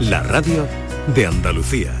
la 0.00 0.22
radio 0.22 0.66
de 1.14 1.26
Andalucía. 1.26 1.92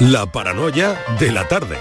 La 0.00 0.26
paranoia 0.26 0.96
de 1.18 1.30
la 1.30 1.46
tarde. 1.46 1.76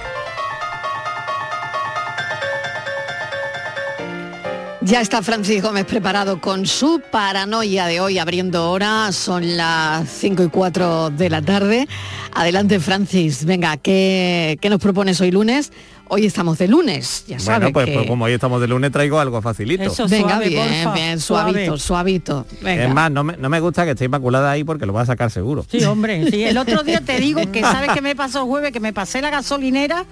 Ya 4.82 5.00
está 5.00 5.22
Francis 5.22 5.62
Gómez 5.62 5.86
preparado 5.86 6.42
con 6.42 6.66
su 6.66 7.02
paranoia 7.12 7.86
de 7.86 8.02
hoy, 8.02 8.18
abriendo 8.18 8.70
hora. 8.72 9.12
Son 9.12 9.56
las 9.56 10.10
5 10.10 10.44
y 10.44 10.50
4 10.50 11.12
de 11.12 11.30
la 11.30 11.42
tarde. 11.42 11.88
Adelante, 12.34 12.80
Francis. 12.80 13.46
Venga, 13.46 13.78
¿qué, 13.78 14.58
qué 14.60 14.70
nos 14.70 14.80
propones 14.80 15.22
hoy 15.22 15.32
lunes? 15.32 15.72
Hoy 16.14 16.26
estamos 16.26 16.58
de 16.58 16.68
lunes, 16.68 17.24
ya 17.26 17.40
sabes. 17.40 17.60
Bueno, 17.62 17.74
pues, 17.74 17.86
que- 17.86 17.94
pues 17.94 18.08
como 18.08 18.26
hoy 18.26 18.34
estamos 18.34 18.60
de 18.60 18.68
lunes 18.68 18.92
traigo 18.92 19.18
algo 19.18 19.42
facilito. 19.42 19.84
Eso, 19.84 20.10
Venga, 20.10 20.28
suave, 20.32 20.50
bien, 20.50 20.68
porfa, 20.84 20.94
bien, 20.94 21.20
suave. 21.22 21.52
suavito, 21.54 21.78
suavito. 21.78 22.46
Venga. 22.62 22.84
Es 22.84 22.94
más, 22.94 23.10
no 23.12 23.24
me, 23.24 23.38
no 23.38 23.48
me 23.48 23.62
gusta 23.62 23.86
que 23.86 23.92
esté 23.92 24.06
inmaculada 24.06 24.52
ahí 24.52 24.66
porque 24.66 24.86
lo 24.86 24.92
va 24.92 25.04
a 25.04 25.06
sacar 25.06 25.32
seguro. 25.32 25.66
Sí, 25.72 25.82
hombre, 25.86 26.30
sí. 26.30 26.44
El 26.44 26.58
otro 26.58 26.84
día 26.84 27.00
te 27.00 27.18
digo 27.18 27.50
que 27.54 27.62
sabes 27.62 27.92
que 27.94 28.02
me 28.02 28.14
pasó 28.14 28.46
jueves, 28.46 28.74
que 28.74 28.82
me 28.82 28.92
pasé 28.92 29.22
la 29.22 29.30
gasolinera 29.30 30.06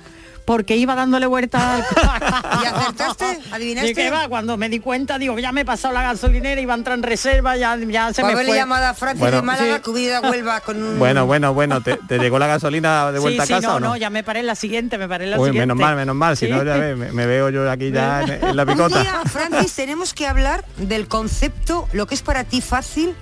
porque 0.50 0.76
iba 0.78 0.96
dándole 0.96 1.28
vuelta 1.28 1.76
al 1.76 1.84
¿Y 2.64 2.66
acertaste? 2.66 3.40
¿Adivinaste? 3.52 3.92
¿Y 3.92 3.94
qué 3.94 4.10
va? 4.10 4.28
Cuando 4.28 4.58
me 4.58 4.68
di 4.68 4.80
cuenta, 4.80 5.20
digo, 5.20 5.38
ya 5.38 5.52
me 5.52 5.62
he 5.62 5.66
pasado 5.66 5.94
la 5.94 6.02
gasolinera, 6.02 6.60
iba 6.60 6.74
a 6.74 6.78
entrar 6.78 6.98
en 6.98 7.04
reserva, 7.04 7.56
ya, 7.56 7.78
ya 7.78 8.12
se 8.14 8.24
me 8.24 8.34
fue. 8.34 8.56
llamado 8.56 8.88
a 8.88 8.96
Francia 8.96 9.20
Bueno, 9.20 9.38
de 9.38 9.44
Málaga 9.44 9.76
sí. 9.76 9.82
que 9.84 9.90
hubiera 9.92 10.18
ido 10.18 10.26
a 10.28 10.32
Huelva 10.32 10.60
con 10.62 10.82
un... 10.82 10.98
Bueno, 10.98 11.28
bueno, 11.28 11.54
bueno, 11.54 11.82
¿te, 11.84 11.98
te 12.08 12.18
llegó 12.18 12.40
la 12.40 12.48
gasolina 12.48 13.12
de 13.12 13.20
Sí, 13.20 13.22
vuelta 13.22 13.46
sí, 13.46 13.54
a 13.54 13.56
casa 13.58 13.68
no, 13.68 13.76
o 13.76 13.80
no? 13.80 13.88
no, 13.90 13.98
ya 13.98 14.10
me 14.10 14.24
paré 14.24 14.40
en 14.40 14.48
la 14.48 14.56
siguiente, 14.56 14.98
me 14.98 15.08
paré 15.08 15.26
en 15.26 15.32
la 15.32 15.38
Uy, 15.40 15.50
siguiente. 15.50 15.68
menos 15.68 15.78
mal, 15.78 15.96
menos 15.96 16.16
mal, 16.16 16.36
si 16.36 16.48
Sí. 16.48 16.52
no 16.52 16.64
ya 16.64 16.78
ves, 16.78 16.98
me, 16.98 17.12
me 17.12 17.28
veo 17.28 17.52
yo 17.52 17.70
aquí 17.70 17.92
ya 17.92 18.24
en, 18.24 18.44
en 18.50 18.56
la 18.56 18.64
Un 18.64 18.70
picota. 18.70 19.02
día, 19.02 19.22
Francis, 19.32 19.76
tenemos 19.76 20.16
que 20.16 20.26
hablar 20.26 20.66
del 20.78 21.08
concepto, 21.08 21.88
lo 21.94 22.08
que 22.08 22.16
es 22.16 22.24
para 22.24 22.44
ti 22.44 22.62
fácil 22.62 23.14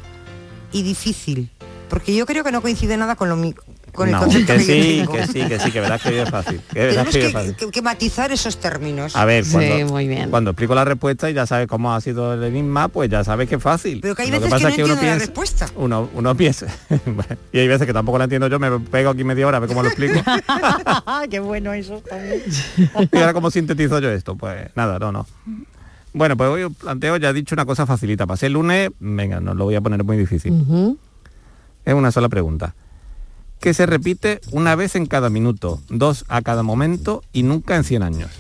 y 0.72 0.82
difícil. 0.82 1.50
Porque 1.90 2.16
yo 2.16 2.26
creo 2.26 2.46
que 2.46 2.54
no 2.54 2.62
coincide 2.62 2.96
nada 2.96 3.18
con 3.18 3.28
lo 3.28 3.36
mi- 3.36 3.54
con 3.98 4.10
el 4.10 4.16
concepto 4.16 4.54
que 4.54 4.60
sí, 4.60 4.98
tengo. 5.00 5.12
que 5.14 5.26
sí, 5.28 5.42
que 5.48 5.60
sí, 5.60 5.72
que 5.72 5.80
verás 5.82 6.02
que 6.02 6.22
es 6.22 6.30
fácil. 6.30 6.62
Que 6.72 6.80
verás 6.80 6.94
Tenemos 6.94 7.14
que 7.14 7.20
es 7.20 7.26
que, 7.26 7.32
fácil. 7.34 7.56
que- 7.56 7.72
que 7.72 7.82
matizar 7.82 8.32
esos 8.32 8.58
términos. 8.58 9.16
A 9.16 9.26
ver, 9.26 9.44
Sí, 9.44 9.52
cuando, 9.54 9.86
muy 9.94 10.08
bien. 10.08 10.30
cuando 10.30 10.52
explico 10.52 10.76
la 10.76 10.86
respuesta 10.86 11.30
y 11.30 11.34
ya 11.34 11.48
sabes 11.48 11.68
cómo 11.68 11.94
ha 11.94 12.00
sido 12.00 12.36
el 12.36 12.44
enigma, 12.44 12.90
pues 12.90 13.10
ya 13.10 13.24
sabes 13.24 13.50
que 13.50 13.56
es 13.56 13.62
fácil. 13.64 14.00
Pero 14.02 14.14
que 14.16 14.22
hay 14.22 14.30
Lo 14.30 14.40
veces 14.40 14.50
pasa 14.52 14.60
que 14.60 14.64
no 14.64 14.70
es 14.70 14.76
que 14.76 14.84
uno 14.84 14.94
entiendo 14.94 15.14
la 15.16 15.18
piensa, 15.18 15.26
respuesta. 15.26 15.68
uno, 15.76 16.10
uno 16.14 16.36
piensa, 16.38 16.68
y 17.52 17.58
hay 17.60 17.68
veces 17.68 17.88
que 17.88 17.94
tampoco 17.94 18.20
la 18.20 18.26
entiendo 18.26 18.48
yo, 18.48 18.60
me 18.60 18.80
pego 18.80 19.10
aquí 19.10 19.24
media 19.24 19.48
hora 19.48 19.58
a 19.58 19.60
ver 19.62 19.68
cómo 19.70 19.82
lo 19.82 19.88
explico. 19.90 20.20
Qué 21.30 21.40
bueno 21.40 21.74
eso 21.74 22.02
también. 22.08 22.44
y 23.12 23.18
ahora 23.18 23.34
cómo 23.34 23.50
sintetizo 23.52 24.00
yo 24.00 24.10
esto, 24.12 24.36
pues 24.36 24.70
nada, 24.76 25.00
no, 25.00 25.12
no. 25.12 25.26
Bueno, 26.14 26.38
pues 26.38 26.50
hoy 26.50 26.64
os 26.64 26.74
planteo, 26.76 27.18
ya 27.18 27.30
he 27.30 27.34
dicho 27.34 27.54
una 27.56 27.66
cosa 27.66 27.86
facilita. 27.86 28.26
Para 28.26 28.38
ser 28.38 28.52
lunes, 28.52 28.90
venga, 29.00 29.40
no 29.40 29.54
lo 29.54 29.66
voy 29.66 29.76
a 29.76 29.82
poner 29.82 30.04
muy 30.04 30.18
difícil. 30.18 30.98
Es 31.86 31.94
una 31.94 32.12
sola 32.12 32.30
pregunta. 32.30 32.74
Que 33.60 33.74
se 33.74 33.86
repite 33.86 34.40
una 34.52 34.76
vez 34.76 34.96
en 34.96 35.08
cada 35.08 35.30
minuto, 35.30 35.82
dos 35.90 36.26
a 36.28 36.42
cada 36.42 36.64
momento 36.64 37.24
y 37.34 37.44
nunca 37.44 37.76
en 37.76 37.84
100 37.84 38.04
años. 38.04 38.32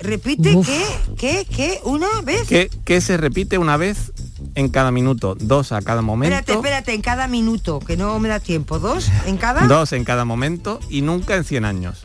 Repite 0.00 0.56
Uf. 0.56 0.66
que, 0.66 0.84
que, 1.16 1.44
que, 1.44 1.80
una 1.84 2.08
vez. 2.22 2.48
Que, 2.48 2.70
que 2.84 3.00
se 3.00 3.16
repite 3.16 3.58
una 3.58 3.76
vez 3.76 4.12
en 4.54 4.68
cada 4.68 4.90
minuto, 4.90 5.36
dos 5.38 5.72
a 5.72 5.80
cada 5.82 6.02
momento. 6.02 6.34
Espérate, 6.34 6.52
espérate, 6.58 6.94
en 6.94 7.02
cada 7.02 7.28
minuto, 7.28 7.80
que 7.80 7.96
no 7.96 8.18
me 8.18 8.28
da 8.28 8.40
tiempo. 8.40 8.78
¿Dos? 8.78 9.10
¿En 9.26 9.36
cada? 9.36 9.66
Dos 9.66 9.92
en 9.92 10.04
cada 10.04 10.24
momento 10.24 10.80
y 10.90 11.02
nunca 11.02 11.36
en 11.36 11.44
100 11.44 11.64
años. 11.64 12.02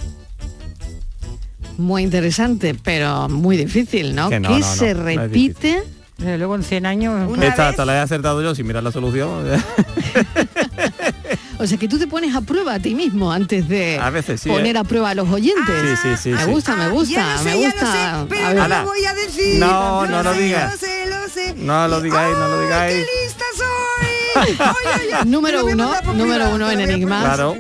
Muy 1.78 2.04
interesante, 2.04 2.76
pero 2.76 3.30
muy 3.30 3.56
difícil, 3.56 4.14
¿no? 4.14 4.30
Que 4.30 4.40
no, 4.40 4.50
¿Qué 4.50 4.60
no, 4.60 4.68
no, 4.68 4.76
se 4.76 4.94
repite? 4.94 5.84
Desde 6.18 6.38
luego 6.38 6.56
en 6.56 6.64
100 6.64 6.86
años... 6.86 7.30
Una 7.30 7.48
Esta 7.48 7.64
vez- 7.64 7.70
hasta 7.72 7.86
la 7.86 7.96
he 7.96 8.00
acertado 8.00 8.42
yo 8.42 8.54
sin 8.54 8.68
mirar 8.68 8.84
la 8.84 8.92
solución. 8.92 9.46
O 11.60 11.68
sea, 11.68 11.78
que 11.78 11.88
tú 11.90 12.00
te 12.00 12.08
pones 12.08 12.34
a 12.36 12.42
prueba 12.42 12.76
a 12.76 12.80
ti 12.80 12.96
mismo 12.96 13.32
antes 13.32 13.68
de 13.68 14.00
A 14.00 14.10
veces 14.10 14.40
sí, 14.42 14.50
poner 14.50 14.76
¿eh? 14.78 14.80
a 14.80 14.84
prueba 14.86 15.10
a 15.10 15.14
los 15.16 15.30
oyentes. 15.30 16.00
Sí, 16.02 16.10
sí, 16.16 16.18
sí, 16.24 16.30
Me 16.30 16.46
gusta, 16.46 16.76
me 16.76 16.86
Ah, 16.86 16.88
gusta, 16.90 17.14
ya 17.16 17.34
lo 17.34 17.38
sé, 17.40 17.44
me 17.44 17.50
ya 17.52 17.56
lo 17.58 17.64
gusta. 17.74 17.92
sé, 17.92 18.26
pero 18.30 18.46
A 18.46 18.50
ver, 18.54 18.58
no 18.58 18.68
lo 18.70 18.86
voy 18.86 19.06
a 19.06 19.14
decir. 19.14 19.60
No, 19.60 20.06
no 20.08 20.24
lo 20.24 20.34
digas. 20.34 20.72
Lo 20.72 20.78
sé, 20.80 21.06
lo 21.10 21.28
sé. 21.30 21.54
No 21.58 21.88
lo 21.90 22.00
digáis, 22.02 22.34
no 22.38 22.48
lo 22.48 22.60
¡Ay, 22.60 22.64
digáis. 22.64 23.06
Número 25.26 25.66
uno, 25.66 25.92
número 26.16 26.34
privado, 26.46 26.56
uno 26.56 26.72
en 26.72 26.80
enigmas. 26.82 27.24
Claro. 27.26 27.56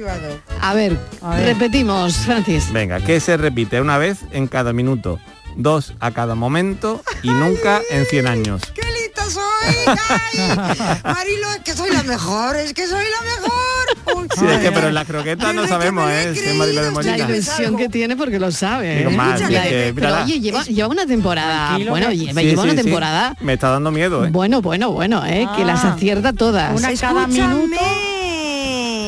a 0.61 0.73
ver, 0.73 0.97
A 1.21 1.35
ver. 1.35 1.45
repetimos, 1.47 2.15
Francis. 2.17 2.71
Venga, 2.71 2.99
que 3.01 3.19
se 3.19 3.35
repite 3.37 3.81
una 3.81 3.97
vez 3.97 4.19
en 4.31 4.47
cada 4.47 4.71
minuto, 4.71 5.19
dos 5.57 5.93
a 5.99 6.11
cada 6.11 6.35
momento 6.35 7.03
y 7.21 7.31
nunca 7.31 7.81
en 7.89 8.05
100 8.05 8.27
años. 8.27 8.61
¡Qué 8.73 8.81
lista 8.81 8.88
soy! 9.29 9.75
¡Ay! 10.09 10.99
Marilo, 11.03 11.51
es 11.53 11.59
que 11.63 11.73
soy 11.73 11.91
la 11.91 12.03
mejor, 12.03 12.55
es 12.55 12.73
que 12.73 12.87
soy 12.87 13.03
la 13.03 13.21
mejor. 13.21 14.19
Uy, 14.21 14.27
Sí, 14.37 14.45
es 14.45 14.59
que 14.59 14.71
pero 14.71 14.87
en 14.87 14.93
las 14.93 15.05
croquetas 15.07 15.53
no 15.53 15.63
que 15.63 15.67
sabemos, 15.67 16.09
¿eh? 16.11 16.33
Si 16.33 16.39
es 16.39 16.55
Marilo 16.55 16.81
de 16.81 16.87
La 16.87 16.91
Molina. 16.93 17.15
ilusionada. 17.17 17.35
ilusión 17.37 17.77
que 17.77 17.89
tiene 17.89 18.15
porque 18.15 18.39
lo 18.39 18.51
sabe. 18.51 18.97
Digo, 18.99 19.11
más, 19.11 19.39
Escúchame, 19.41 19.69
que- 19.69 19.93
Pero 19.95 20.23
oye, 20.23 20.39
lleva, 20.39 20.63
lleva 20.63 20.87
una 20.87 21.05
temporada, 21.05 21.67
Tranquilo, 21.67 21.91
bueno, 21.91 22.09
que- 22.09 22.17
lleva, 22.17 22.41
Sí, 22.41 22.47
lleva 22.47 22.63
sí, 22.63 22.69
una 22.69 22.77
sí. 22.77 22.83
temporada. 22.85 23.35
Me 23.41 23.53
está 23.53 23.69
dando 23.69 23.91
miedo, 23.91 24.25
¿eh? 24.25 24.29
Bueno, 24.31 24.61
bueno, 24.61 24.91
bueno, 24.91 25.25
¿eh? 25.25 25.47
que 25.55 25.65
las 25.65 25.83
Ah. 25.85 25.93
acierta 25.93 26.33
todas. 26.33 26.71
Una 26.77 26.93
cada 26.95 27.21
Escúchame. 27.23 27.53
minuto. 27.55 27.81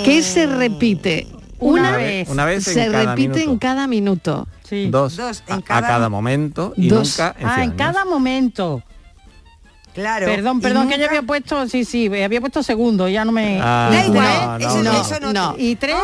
¿Qué 0.05 0.21
se 0.23 0.47
repite? 0.47 1.27
Una 1.59 1.81
Una, 1.81 1.97
vez. 1.97 2.27
Una 2.29 2.45
vez 2.45 2.63
se 2.63 2.83
en 2.85 2.91
cada 2.91 3.15
repite 3.15 3.33
en 3.33 3.39
minuto. 3.49 3.59
cada 3.59 3.87
minuto. 3.87 4.47
Sí. 4.67 4.87
Dos, 4.89 5.15
Dos 5.17 5.43
en 5.47 5.53
a, 5.53 5.57
a 5.57 5.61
cada- 5.61 5.87
cada 5.87 6.09
momento 6.09 6.73
y 6.75 6.87
Dos. 6.87 7.09
nunca 7.19 7.35
en 7.37 7.37
100 7.37 7.49
Ah, 7.49 7.55
en 7.55 7.61
años. 7.61 7.75
cada 7.77 8.05
momento. 8.05 8.83
Claro. 9.93 10.25
Perdón, 10.25 10.61
perdón, 10.61 10.87
que 10.89 10.97
yo 10.97 11.05
había 11.07 11.21
puesto, 11.21 11.67
sí, 11.67 11.83
sí, 11.85 12.07
había 12.23 12.39
puesto 12.39 12.63
segundo, 12.63 13.07
ya 13.09 13.25
no 13.25 13.31
me... 13.31 13.59
Ah, 13.61 13.89
Da 13.91 14.05
igual, 14.05 14.25
no, 14.45 14.57
¿eh? 14.57 14.59
Eso- 14.67 14.83
no, 14.83 15.01
eso 15.01 15.19
no. 15.19 15.33
no. 15.33 15.51
no. 15.51 15.55
Y 15.57 15.75
tres, 15.75 15.95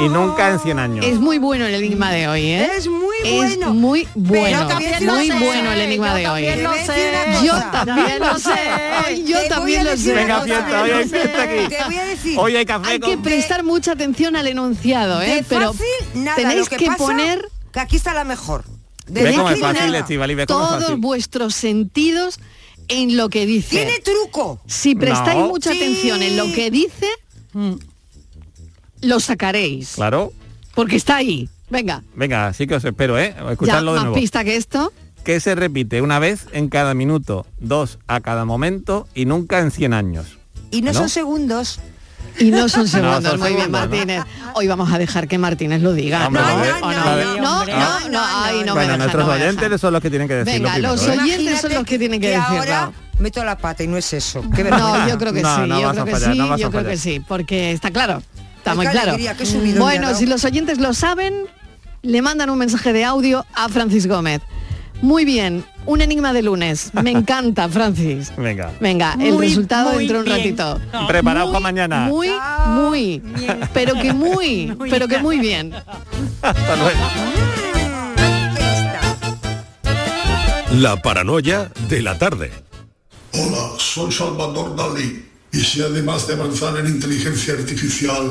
Y 0.00 0.08
nunca 0.08 0.50
en 0.50 0.58
100 0.60 0.78
años. 0.78 1.04
Es 1.04 1.18
muy 1.18 1.38
bueno 1.38 1.66
el 1.66 1.74
enigma 1.74 2.10
de 2.12 2.28
hoy, 2.28 2.42
¿eh? 2.46 2.70
Es 2.76 2.86
muy 2.88 3.16
Es 3.24 3.34
bueno. 3.34 3.74
muy 3.74 4.08
bueno. 4.14 4.66
también 4.68 5.04
muy 5.04 5.28
lo 5.28 5.34
sé, 5.38 5.44
bueno 5.44 5.72
el 5.72 5.80
enigma 5.80 6.08
yo 6.08 6.14
de 6.14 6.28
hoy. 6.28 6.44
también 6.44 6.58
¿eh? 6.58 6.62
lo 6.62 6.74
sé. 6.74 7.46
Yo 7.46 7.54
también 7.72 8.18
lo 8.20 8.38
sé. 8.38 9.24
Yo 9.26 9.48
también 9.48 9.84
lo. 9.84 9.90
Venga, 10.14 10.40
fiesta, 10.42 10.82
hoy 10.82 10.90
hay 10.90 11.08
fiesta 11.08 11.42
aquí. 11.42 11.68
Te 11.68 11.84
voy 11.84 11.96
a 11.96 12.04
decir. 12.04 12.38
Hoy 12.38 12.56
hay 12.56 12.64
café 12.66 12.90
Hay 12.90 13.00
que 13.00 13.18
prestar 13.18 13.64
mucha 13.64 13.92
atención 13.92 14.36
al 14.36 14.46
enunciado, 14.46 15.20
¿eh? 15.22 15.36
de 15.36 15.44
Pero 15.48 15.72
fácil, 15.72 15.86
nada. 16.22 16.36
tenéis 16.36 16.60
lo 16.60 16.66
que, 16.66 16.76
que 16.76 16.86
pasa, 16.86 16.98
poner 16.98 17.48
que 17.72 17.80
aquí 17.80 17.96
está 17.96 18.14
la 18.14 18.24
mejor. 18.24 18.64
De 19.06 19.22
Ve 19.24 19.30
cómo 19.34 19.48
es 19.50 19.58
fácil, 19.58 19.62
fácil, 19.76 19.86
nada. 19.92 19.98
Estivali, 20.00 20.34
ve 20.34 20.46
cómo 20.46 20.62
es 20.64 20.68
todos 20.68 20.82
fácil. 20.82 20.96
vuestros 21.00 21.54
sentidos 21.54 22.38
en 22.88 23.16
lo 23.16 23.28
que 23.28 23.46
dice. 23.46 23.70
Tiene 23.70 23.98
truco. 24.00 24.60
Si 24.66 24.94
prestáis 24.94 25.38
No. 25.40 25.48
mucha 25.48 25.72
Sí. 25.72 25.76
atención 25.78 26.22
en 26.22 26.36
lo 26.36 26.44
que 26.52 26.70
dice, 26.70 27.06
Mm. 27.52 27.74
lo 29.02 29.20
sacaréis. 29.20 29.92
Claro. 29.94 30.32
Porque 30.74 30.96
está 30.96 31.16
ahí. 31.16 31.48
Venga, 31.70 32.02
Venga, 32.14 32.52
sí 32.54 32.66
que 32.66 32.76
os 32.76 32.84
espero, 32.84 33.18
¿eh? 33.18 33.34
ya 33.36 33.52
Escuchadlo 33.52 33.92
de 33.92 33.96
más 33.96 34.04
nuevo. 34.06 34.16
pista 34.20 34.42
que 34.42 34.56
esto. 34.56 34.92
Que 35.22 35.38
se 35.40 35.54
repite 35.54 36.00
una 36.00 36.18
vez 36.18 36.46
en 36.52 36.68
cada 36.68 36.94
minuto, 36.94 37.44
dos 37.58 37.98
a 38.06 38.20
cada 38.20 38.46
momento 38.46 39.06
y 39.14 39.26
nunca 39.26 39.58
en 39.58 39.70
100 39.70 39.92
años. 39.92 40.38
Y 40.70 40.80
no, 40.80 40.92
¿No? 40.92 40.98
son 41.00 41.08
segundos. 41.10 41.80
Y 42.38 42.50
no 42.50 42.68
son 42.68 42.86
segundos, 42.88 43.24
son 43.24 43.40
muy 43.40 43.48
bien 43.50 43.60
segundos, 43.62 43.82
¿no? 43.82 43.88
Martínez. 43.88 44.22
Hoy 44.54 44.66
vamos 44.68 44.92
a 44.92 44.98
dejar 44.98 45.26
que 45.28 45.38
Martínez 45.38 45.82
lo 45.82 45.92
diga. 45.92 46.26
Hombre, 46.26 46.42
¿no? 46.42 46.48
no, 46.48 46.86
¿O 46.86 46.92
no, 46.92 47.04
no, 47.04 47.16
no, 47.16 47.36
no, 47.36 47.66
no, 47.66 48.08
no, 48.10 48.20
ay, 48.22 48.58
no 48.58 48.64
me 48.66 48.72
bueno, 48.72 48.80
deja, 48.92 48.96
nuestros 48.98 49.24
no 49.26 49.32
me 49.32 49.38
deja. 49.38 49.48
oyentes 49.50 49.80
son 49.80 49.92
los 49.92 50.02
que 50.02 50.10
tienen 50.10 50.28
que 50.28 50.34
decirlo 50.34 50.68
Venga, 50.68 50.78
los 50.78 51.00
primero, 51.00 51.20
¿eh? 51.22 51.24
oyentes 51.24 51.60
son 51.60 51.74
los 51.74 51.84
que 51.84 51.98
tienen 51.98 52.20
que, 52.20 52.26
que 52.28 52.36
decirlo. 52.36 52.58
ahora 52.58 52.92
meto 53.18 53.44
la 53.44 53.58
pata 53.58 53.82
y 53.82 53.86
no 53.88 53.96
es 53.96 54.12
eso. 54.12 54.42
No, 54.42 55.08
yo 55.08 55.18
creo 55.18 55.32
que 55.32 55.42
No, 55.42 55.56
sí, 55.56 55.62
no 55.68 55.80
yo 55.80 55.90
creo 55.90 56.04
que 56.04 56.10
fallar, 56.12 56.32
sí, 56.32 56.38
no 56.38 56.56
yo 56.56 56.70
creo 56.70 56.84
que 56.84 56.96
sí, 56.96 57.20
porque 57.26 57.72
está 57.72 57.90
claro, 57.90 58.22
está 58.58 58.74
muy 58.74 58.86
claro. 58.86 59.16
me 59.18 59.72
Bueno, 59.78 60.14
si 60.14 60.26
los 60.26 60.44
oyentes 60.44 60.78
lo 60.78 60.94
saben, 60.94 61.46
le 62.02 62.22
mandan 62.22 62.50
un 62.50 62.58
mensaje 62.58 62.92
de 62.92 63.04
audio 63.04 63.44
a 63.54 63.68
Francis 63.68 64.06
Gómez. 64.06 64.40
Muy 65.02 65.24
bien, 65.24 65.64
un 65.88 66.02
enigma 66.02 66.32
de 66.34 66.42
lunes. 66.42 66.90
Me 67.02 67.10
encanta, 67.10 67.68
Francis. 67.68 68.30
Venga. 68.36 68.72
Venga, 68.80 69.16
el 69.18 69.32
Muy, 69.32 69.48
resultado 69.48 69.90
muy 69.92 69.98
dentro 70.06 70.22
de 70.22 70.30
un 70.30 70.36
ratito. 70.36 70.80
No. 70.92 71.06
Preparados 71.08 71.48
para 71.50 71.60
mañana. 71.60 72.00
Muy, 72.06 72.30
muy, 72.68 73.22
pero 73.72 73.94
que 73.94 74.12
muy, 74.12 74.66
Muy 74.78 74.90
pero 74.90 75.08
que 75.08 75.14
bien. 75.14 75.22
muy 75.22 75.38
bien. 75.38 75.72
Hasta 76.42 76.76
luego. 76.76 77.00
La 80.78 81.00
paranoia 81.00 81.70
de 81.88 82.02
la 82.02 82.18
tarde. 82.18 82.52
Hola, 83.32 83.72
soy 83.78 84.12
Salvador 84.12 84.76
Dalí. 84.76 85.24
Y 85.52 85.60
si 85.60 85.80
además 85.80 86.26
de 86.26 86.34
avanzar 86.34 86.76
en 86.78 86.86
inteligencia 86.86 87.54
artificial, 87.54 88.30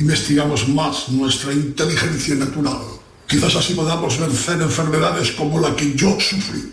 investigamos 0.00 0.66
más 0.68 1.10
nuestra 1.10 1.52
inteligencia 1.52 2.34
natural, 2.36 2.78
quizás 3.26 3.54
así 3.56 3.74
podamos 3.74 4.18
vencer 4.18 4.60
enfermedades 4.62 5.32
como 5.32 5.60
la 5.60 5.76
que 5.76 5.94
yo 5.94 6.18
sufrí, 6.18 6.72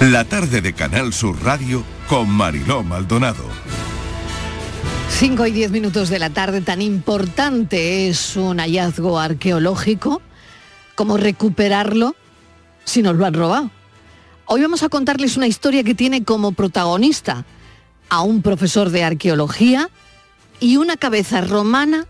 La 0.00 0.24
tarde 0.24 0.62
de 0.62 0.72
Canal 0.72 1.12
Sur 1.12 1.42
Radio 1.42 1.84
con 2.08 2.30
Mariló 2.30 2.82
Maldonado. 2.82 3.44
5 5.10 5.46
y 5.46 5.50
10 5.50 5.70
minutos 5.70 6.08
de 6.08 6.18
la 6.18 6.30
tarde, 6.30 6.60
tan 6.60 6.80
importante 6.80 8.08
es 8.08 8.36
un 8.36 8.58
hallazgo 8.58 9.18
arqueológico 9.18 10.22
como 10.94 11.16
recuperarlo 11.16 12.16
si 12.84 13.02
nos 13.02 13.16
lo 13.16 13.26
han 13.26 13.34
robado. 13.34 13.70
Hoy 14.46 14.62
vamos 14.62 14.82
a 14.82 14.88
contarles 14.88 15.36
una 15.36 15.46
historia 15.46 15.84
que 15.84 15.94
tiene 15.94 16.24
como 16.24 16.52
protagonista 16.52 17.44
a 18.08 18.22
un 18.22 18.42
profesor 18.42 18.90
de 18.90 19.04
arqueología 19.04 19.90
y 20.60 20.76
una 20.76 20.96
cabeza 20.96 21.40
romana 21.40 22.06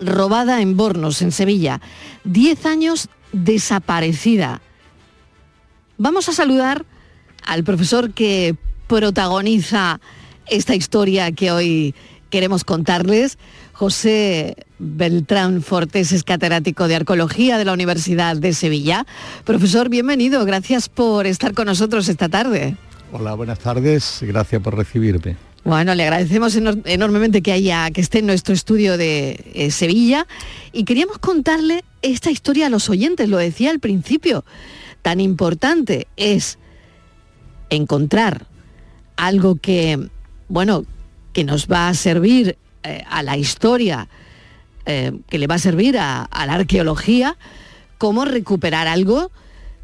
robada 0.00 0.62
en 0.62 0.76
Bornos, 0.76 1.22
en 1.22 1.32
Sevilla. 1.32 1.80
Diez 2.24 2.66
años 2.66 3.08
desaparecida. 3.32 4.60
Vamos 5.98 6.28
a 6.28 6.32
saludar 6.32 6.84
al 7.44 7.64
profesor 7.64 8.12
que 8.12 8.56
protagoniza 8.86 10.00
esta 10.46 10.74
historia 10.74 11.32
que 11.32 11.52
hoy 11.52 11.94
queremos 12.30 12.64
contarles. 12.64 13.38
José 13.72 14.66
Beltrán 14.78 15.62
Fortes 15.62 16.12
es 16.12 16.24
catedrático 16.24 16.88
de 16.88 16.96
Arqueología 16.96 17.58
de 17.58 17.64
la 17.64 17.72
Universidad 17.72 18.36
de 18.36 18.52
Sevilla. 18.52 19.06
Profesor, 19.44 19.88
bienvenido. 19.88 20.44
Gracias 20.44 20.88
por 20.88 21.26
estar 21.26 21.54
con 21.54 21.66
nosotros 21.66 22.08
esta 22.08 22.28
tarde. 22.28 22.76
Hola, 23.12 23.34
buenas 23.34 23.58
tardes. 23.58 24.20
Gracias 24.22 24.62
por 24.62 24.76
recibirme. 24.76 25.36
Bueno, 25.64 25.94
le 25.94 26.04
agradecemos 26.04 26.54
enor 26.54 26.78
enormemente 26.84 27.42
que 27.42 27.52
haya 27.52 27.90
que 27.90 28.00
esté 28.00 28.20
en 28.20 28.26
nuestro 28.26 28.54
estudio 28.54 28.96
de 28.96 29.50
eh, 29.52 29.70
Sevilla 29.72 30.26
y 30.72 30.84
queríamos 30.84 31.18
contarle 31.18 31.84
esta 32.02 32.30
historia 32.30 32.66
a 32.66 32.70
los 32.70 32.88
oyentes, 32.88 33.28
lo 33.28 33.36
decía 33.36 33.70
al 33.70 33.80
principio. 33.80 34.44
Tan 35.02 35.20
importante 35.20 36.06
es 36.16 36.58
encontrar 37.68 38.46
algo 39.16 39.56
que, 39.56 40.08
bueno, 40.48 40.84
que 41.32 41.42
nos 41.44 41.66
va 41.66 41.88
a 41.88 41.94
servir 41.94 42.56
eh, 42.84 43.02
a 43.10 43.22
la 43.24 43.36
historia, 43.36 44.08
eh, 44.86 45.12
que 45.28 45.38
le 45.38 45.48
va 45.48 45.56
a 45.56 45.58
servir 45.58 45.98
a, 45.98 46.22
a, 46.22 46.46
la 46.46 46.54
arqueología, 46.54 47.36
cómo 47.98 48.24
recuperar 48.24 48.86
algo 48.86 49.30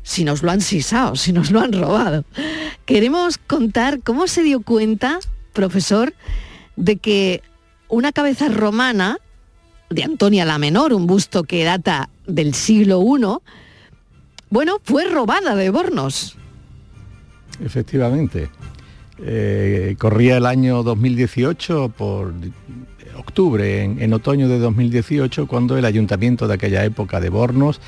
si 0.07 0.23
nos 0.23 0.45
lo 0.45 0.53
han 0.53 0.61
sisado, 0.61 1.17
si 1.17 1.33
nos 1.33 1.51
lo 1.51 1.61
han 1.61 1.73
robado. 1.73 2.25
Queremos 2.85 3.39
contar 3.39 4.01
cómo 4.05 4.29
se 4.29 4.45
dio 4.45 4.63
cuenta, 4.63 5.19
profesor, 5.53 6.15
de 6.77 6.97
que 6.99 7.43
una 7.89 8.13
cabeza 8.13 8.49
romana 8.49 9.19
de 9.91 10.05
Antonia 10.05 10.45
la 10.45 10.59
Menor, 10.59 10.93
un 10.93 11.09
busto 11.09 11.43
que 11.43 11.65
data 11.65 12.09
del 12.25 12.55
siglo 12.55 13.03
I, 13.03 13.43
bueno, 14.49 14.79
fue 14.85 15.07
robada 15.07 15.57
de 15.57 15.71
Bornos. 15.71 16.37
Efectivamente. 17.65 18.49
Eh, 19.19 19.97
corría 19.99 20.37
el 20.37 20.47
año 20.47 20.85
2018 20.85 21.89
por 21.89 22.33
octubre, 23.19 23.83
en, 23.83 24.01
en, 24.01 24.13
otoño 24.13 24.49
de 24.49 24.61
2018, 24.61 25.49
cuando 25.49 25.77
el 25.77 25.85
ayuntamiento 25.85 26.47
de 26.47 26.55
aquella 26.55 26.85
época 26.85 27.19
de 27.19 27.29
Bornos 27.29 27.81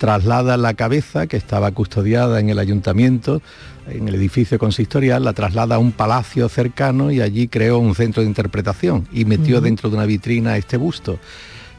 traslada 0.00 0.56
la 0.56 0.72
cabeza 0.72 1.26
que 1.26 1.36
estaba 1.36 1.70
custodiada 1.72 2.40
en 2.40 2.48
el 2.48 2.58
ayuntamiento, 2.58 3.42
en 3.86 4.08
el 4.08 4.14
edificio 4.14 4.58
consistorial, 4.58 5.22
la 5.24 5.34
traslada 5.34 5.74
a 5.74 5.78
un 5.78 5.92
palacio 5.92 6.48
cercano 6.48 7.10
y 7.10 7.20
allí 7.20 7.48
creó 7.48 7.78
un 7.78 7.94
centro 7.94 8.22
de 8.22 8.28
interpretación 8.30 9.06
y 9.12 9.26
metió 9.26 9.58
uh 9.58 9.60
-huh. 9.60 9.64
dentro 9.64 9.90
de 9.90 9.96
una 9.96 10.06
vitrina 10.06 10.56
este 10.56 10.78
busto 10.78 11.18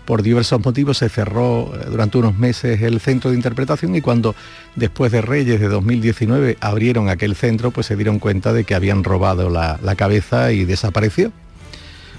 por 0.05 0.23
diversos 0.23 0.63
motivos 0.63 0.97
se 0.97 1.09
cerró 1.09 1.71
eh, 1.73 1.85
durante 1.89 2.17
unos 2.17 2.37
meses 2.37 2.81
el 2.81 2.99
centro 2.99 3.31
de 3.31 3.37
interpretación 3.37 3.95
y 3.95 4.01
cuando 4.01 4.35
después 4.75 5.11
de 5.11 5.21
Reyes 5.21 5.59
de 5.59 5.67
2019 5.67 6.57
abrieron 6.59 7.09
aquel 7.09 7.35
centro, 7.35 7.71
pues 7.71 7.87
se 7.87 7.95
dieron 7.95 8.19
cuenta 8.19 8.53
de 8.53 8.63
que 8.63 8.75
habían 8.75 9.03
robado 9.03 9.49
la, 9.49 9.79
la 9.81 9.95
cabeza 9.95 10.51
y 10.51 10.65
desapareció. 10.65 11.31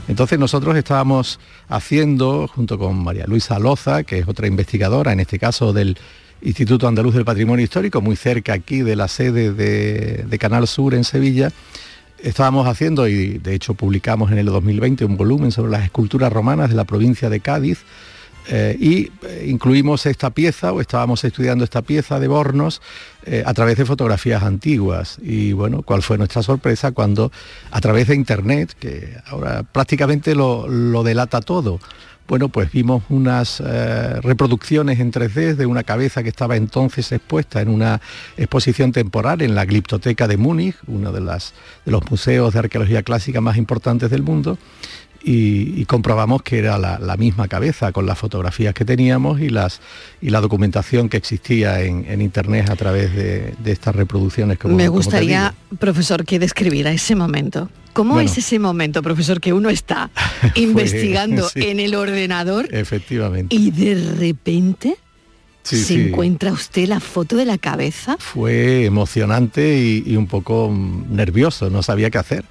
Entonces 0.09 0.39
nosotros 0.39 0.77
estábamos 0.77 1.39
haciendo, 1.69 2.49
junto 2.49 2.79
con 2.79 3.03
María 3.03 3.27
Luisa 3.27 3.59
Loza, 3.59 4.03
que 4.03 4.19
es 4.19 4.29
otra 4.29 4.47
investigadora, 4.47 5.13
en 5.13 5.21
este 5.21 5.39
caso 5.39 5.73
del 5.73 5.97
Instituto 6.43 6.89
Andaluz 6.89 7.15
del 7.15 7.25
Patrimonio 7.25 7.65
Histórico, 7.65 8.01
muy 8.01 8.17
cerca 8.17 8.53
aquí 8.53 8.83
de 8.83 8.97
la 8.97 9.07
sede 9.07 9.53
de, 9.53 10.25
de 10.29 10.39
Canal 10.39 10.67
Sur 10.67 10.95
en 10.95 11.05
Sevilla, 11.05 11.53
estábamos 12.23 12.67
haciendo, 12.67 13.07
y 13.07 13.39
de 13.39 13.55
hecho 13.55 13.75
publicamos 13.75 14.33
en 14.33 14.39
el 14.39 14.47
2020 14.47 15.05
un 15.05 15.17
volumen 15.17 15.53
sobre 15.53 15.71
las 15.71 15.85
esculturas 15.85 16.33
romanas 16.33 16.71
de 16.71 16.77
la 16.77 16.85
provincia 16.85 17.31
de 17.31 17.41
Cádiz, 17.41 17.85
eh, 18.49 18.77
y 18.79 19.11
eh, 19.27 19.47
incluimos 19.49 20.07
esta 20.07 20.31
pieza, 20.31 20.73
o 20.73 20.81
estábamos 20.81 21.23
estudiando 21.25 21.65
esta 21.65 21.83
pieza 21.83 22.19
de 22.19 22.29
Bornos 22.29 22.83
eh, 23.25 23.43
a 23.47 23.55
través 23.55 23.77
de 23.77 23.85
fotografías 23.85 24.43
antiguas. 24.43 25.19
Y 25.23 25.53
bueno, 25.53 25.83
cuál 25.83 26.03
fue 26.03 26.19
nuestra 26.19 26.43
sorpresa 26.43 26.93
cuando 26.93 27.31
a 27.71 27.81
través 27.81 28.09
de 28.09 28.15
Internet, 28.15 28.75
que 28.79 29.17
ahora 29.27 29.63
prácticamente 29.63 30.35
lo, 30.35 30.67
lo 30.69 31.03
delata 31.03 31.41
todo, 31.41 31.81
bueno, 32.29 32.49
pues 32.49 32.71
vimos 32.71 33.03
unas 33.11 33.61
reproducciones 33.61 35.01
en 35.01 35.13
3D 35.13 35.55
de 35.55 35.67
una 35.67 35.83
cabeza 35.83 36.23
que 36.23 36.31
estaba 36.31 36.57
entonces 36.57 37.11
expuesta 37.13 37.61
en 37.61 37.69
una 37.69 38.01
exposición 38.37 38.93
temporal 38.93 39.43
en 39.43 39.55
la 39.55 39.67
Gliptoteca 39.67 40.29
de 40.29 40.37
Múnich, 40.37 40.77
uno 40.87 41.13
de, 41.13 41.21
las, 41.21 41.53
de 41.85 41.93
los 41.93 42.09
museos 42.11 42.55
de 42.55 42.61
arqueología 42.61 43.03
clásica 43.03 43.41
más 43.41 43.59
importantes 43.59 44.09
del 44.09 44.23
mundo, 44.23 44.57
y, 45.25 45.81
y 45.81 45.85
comprobamos 45.85 46.43
que 46.43 46.59
era 46.59 46.79
la, 46.79 46.99
la, 46.99 47.17
misma 47.17 47.49
cabeza 47.49 47.93
con 47.93 48.07
las 48.07 48.19
fotografías 48.19 48.75
que 48.75 48.85
teníamos 48.85 49.41
y, 49.41 49.49
las, 49.49 49.81
y 50.21 50.31
la 50.31 50.41
documentación 50.41 51.09
que 51.09 51.17
existía 51.17 51.81
en, 51.83 52.05
en 52.09 52.21
Internet 52.23 52.71
a 52.71 52.77
través 52.77 53.15
de, 53.15 53.55
de, 53.63 53.73
estas 53.73 53.95
reproducciones. 53.95 54.59
Como, 54.59 54.75
Me 54.77 54.89
gustaría, 54.89 55.55
profesor, 55.79 56.25
que 56.25 56.39
describiera 56.39 56.91
ese 56.93 57.15
momento. 57.15 57.69
¿Cómo 57.93 58.15
Bueno. 58.15 58.31
es 58.31 58.39
ese 58.39 58.59
momento, 58.59 59.03
profesor, 59.03 59.41
que 59.41 59.53
uno 59.53 59.69
está 59.71 60.11
investigando 60.55 61.49
sí. 61.49 61.61
en 61.69 61.79
el 61.81 61.95
ordenador 61.95 62.69
Efectivamente. 62.75 63.55
y 63.55 63.71
de 63.71 63.95
repente 64.19 64.97
Sí, 65.65 65.77
se 65.77 65.85
sí. 65.85 65.95
encuentra 66.09 66.51
usted 66.53 66.89
la 66.89 66.99
foto 66.99 67.37
de 67.37 67.45
la 67.45 67.57
cabeza? 67.57 68.17
Fue 68.19 68.85
emocionante 68.85 69.79
y, 69.79 70.03
y 70.05 70.17
un 70.17 70.27
poco 70.27 70.75
nervioso, 71.09 71.71
no 71.71 71.85
sabía 71.85 72.11
qué 72.11 72.19
hacer. 72.19 72.45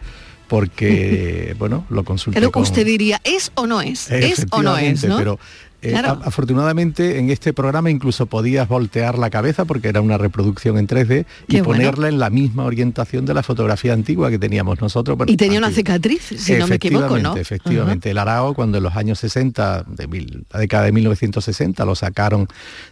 Porque, 0.51 1.55
bueno, 1.59 1.85
lo 1.89 2.03
consulté 2.03 2.37
Claro, 2.37 2.51
con... 2.51 2.63
usted 2.63 2.85
diría, 2.85 3.21
¿es 3.23 3.53
o 3.55 3.67
no 3.67 3.79
es? 3.79 4.11
¿Es 4.11 4.45
o 4.51 4.61
no 4.61 4.77
es? 4.77 5.01
¿no? 5.05 5.15
Pero 5.15 5.39
Claro. 5.81 6.19
a- 6.23 6.27
afortunadamente 6.27 7.17
en 7.19 7.29
este 7.29 7.53
programa 7.53 7.89
incluso 7.89 8.25
podías 8.27 8.67
voltear 8.67 9.17
la 9.17 9.29
cabeza 9.29 9.65
porque 9.65 9.87
era 9.89 10.01
una 10.01 10.17
reproducción 10.17 10.77
en 10.77 10.87
3D 10.87 11.25
y 11.47 11.51
Qué 11.51 11.61
bueno. 11.61 11.81
ponerla 11.81 12.07
en 12.09 12.19
la 12.19 12.29
misma 12.29 12.65
orientación 12.65 13.25
de 13.25 13.33
la 13.33 13.41
fotografía 13.43 13.93
antigua 13.93 14.29
que 14.29 14.37
teníamos 14.39 14.79
nosotros. 14.81 15.17
bueno, 15.17 15.31
y 15.31 15.37
tenía 15.37 15.57
una 15.59 15.71
cicatriz, 15.71 16.21
si 16.37 16.53
no 16.53 16.67
me 16.67 16.75
equivoco, 16.75 17.17
¿no? 17.17 17.35
Efectivamente, 17.35 17.41
Efectivamente, 17.41 18.11
el 18.11 18.17
Arao 18.17 18.53
cuando 18.53 18.77
en 18.77 18.83
los 18.83 18.95
años 18.95 19.19
60, 19.19 19.83
de 19.87 20.07
mil- 20.07 20.45
la 20.51 20.59
década 20.59 20.83
de 20.85 20.91
1960, 20.91 21.85
lo 21.85 21.95
sacaron 21.95 22.47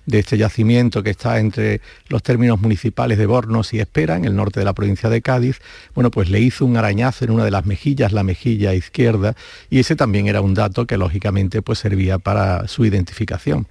de 0.05 0.19
este 0.19 0.37
yacimiento 0.37 1.03
que 1.03 1.09
está 1.11 1.39
entre 1.39 1.81
los 2.07 2.23
términos 2.23 2.59
municipales 2.59 3.17
de 3.17 3.25
Bornos 3.25 3.73
y 3.73 3.79
Espera, 3.79 4.15
en 4.17 4.25
el 4.25 4.35
norte 4.35 4.59
de 4.59 4.65
la 4.65 4.73
provincia 4.73 5.09
de 5.09 5.21
Cádiz, 5.21 5.59
bueno, 5.95 6.11
pues 6.11 6.29
le 6.29 6.39
hizo 6.39 6.65
un 6.65 6.77
arañazo 6.77 7.25
en 7.25 7.31
una 7.31 7.45
de 7.45 7.51
las 7.51 7.65
mejillas, 7.65 8.11
la 8.13 8.23
mejilla 8.23 8.73
izquierda, 8.73 9.35
y 9.69 9.79
ese 9.79 9.95
también 9.95 10.27
era 10.27 10.41
un 10.41 10.53
dato 10.53 10.85
que 10.87 10.97
lógicamente 10.97 11.61
pues 11.61 11.79
servía 11.79 12.17
para 12.19 12.67
su 12.67 12.78
identificación. 12.85 13.67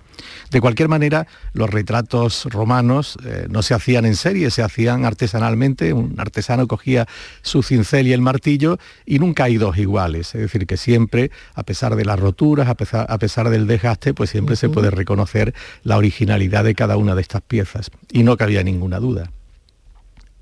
De 0.51 0.61
cualquier 0.61 0.89
manera, 0.89 1.27
los 1.53 1.71
retratos 1.71 2.45
romanos 2.47 3.19
eh, 3.25 3.47
no 3.51 3.63
se 3.63 3.75
hacían 3.75 4.05
en 4.05 4.17
serie, 4.17 4.51
se 4.51 4.63
hacían 4.63 5.05
artesanalmente. 5.05 5.93
Un 5.93 6.15
artesano 6.19 6.67
cogía 6.67 7.07
su 7.43 7.63
cincel 7.63 8.07
y 8.09 8.13
el 8.13 8.21
martillo 8.21 8.79
y 9.07 9.19
nunca 9.19 9.45
hay 9.45 9.57
dos 9.57 9.79
iguales. 9.79 10.35
Es 10.35 10.41
decir, 10.41 10.67
que 10.67 10.77
siempre, 10.77 11.31
a 11.55 11.63
pesar 11.63 11.95
de 11.97 12.05
las 12.05 12.19
roturas, 12.19 12.69
a 12.69 12.75
pesar, 12.75 13.07
a 13.09 13.19
pesar 13.19 13.51
del 13.51 13.67
desgaste, 13.67 14.15
pues 14.15 14.31
siempre 14.31 14.57
se 14.57 14.69
puede 14.69 14.91
reconocer 14.91 15.55
la 15.85 15.97
originalidad 15.97 16.65
de 16.65 16.75
cada 16.75 16.97
una 16.97 17.15
de 17.15 17.23
estas 17.23 17.43
piezas. 17.43 17.91
Y 18.11 18.23
no 18.23 18.37
cabía 18.37 18.63
ninguna 18.63 18.99
duda. 18.99 19.31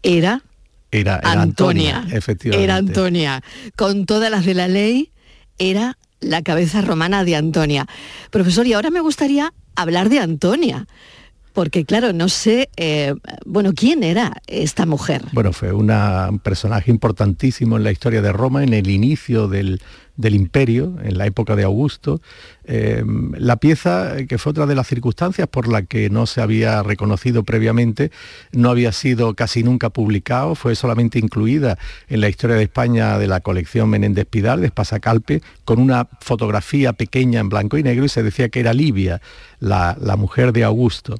Era 0.03 0.43
Era, 0.93 1.19
era 1.19 1.43
Antonia. 1.43 1.97
Antonia, 1.99 2.17
efectivamente. 2.17 2.65
Era 2.65 2.77
Antonia. 2.77 3.43
Con 3.75 4.07
todas 4.07 4.31
las 4.31 4.47
de 4.47 4.55
la 4.55 4.69
ley, 4.69 5.11
era 5.59 5.99
la 6.21 6.43
cabeza 6.43 6.81
romana 6.81 7.25
de 7.25 7.37
Antonia. 7.37 7.87
Profesor, 8.31 8.67
y 8.67 8.73
ahora 8.73 8.91
me 8.91 9.01
gustaría 9.01 9.53
hablar 9.75 10.09
de 10.09 10.21
Antonia. 10.21 10.87
Porque 11.53 11.87
claro, 11.87 12.13
no 12.13 12.29
sé, 12.29 12.69
eh, 12.77 13.15
bueno, 13.47 13.73
¿quién 13.75 14.03
era 14.03 14.43
esta 14.47 14.85
mujer? 14.85 15.23
Bueno, 15.33 15.55
fue 15.55 15.73
un 15.73 15.89
personaje 16.41 16.91
importantísimo 16.91 17.79
en 17.79 17.85
la 17.85 17.93
historia 17.93 18.21
de 18.21 18.31
Roma, 18.31 18.63
en 18.63 18.75
el 18.75 18.91
inicio 18.91 19.49
del, 19.49 19.81
del 20.17 20.35
imperio, 20.35 20.95
en 21.03 21.19
la 21.19 21.27
época 21.27 21.57
de 21.57 21.65
Augusto. 21.65 22.21
Eh, 22.65 23.05
la 23.39 23.57
pieza, 23.57 24.19
eh, 24.19 24.27
que 24.27 24.39
fue 24.39 24.51
otra 24.51 24.67
de 24.67 24.75
las 24.75 24.87
circunstancias 24.87 25.47
por 25.49 25.69
la 25.69 25.83
que 25.83 26.11
no 26.11 26.27
se 26.27 26.41
había 26.41 26.83
reconocido 26.83 27.43
previamente, 27.43 28.11
no 28.53 28.71
había 28.71 28.93
sido 28.93 29.35
casi 29.35 29.63
nunca 29.63 29.91
publicado, 29.91 30.55
fue 30.55 30.75
solamente 30.75 31.19
incluida 31.19 31.79
en 32.09 32.21
la 32.21 32.29
historia 32.29 32.57
de 32.57 32.65
España 32.65 33.19
de 33.19 33.29
la 33.29 33.41
colección 33.41 33.89
Menéndez 33.89 34.27
Pidal, 34.27 34.61
de 34.61 34.67
Espasacalpe, 34.67 35.43
con 35.65 35.81
una 35.81 36.09
fotografía 36.21 36.93
pequeña 36.93 37.41
en 37.41 37.49
blanco 37.49 37.79
y 37.79 37.83
negro 37.83 38.05
y 38.05 38.09
se 38.09 38.23
decía 38.23 38.49
que 38.49 38.61
era 38.61 38.73
Livia, 38.73 39.21
la, 39.61 39.97
la 40.01 40.17
mujer 40.17 40.53
de 40.53 40.65
Augusto. 40.65 41.17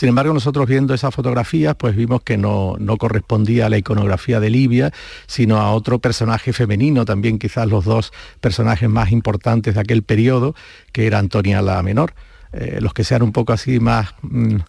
Sin 0.00 0.08
embargo, 0.08 0.32
nosotros 0.32 0.66
viendo 0.66 0.94
esas 0.94 1.14
fotografías, 1.14 1.76
pues 1.76 1.94
vimos 1.94 2.22
que 2.22 2.38
no, 2.38 2.74
no 2.78 2.96
correspondía 2.96 3.66
a 3.66 3.68
la 3.68 3.76
iconografía 3.76 4.40
de 4.40 4.48
Libia, 4.48 4.94
sino 5.26 5.58
a 5.58 5.72
otro 5.72 5.98
personaje 5.98 6.54
femenino, 6.54 7.04
también 7.04 7.38
quizás 7.38 7.68
los 7.68 7.84
dos 7.84 8.10
personajes 8.40 8.88
más 8.88 9.12
importantes 9.12 9.74
de 9.74 9.80
aquel 9.82 10.02
periodo, 10.02 10.54
que 10.92 11.06
era 11.06 11.18
Antonia 11.18 11.60
la 11.60 11.82
Menor. 11.82 12.14
Eh, 12.54 12.78
los 12.80 12.94
que 12.94 13.04
sean 13.04 13.20
un 13.20 13.32
poco 13.32 13.52
así 13.52 13.78
más... 13.78 14.14
mm, 14.22 14.60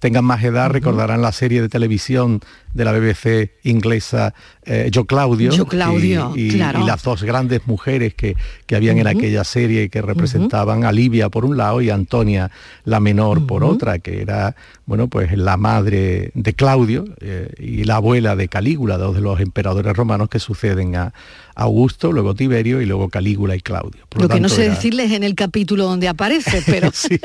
tengan 0.00 0.26
más 0.26 0.44
edad 0.44 0.68
recordarán 0.68 1.22
la 1.22 1.32
serie 1.32 1.62
de 1.62 1.70
televisión 1.70 2.40
de 2.74 2.84
la 2.84 2.92
BBC 2.92 3.52
inglesa 3.62 4.34
eh, 4.66 4.88
Yo 4.92 5.04
Claudio, 5.06 5.50
Yo 5.52 5.66
Claudio, 5.66 6.32
y, 6.36 6.48
y- 6.48 6.50
claro. 6.50 6.80
y 6.80 6.86
las 6.86 7.02
dos 7.02 7.22
grandes 7.22 7.66
mujeres 7.66 8.14
que, 8.14 8.36
que 8.66 8.76
habían 8.76 8.98
en 8.98 9.06
aquella 9.06 9.44
serie 9.44 9.88
que 9.88 10.02
representaban 10.02 10.84
a 10.84 10.92
Livia 10.92 11.28
por 11.28 11.44
un 11.44 11.56
lado 11.56 11.80
y 11.80 11.90
a 11.90 11.94
Antonia 11.94 12.50
la 12.84 13.00
menor 13.00 13.46
por 13.46 13.64
otra, 13.64 13.98
que 14.00 14.20
era 14.20 14.54
bueno 14.86 15.08
pues 15.08 15.36
la 15.38 15.56
madre 15.56 16.30
de 16.34 16.52
Claudio 16.54 17.04
eh, 17.20 17.48
y 17.58 17.84
la 17.84 17.96
abuela 17.96 18.36
de 18.36 18.48
Calígula, 18.48 18.98
dos 18.98 19.14
de 19.14 19.20
los 19.22 19.40
emperadores 19.40 19.96
romanos 19.96 20.28
que 20.28 20.38
suceden 20.38 20.96
a 20.96 21.12
Augusto, 21.56 22.10
luego 22.10 22.34
Tiberio 22.34 22.80
y 22.82 22.86
luego 22.86 23.08
Calígula 23.08 23.54
y 23.54 23.60
Claudio. 23.60 24.02
Por 24.08 24.22
Lo 24.22 24.28
que 24.28 24.40
no 24.40 24.48
sé 24.48 24.64
era- 24.64 24.74
decirles 24.74 25.12
en 25.12 25.22
el 25.22 25.36
capítulo 25.36 25.84
donde 25.84 26.08
aparece, 26.08 26.62
pero 26.66 26.90
Sí, 26.92 27.16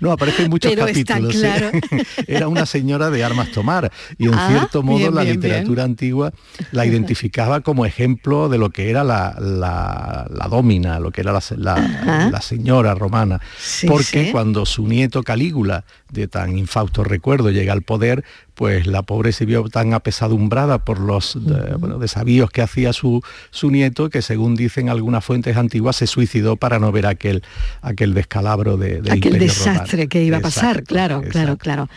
no, 0.00 0.12
aparecen 0.12 0.48
muchos 0.50 0.70
Pero 0.74 0.86
está 0.86 1.14
capítulos. 1.14 1.42
Era 2.28 2.46
una 2.48 2.64
señora 2.66 3.10
de 3.10 3.24
armas 3.24 3.50
tomar 3.50 3.90
y 4.18 4.26
en 4.28 4.34
Ah, 4.34 4.48
cierto 4.50 4.82
modo 4.84 4.91
bien, 4.98 5.14
la 5.14 5.22
bien, 5.22 5.36
literatura 5.36 5.84
antigua 5.84 6.32
la 6.72 6.86
identificaba 6.86 7.60
como 7.60 7.86
ejemplo 7.86 8.48
de 8.48 8.58
lo 8.58 8.70
que 8.70 8.90
era 8.90 9.04
la, 9.04 9.36
la, 9.40 10.26
la 10.30 10.48
domina, 10.48 10.98
lo 11.00 11.10
que 11.10 11.20
era 11.22 11.32
la, 11.32 11.42
la- 11.56 12.40
señora 12.42 12.94
romana. 12.94 13.40
Sí, 13.58 13.86
Porque 13.86 14.24
sí. 14.26 14.30
cuando 14.32 14.66
su 14.66 14.86
nieto 14.86 15.22
Calígula, 15.22 15.84
de 16.12 16.28
tan 16.28 16.56
infausto 16.58 17.02
recuerdo, 17.02 17.50
llega 17.50 17.72
al 17.72 17.82
poder, 17.82 18.24
pues 18.54 18.86
la 18.86 19.02
pobre 19.02 19.32
se 19.32 19.44
vio 19.46 19.64
tan 19.68 19.94
apesadumbrada 19.94 20.84
por 20.84 21.00
los 21.00 21.36
de- 21.44 21.74
bueno, 21.76 21.98
desavíos 21.98 22.50
que 22.50 22.62
hacía 22.62 22.92
su, 22.92 23.22
su 23.50 23.70
nieto 23.70 24.10
que 24.10 24.22
según 24.22 24.54
dicen 24.54 24.88
algunas 24.88 25.24
fuentes 25.24 25.56
antiguas 25.56 25.96
se 25.96 26.06
suicidó 26.06 26.56
para 26.56 26.78
no 26.78 26.92
ver 26.92 27.06
aquel, 27.06 27.42
aquel 27.80 28.14
descalabro 28.14 28.76
de, 28.76 29.00
del 29.00 29.12
aquel 29.14 29.38
desastre 29.38 29.96
Romano. 30.04 30.08
que 30.10 30.22
iba 30.24 30.36
a 30.36 30.40
pasar, 30.40 30.64
Exacto, 30.76 30.84
claro, 30.94 31.22
claro, 31.28 31.56
claro. 31.56 31.88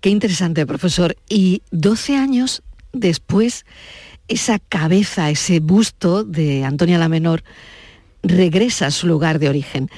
Qué 0.00 0.10
interesante, 0.10 0.66
profesor. 0.66 1.16
Y 1.28 1.62
12 1.70 2.16
años 2.16 2.62
después, 2.92 3.64
esa 4.28 4.58
cabeza, 4.58 5.30
ese 5.30 5.60
busto 5.60 6.24
de 6.24 6.64
Antonia 6.64 6.98
la 6.98 7.08
Menor 7.08 7.42
regresa 8.22 8.86
a 8.86 8.90
su 8.90 9.06
lugar 9.06 9.38
de 9.38 9.48
origen. 9.48 9.88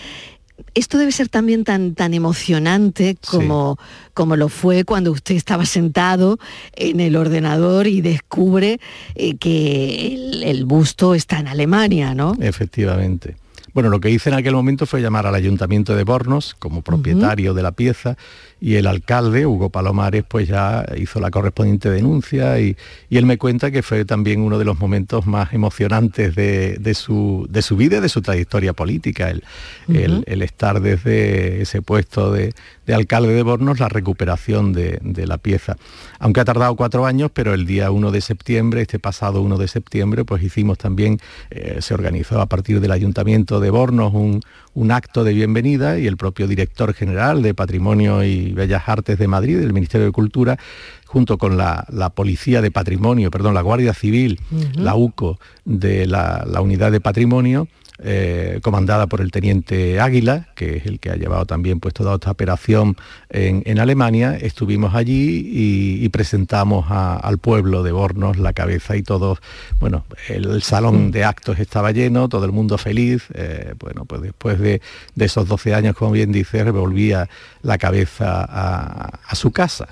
Esto 0.74 0.98
debe 0.98 1.12
ser 1.12 1.28
también 1.28 1.64
tan, 1.64 1.94
tan 1.94 2.14
emocionante 2.14 3.16
como, 3.28 3.78
como 4.14 4.36
lo 4.36 4.48
fue 4.48 4.84
cuando 4.84 5.12
usted 5.12 5.34
estaba 5.34 5.66
sentado 5.66 6.38
en 6.74 7.00
el 7.00 7.16
ordenador 7.16 7.86
y 7.86 8.00
descubre 8.00 8.80
eh, 9.14 9.36
que 9.36 10.14
el, 10.14 10.42
el 10.42 10.64
busto 10.64 11.14
está 11.14 11.38
en 11.38 11.48
Alemania, 11.48 12.14
¿no? 12.14 12.34
Efectivamente. 12.40 13.36
Bueno, 13.74 13.88
lo 13.88 14.00
que 14.00 14.10
hice 14.10 14.28
en 14.28 14.34
aquel 14.34 14.54
momento 14.54 14.84
fue 14.86 15.00
llamar 15.00 15.26
al 15.26 15.34
ayuntamiento 15.34 15.96
de 15.96 16.04
Bornos 16.04 16.54
como 16.58 16.82
propietario 16.82 17.54
de 17.54 17.62
la 17.62 17.72
pieza 17.72 18.16
y 18.64 18.76
el 18.76 18.86
alcalde, 18.86 19.44
Hugo 19.44 19.70
Palomares, 19.70 20.22
pues 20.26 20.46
ya 20.46 20.84
hizo 20.96 21.18
la 21.18 21.32
correspondiente 21.32 21.90
denuncia 21.90 22.60
y, 22.60 22.76
y 23.10 23.16
él 23.16 23.26
me 23.26 23.36
cuenta 23.36 23.72
que 23.72 23.82
fue 23.82 24.04
también 24.04 24.40
uno 24.40 24.56
de 24.56 24.64
los 24.64 24.78
momentos 24.78 25.26
más 25.26 25.52
emocionantes 25.52 26.36
de, 26.36 26.76
de 26.78 26.94
su, 26.94 27.44
de 27.50 27.60
su 27.60 27.76
vida 27.76 27.96
y 27.96 28.00
de 28.00 28.08
su 28.08 28.22
trayectoria 28.22 28.72
política, 28.72 29.30
el, 29.30 29.42
el- 29.88 30.22
el 30.28 30.42
estar 30.42 30.80
desde 30.80 31.62
ese 31.62 31.82
puesto 31.82 32.30
de, 32.30 32.52
de 32.86 32.94
alcalde 32.94 33.34
de 33.34 33.42
Bornos, 33.42 33.80
la 33.80 33.88
recuperación 33.88 34.72
de, 34.72 35.00
de 35.02 35.26
la 35.26 35.38
pieza. 35.38 35.76
Aunque 36.20 36.38
ha 36.40 36.44
tardado 36.44 36.76
cuatro 36.76 37.04
años, 37.04 37.32
pero 37.34 37.54
el 37.54 37.66
día 37.66 37.90
1 37.90 38.12
de 38.12 38.20
septiembre, 38.20 38.82
este 38.82 39.00
pasado 39.00 39.42
1 39.42 39.58
de 39.58 39.66
septiembre, 39.66 40.24
pues 40.24 40.40
hicimos 40.44 40.78
también, 40.78 41.18
eh, 41.50 41.78
se 41.80 41.94
organizó 41.94 42.40
a 42.40 42.46
partir 42.46 42.78
del 42.80 42.92
Ayuntamiento 42.92 43.58
de 43.58 43.70
Bornos 43.70 44.14
un, 44.14 44.40
un 44.74 44.90
acto 44.90 45.24
de 45.24 45.34
bienvenida 45.34 45.98
y 45.98 46.06
el 46.06 46.16
propio 46.16 46.46
director 46.46 46.94
general 46.94 47.42
de 47.42 47.54
Patrimonio 47.54 48.24
y 48.24 48.52
Bellas 48.52 48.84
Artes 48.86 49.18
de 49.18 49.28
Madrid, 49.28 49.58
del 49.58 49.72
Ministerio 49.72 50.06
de 50.06 50.12
Cultura, 50.12 50.58
junto 51.06 51.36
con 51.36 51.56
la, 51.56 51.84
la 51.90 52.10
Policía 52.10 52.62
de 52.62 52.70
Patrimonio, 52.70 53.30
perdón, 53.30 53.54
la 53.54 53.60
Guardia 53.60 53.92
Civil, 53.92 54.40
la 54.74 54.94
UCO 54.94 55.38
de 55.64 56.06
la, 56.06 56.46
la 56.50 56.62
Unidad 56.62 56.90
de 56.90 57.00
Patrimonio, 57.00 57.68
eh, 58.04 58.60
comandada 58.62 59.06
por 59.06 59.20
el 59.20 59.30
teniente 59.30 60.00
Águila, 60.00 60.48
que 60.54 60.76
es 60.76 60.86
el 60.86 60.98
que 60.98 61.10
ha 61.10 61.16
llevado 61.16 61.46
también 61.46 61.80
pues, 61.80 61.94
toda 61.94 62.14
esta 62.14 62.30
operación 62.30 62.96
en, 63.30 63.78
Alemania, 63.78 64.36
estuvimos 64.36 64.94
allí 64.94 65.50
y, 65.52 66.08
presentamos 66.10 66.86
al 66.90 67.38
pueblo 67.38 67.82
de 67.82 67.92
Bornos 67.92 68.36
la 68.38 68.52
cabeza 68.52 68.96
y 68.96 69.02
todos, 69.02 69.38
bueno, 69.80 70.04
el, 70.28 70.62
salón 70.62 71.10
de 71.10 71.24
actos 71.24 71.58
estaba 71.58 71.90
lleno, 71.90 72.28
todo 72.28 72.44
el 72.44 72.52
mundo 72.52 72.76
feliz, 72.76 73.24
eh, 73.34 73.74
bueno, 73.78 74.04
pues 74.04 74.20
después 74.22 74.58
de, 74.58 74.80
esos 75.18 75.48
12 75.48 75.74
años, 75.74 75.96
como 75.96 76.12
bien 76.12 76.32
dice, 76.32 76.62
volvía 76.70 77.28
la 77.62 77.78
cabeza 77.78 78.44
a 78.44 79.34
su 79.34 79.52
casa. 79.52 79.88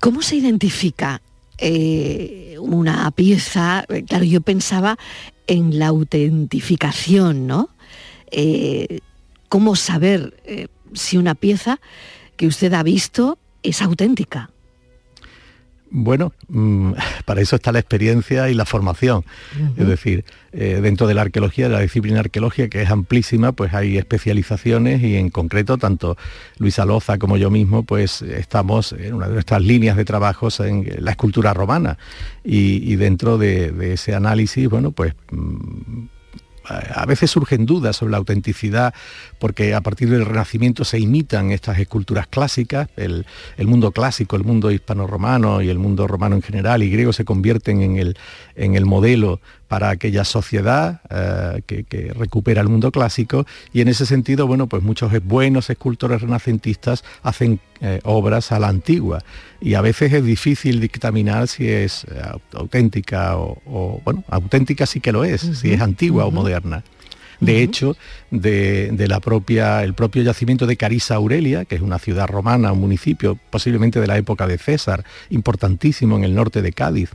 ¿Cómo 0.00 0.22
se 0.22 0.36
identifica 0.36 1.20
eh, 1.58 2.56
una 2.60 3.10
pieza? 3.10 3.84
Eh, 3.88 4.04
Claro, 4.04 4.24
yo 4.24 4.40
pensaba 4.40 4.98
en 5.46 5.78
la 5.78 5.88
autentificación, 5.88 7.46
¿no? 7.46 7.70
Eh, 8.30 9.00
¿Cómo 9.48 9.76
saber 9.76 10.42
si 10.92 11.16
una 11.16 11.34
pieza 11.34 11.80
que 12.36 12.46
usted 12.46 12.72
ha 12.74 12.82
visto 12.82 13.38
es 13.62 13.80
auténtica? 13.80 14.50
Bueno, 15.90 16.32
mm, 16.48 16.92
para 17.24 17.40
eso 17.40 17.56
está 17.56 17.72
la 17.72 17.78
experiencia 17.78 18.50
y 18.50 18.54
la 18.54 18.64
formación. 18.64 19.24
Es 19.76 19.86
decir, 19.86 20.24
eh, 20.52 20.80
dentro 20.82 21.06
de 21.06 21.14
la 21.14 21.22
arqueología, 21.22 21.68
de 21.68 21.74
la 21.74 21.80
disciplina 21.80 22.20
arqueología, 22.20 22.68
que 22.68 22.82
es 22.82 22.90
amplísima, 22.90 23.52
pues 23.52 23.72
hay 23.74 23.96
especializaciones 23.96 25.02
y 25.02 25.16
en 25.16 25.30
concreto, 25.30 25.78
tanto 25.78 26.16
Luis 26.58 26.78
Aloza 26.78 27.18
como 27.18 27.36
yo 27.36 27.50
mismo, 27.50 27.84
pues 27.84 28.22
estamos 28.22 28.92
en 28.92 29.14
una 29.14 29.28
de 29.28 29.34
nuestras 29.34 29.62
líneas 29.62 29.96
de 29.96 30.04
trabajos 30.04 30.60
en 30.60 30.86
la 30.98 31.12
escultura 31.12 31.54
romana. 31.54 31.98
Y, 32.44 32.96
dentro 32.96 33.38
de, 33.38 33.92
ese 33.92 34.14
análisis, 34.14 34.68
bueno, 34.68 34.90
pues... 34.92 35.14
A 36.68 37.06
veces 37.06 37.30
surgen 37.30 37.66
dudas 37.66 37.96
sobre 37.96 38.12
la 38.12 38.18
autenticidad 38.18 38.94
porque 39.38 39.74
a 39.74 39.80
partir 39.80 40.10
del 40.10 40.26
Renacimiento 40.26 40.84
se 40.84 40.98
imitan 40.98 41.50
estas 41.50 41.78
esculturas 41.78 42.26
clásicas, 42.26 42.88
el, 42.96 43.24
mundo 43.58 43.92
clásico, 43.92 44.36
el 44.36 44.44
mundo 44.44 44.70
hispano-romano 44.70 45.62
y 45.62 45.68
el 45.70 45.78
mundo 45.78 46.06
romano 46.06 46.36
en 46.36 46.42
general 46.42 46.82
y 46.82 46.90
griego 46.90 47.12
se 47.12 47.24
convierten 47.24 47.82
en 47.82 47.96
el, 47.96 48.16
en 48.54 48.74
el 48.74 48.84
modelo 48.84 49.40
para 49.68 49.90
aquella 49.90 50.24
sociedad 50.24 51.00
eh, 51.10 51.62
que, 51.66 52.12
recupera 52.18 52.60
el 52.62 52.68
mundo 52.68 52.90
clásico 52.90 53.46
y 53.72 53.82
en 53.82 53.88
ese 53.88 54.06
sentido, 54.06 54.46
bueno, 54.46 54.66
pues 54.66 54.82
muchos 54.82 55.12
buenos 55.24 55.70
escultores 55.70 56.22
renacentistas 56.22 57.04
hacen 57.22 57.60
eh, 57.80 58.00
obras 58.04 58.50
a 58.50 58.58
la 58.58 58.68
antigua 58.68 59.22
y 59.60 59.74
a 59.74 59.80
veces 59.82 60.12
es 60.12 60.24
difícil 60.24 60.80
dictaminar 60.80 61.46
si 61.48 61.68
es 61.68 62.04
eh, 62.04 62.22
auténtica 62.54 63.36
o, 63.36 64.00
bueno, 64.04 64.24
auténtica 64.28 64.86
sí 64.86 65.00
que 65.00 65.12
lo 65.12 65.24
es, 65.24 65.42
si 65.42 65.72
es 65.72 65.80
antigua 65.80 66.24
o 66.24 66.30
moderna. 66.30 66.82
De 67.40 67.62
hecho, 67.62 67.96
de, 68.30 69.06
la 69.08 69.20
propia, 69.20 69.84
el 69.84 69.94
propio 69.94 70.22
yacimiento 70.22 70.66
de 70.66 70.76
Carisa 70.76 71.14
Aurelia, 71.14 71.64
que 71.64 71.76
es 71.76 71.82
una 71.82 71.98
ciudad 71.98 72.26
romana, 72.26 72.72
un 72.72 72.80
municipio 72.80 73.38
posiblemente 73.50 74.00
de 74.00 74.08
la 74.08 74.18
época 74.18 74.46
de 74.46 74.58
César, 74.58 75.04
importantísimo 75.30 76.16
en 76.16 76.24
el 76.24 76.34
norte 76.34 76.62
de 76.62 76.72
Cádiz, 76.72 77.10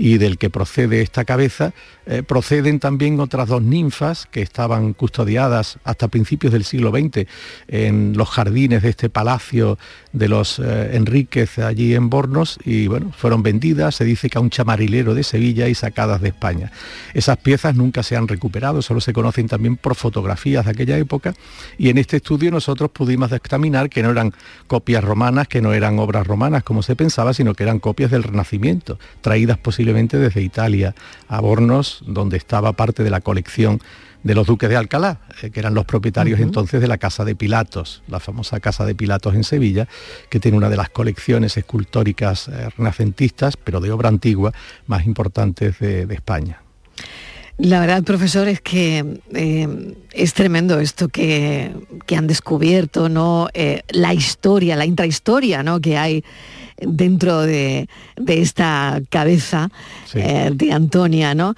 y 0.00 0.16
del 0.18 0.38
que 0.38 0.48
procede 0.48 1.02
esta 1.02 1.24
cabeza, 1.24 1.72
eh, 2.06 2.22
proceden 2.22 2.78
también 2.78 3.18
otras 3.18 3.48
dos 3.48 3.62
ninfas 3.62 4.26
que 4.30 4.42
estaban 4.42 4.92
custodiadas 4.92 5.80
hasta 5.82 6.06
principios 6.06 6.52
del 6.52 6.62
siglo 6.62 6.92
XX 6.92 7.26
en 7.66 8.16
los 8.16 8.28
jardines 8.28 8.84
de 8.84 8.90
este 8.90 9.10
palacio 9.10 9.76
de 10.12 10.28
los 10.28 10.60
eh, 10.60 10.90
Enríquez 10.94 11.58
allí 11.58 11.96
en 11.96 12.10
Bornos 12.10 12.60
y 12.64 12.86
bueno, 12.86 13.10
fueron 13.10 13.42
vendidas, 13.42 13.96
se 13.96 14.04
dice 14.04 14.30
que 14.30 14.38
a 14.38 14.40
un 14.40 14.50
chamarilero 14.50 15.14
de 15.14 15.24
Sevilla 15.24 15.66
y 15.66 15.74
sacadas 15.74 16.20
de 16.20 16.28
España. 16.28 16.70
Esas 17.12 17.38
piezas 17.38 17.74
nunca 17.74 18.04
se 18.04 18.14
han 18.14 18.28
recuperado, 18.28 18.82
solo 18.82 19.00
se 19.00 19.12
conocen 19.12 19.48
también 19.48 19.76
por 19.76 19.96
fotografías 19.96 20.64
de 20.64 20.70
aquella 20.70 20.96
época 20.96 21.34
y 21.76 21.88
en 21.88 21.98
este 21.98 22.18
estudio 22.18 22.52
nosotros 22.52 22.92
pudimos 22.92 23.32
examinar 23.32 23.90
que 23.90 24.04
no 24.04 24.12
eran 24.12 24.32
copias 24.68 25.02
romanas, 25.02 25.48
que 25.48 25.60
no 25.60 25.72
eran 25.72 25.98
obras 25.98 26.24
romanas 26.24 26.62
como 26.62 26.84
se 26.84 26.94
pensaba, 26.94 27.34
sino 27.34 27.54
que 27.54 27.64
eran 27.64 27.80
copias 27.80 28.12
del 28.12 28.22
Renacimiento, 28.22 29.00
traídas 29.22 29.58
posiblemente 29.58 29.87
desde 30.18 30.42
Italia 30.42 30.94
a 31.28 31.40
Bornos 31.40 32.02
donde 32.06 32.36
estaba 32.36 32.72
parte 32.74 33.02
de 33.02 33.10
la 33.10 33.20
colección 33.20 33.80
de 34.22 34.34
los 34.34 34.46
duques 34.46 34.68
de 34.68 34.76
Alcalá, 34.76 35.20
eh, 35.42 35.50
que 35.50 35.60
eran 35.60 35.74
los 35.74 35.84
propietarios 35.84 36.40
entonces 36.40 36.80
de 36.80 36.88
la 36.88 36.98
Casa 36.98 37.24
de 37.24 37.34
Pilatos, 37.34 38.02
la 38.08 38.20
famosa 38.20 38.60
Casa 38.60 38.84
de 38.84 38.94
Pilatos 38.94 39.34
en 39.34 39.44
Sevilla, 39.44 39.88
que 40.28 40.40
tiene 40.40 40.58
una 40.58 40.68
de 40.68 40.76
las 40.76 40.90
colecciones 40.90 41.56
escultóricas 41.56 42.48
eh, 42.48 42.68
renacentistas, 42.76 43.56
pero 43.56 43.80
de 43.80 43.90
obra 43.92 44.08
antigua, 44.08 44.52
más 44.86 45.06
importantes 45.06 45.78
de, 45.78 46.06
España. 46.10 46.60
La 47.58 47.80
verdad, 47.80 48.04
profesor, 48.04 48.46
es 48.48 48.60
que 48.60 49.20
eh, 49.34 49.94
es 50.12 50.32
tremendo 50.32 50.78
esto 50.78 51.08
que, 51.08 51.72
han 52.16 52.26
descubierto, 52.26 53.08
¿no? 53.08 53.48
la 53.90 54.14
historia, 54.14 54.76
la 54.76 54.86
intrahistoria 54.86 55.62
¿no? 55.62 55.80
que 55.80 55.98
hay 55.98 56.24
dentro 56.80 57.42
de, 57.42 57.88
esta 58.26 59.00
cabeza 59.10 59.70
de 60.14 60.72
Antonia, 60.72 61.34
¿no? 61.34 61.54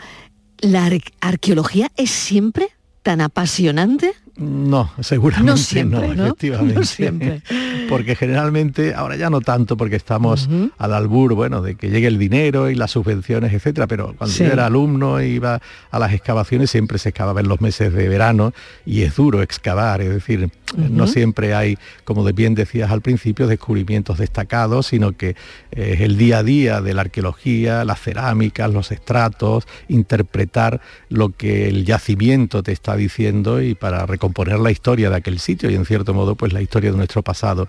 ¿La 0.60 0.90
arqueología 1.20 1.90
es 1.96 2.10
siempre 2.10 2.68
tan 3.02 3.20
apasionante? 3.20 4.12
No, 4.36 4.90
seguramente 5.00 5.50
no, 5.50 5.56
siempre, 5.56 6.14
no, 6.14 6.26
efectivamente. 6.26 6.84
siempre. 6.84 7.42
porque 7.88 8.14
generalmente, 8.14 8.94
ahora 8.94 9.16
ya 9.16 9.30
no 9.30 9.40
tanto, 9.40 9.76
porque 9.76 9.96
estamos 9.96 10.48
al 10.78 10.94
albur, 10.94 11.34
bueno, 11.34 11.60
de 11.60 11.74
que 11.74 11.90
llegue 11.90 12.06
el 12.06 12.18
dinero 12.18 12.70
y 12.70 12.74
las 12.74 12.92
subvenciones, 12.92 13.52
etcétera, 13.52 13.86
pero 13.86 14.14
cuando 14.16 14.34
yo 14.34 14.46
era 14.46 14.66
alumno 14.66 15.18
e 15.18 15.28
iba 15.28 15.60
a 15.90 15.98
las 15.98 16.12
excavaciones, 16.12 16.70
siempre 16.70 16.98
se 16.98 17.10
excavaba 17.10 17.40
en 17.40 17.48
los 17.48 17.60
meses 17.60 17.92
de 17.92 18.08
verano 18.08 18.52
y 18.86 19.02
es 19.02 19.16
duro 19.16 19.42
excavar, 19.42 20.00
es 20.00 20.10
decir, 20.10 20.50
no 20.76 21.06
siempre 21.06 21.54
hay, 21.54 21.78
como 22.04 22.24
bien 22.32 22.54
decías 22.54 22.90
al 22.90 23.00
principio, 23.00 23.46
descubrimientos 23.48 24.18
destacados, 24.18 24.86
sino 24.86 25.12
que 25.12 25.34
es 25.72 26.00
el 26.00 26.16
día 26.16 26.38
a 26.38 26.42
día 26.42 26.80
de 26.80 26.94
la 26.94 27.02
arqueología, 27.02 27.84
las 27.84 28.00
cerámicas, 28.00 28.72
los 28.72 28.92
estratos, 28.92 29.66
interpretar 29.88 30.80
lo 31.08 31.30
que 31.30 31.68
el 31.68 31.84
yacimiento 31.84 32.62
te 32.62 32.72
está 32.72 32.96
diciendo 32.96 33.60
y 33.60 33.74
para 33.74 34.06
recomponer 34.20 34.58
la 34.58 34.70
historia 34.70 35.08
de 35.08 35.16
aquel 35.16 35.38
sitio 35.38 35.70
y 35.70 35.74
en 35.74 35.86
cierto 35.86 36.12
modo 36.12 36.34
pues 36.34 36.52
la 36.52 36.60
historia 36.60 36.90
de 36.90 36.98
nuestro 36.98 37.22
pasado, 37.22 37.66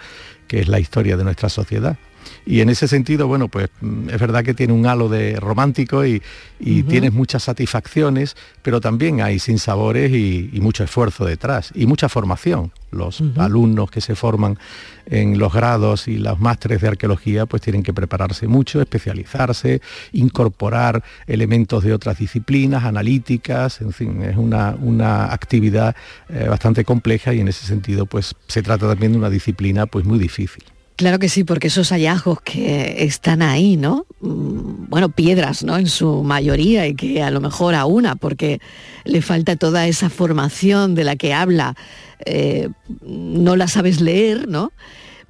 que 0.50 0.60
es 0.60 0.68
la 0.68 0.80
historia 0.80 1.16
de 1.16 1.24
nuestra 1.24 1.48
sociedad. 1.48 1.98
Y 2.46 2.62
en 2.62 2.70
ese 2.70 2.88
sentido, 2.88 3.28
bueno, 3.28 3.48
pues 3.48 3.70
mm, 3.82 4.10
es 4.10 4.20
verdad 4.20 4.44
que 4.44 4.54
tiene 4.54 4.74
un 4.74 4.86
halo 4.86 5.10
de 5.10 5.40
romántico 5.40 6.06
y, 6.06 6.22
tienes 6.88 7.12
muchas 7.12 7.42
satisfacciones, 7.42 8.36
pero 8.62 8.80
también 8.80 9.20
hay 9.22 9.40
sinsabores 9.40 10.12
y, 10.12 10.52
y 10.54 10.62
mucho 10.62 10.84
esfuerzo 10.84 11.26
detrás 11.26 11.72
y 11.74 11.88
mucha 11.88 12.08
formación. 12.08 12.72
Los 12.92 13.24
alumnos 13.38 13.90
que 13.90 14.02
se 14.02 14.16
forman 14.16 14.60
en 15.06 15.40
los 15.40 15.54
grados 15.54 16.08
y 16.08 16.18
los 16.18 16.40
másteres 16.40 16.82
de 16.82 16.90
arqueología 16.90 17.46
pues 17.46 17.62
tienen 17.62 17.84
que 17.84 17.94
prepararse 17.94 18.48
mucho, 18.48 18.82
especializarse, 18.82 19.82
incorporar 20.12 21.04
elementos 21.26 21.84
de 21.84 21.94
otras 21.94 22.20
disciplinas, 22.20 22.84
analíticas, 22.84 23.82
en 23.82 23.94
fin, 23.94 24.22
es 24.24 24.38
una, 24.38 24.76
una 24.80 25.34
actividad 25.34 25.96
eh, 26.30 26.48
bastante 26.48 26.84
compleja 26.84 27.34
y 27.34 27.40
en 27.40 27.48
ese 27.48 27.66
sentido 27.66 28.06
pues 28.06 28.36
se 28.48 28.62
trata 28.62 28.88
también 28.88 29.14
de 29.14 29.18
una 29.18 29.30
disciplina 29.30 29.86
pues 29.86 30.06
muy 30.06 30.20
difícil. 30.20 30.64
Claro 31.02 31.18
que 31.18 31.30
sí, 31.30 31.44
porque 31.44 31.66
esos 31.66 31.90
hallazgos 31.90 32.42
que 32.42 33.04
están 33.04 33.42
ahí, 33.42 33.76
¿no? 33.76 34.06
Mm, 34.20 34.88
bueno, 34.88 35.10
piedras, 35.10 35.64
¿no? 35.64 35.76
En 35.80 35.88
su 35.88 36.22
mayoría 36.22 36.86
y 36.86 36.94
que 36.94 37.24
a 37.24 37.32
lo 37.32 37.42
mejor 37.42 37.74
a 37.74 37.86
una, 37.86 38.16
porque 38.16 38.62
le 39.04 39.24
falta 39.24 39.56
toda 39.56 39.88
esa 39.88 40.12
formación 40.12 40.94
de 40.94 41.04
la 41.04 41.16
que 41.16 41.34
habla, 41.34 41.76
eh, 42.24 42.70
no 43.02 43.56
la 43.56 43.68
sabes 43.68 44.00
leer, 44.00 44.48
¿no? 44.48 44.74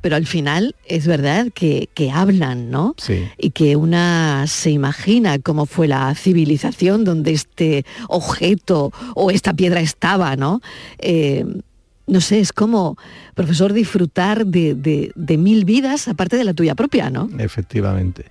Pero 0.01 0.17
al 0.17 0.25
final 0.25 0.75
es 0.86 1.07
verdad 1.07 1.47
que, 1.53 1.88
hablan, 2.13 2.69
¿no? 2.69 2.93
Sí. 2.97 3.29
Y 3.38 3.51
que 3.51 3.77
una 3.77 4.47
se 4.47 4.71
imagina 4.71 5.39
cómo 5.39 5.65
fue 5.65 5.88
la 5.88 6.13
civilización 6.15 7.05
donde 7.05 7.31
este 7.31 7.86
objeto 8.10 8.91
o 9.15 9.31
esta 9.31 9.53
piedra 9.53 9.79
estaba, 9.79 10.36
¿no? 10.36 10.60
Eh, 10.97 11.45
no 12.12 12.19
sé, 12.19 12.41
es 12.41 12.52
como, 12.52 12.97
profesor, 13.36 13.71
disfrutar 13.71 14.45
de, 14.45 15.13
mil 15.15 15.63
vidas 15.63 16.10
aparte 16.10 16.36
de 16.36 16.43
la 16.43 16.54
tuya 16.54 16.76
propia, 16.76 17.10
¿no? 17.10 17.30
Efectivamente. 17.39 18.26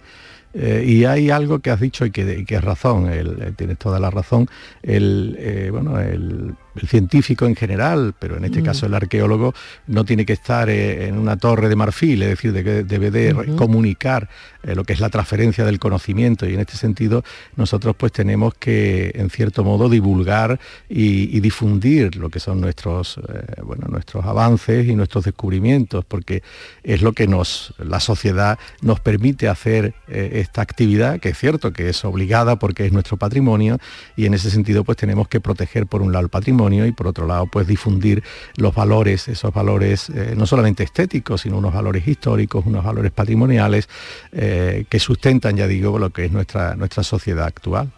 Eh, 0.53 0.85
y 0.87 1.05
hay 1.07 1.31
algo 1.31 1.61
que 1.61 1.71
has 1.71 1.81
dicho 1.81 2.05
y 2.05 2.11
que, 2.11 2.45
es 2.47 2.65
razón, 2.65 3.11
eh, 3.11 3.53
tienes 3.57 3.79
toda 3.79 3.99
la 3.99 4.11
razón, 4.11 4.49
el, 4.83 5.35
eh, 5.39 5.69
bueno, 5.71 5.99
el 5.99 6.55
el 6.81 6.89
científico 6.89 7.47
en 7.47 7.55
general, 7.55 8.15
pero 8.19 8.37
en 8.37 8.45
este 8.45 8.63
mm. 8.63 8.65
caso 8.65 8.87
el 8.87 8.95
arqueólogo, 8.95 9.55
no 9.87 10.05
tiene 10.05 10.25
que 10.25 10.33
estar 10.33 10.69
eh, 10.71 11.09
en 11.09 11.19
una 11.19 11.37
torre 11.37 11.69
de 11.69 11.77
marfil, 11.77 12.23
es 12.23 12.29
decir, 12.31 12.53
de 12.53 12.85
debe 12.85 13.11
de 13.11 13.55
comunicar 13.57 14.29
eh, 14.63 14.75
lo 14.75 14.85
que 14.85 14.93
es 14.93 15.01
la 15.01 15.09
transferencia 15.09 15.65
del 15.65 15.79
conocimiento 15.79 16.49
y 16.49 16.55
en 16.55 16.61
este 16.61 16.77
sentido 16.77 17.25
nosotros 17.57 17.97
pues 17.97 18.13
tenemos 18.13 18.55
que 18.55 19.13
en 19.15 19.31
cierto 19.31 19.65
modo 19.65 19.89
divulgar 19.89 20.59
y, 20.89 21.41
difundir 21.41 22.17
lo 22.17 22.29
que 22.29 22.39
son 22.39 22.61
nuestros, 22.61 23.17
eh, 23.17 23.63
bueno, 23.63 23.87
nuestros 23.89 24.27
avances 24.27 24.87
y 24.87 24.95
nuestros 24.95 25.25
descubrimientos, 25.25 26.05
porque 26.05 26.43
es 26.83 27.01
lo 27.01 27.15
que 27.15 27.27
nos, 27.27 27.73
la 27.79 27.99
sociedad 27.99 28.59
nos 28.83 29.01
permite 29.01 29.49
hacer 29.49 29.95
esta 30.07 30.61
actividad, 30.61 31.19
que 31.19 31.31
es 31.31 31.39
cierto 31.39 31.73
que 31.73 31.89
es 31.89 32.05
obligada 32.05 32.57
porque 32.57 32.85
es 32.85 32.93
nuestro 32.93 33.17
patrimonio 33.17 33.79
y 34.17 34.27
en 34.27 34.35
ese 34.35 34.51
sentido 34.51 34.85
pues 34.85 34.99
tenemos 34.99 35.29
que 35.29 35.41
proteger 35.41 35.87
por 35.87 36.03
un 36.03 36.13
lado 36.13 36.25
el 36.25 36.31
patrimonio, 36.31 36.70
y 36.73 36.93
por 36.93 37.07
otro 37.07 37.27
lado 37.27 37.47
pues 37.47 37.67
difundir 37.67 38.23
los 38.57 38.75
valores, 38.75 39.29
esos 39.29 39.53
valores 39.53 40.11
eh, 40.11 40.35
no 40.37 40.47
solamente 40.47 40.83
estéticos, 40.83 41.43
sino 41.43 41.59
unos 41.59 41.75
valores 41.75 42.07
históricos, 42.07 42.65
unos 42.67 42.85
valores 42.85 43.13
patrimoniales 43.13 43.89
eh, 44.33 44.85
que 44.89 44.99
sustentan, 44.99 45.57
ya 45.57 45.67
digo, 45.67 45.99
lo 45.99 46.11
que 46.11 46.27
es 46.27 46.33
nuestra, 46.33 46.75
nuestra 46.77 47.03
sociedad 47.03 47.47
actual. 47.47 47.91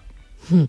Hmm. 0.48 0.64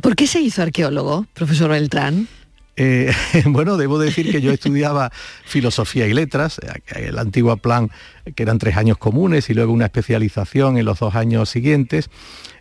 ¿Por 0.00 0.16
qué 0.16 0.26
se 0.26 0.40
hizo 0.40 0.62
arqueólogo, 0.62 1.26
profesor 1.34 1.70
Beltrán? 1.70 2.28
Eh, 2.76 3.12
bueno, 3.46 3.76
debo 3.76 3.98
decir 3.98 4.30
que 4.30 4.40
yo 4.40 4.50
estudiaba 4.50 5.10
filosofía 5.44 6.06
y 6.06 6.14
letras, 6.14 6.58
eh, 6.58 7.08
el 7.08 7.18
antiguo 7.18 7.56
plan 7.56 7.90
que 8.34 8.42
eran 8.42 8.58
tres 8.58 8.76
años 8.76 8.98
comunes 8.98 9.50
y 9.50 9.54
luego 9.54 9.72
una 9.72 9.86
especialización 9.86 10.78
en 10.78 10.84
los 10.84 11.00
dos 11.00 11.14
años 11.14 11.50
siguientes. 11.50 12.08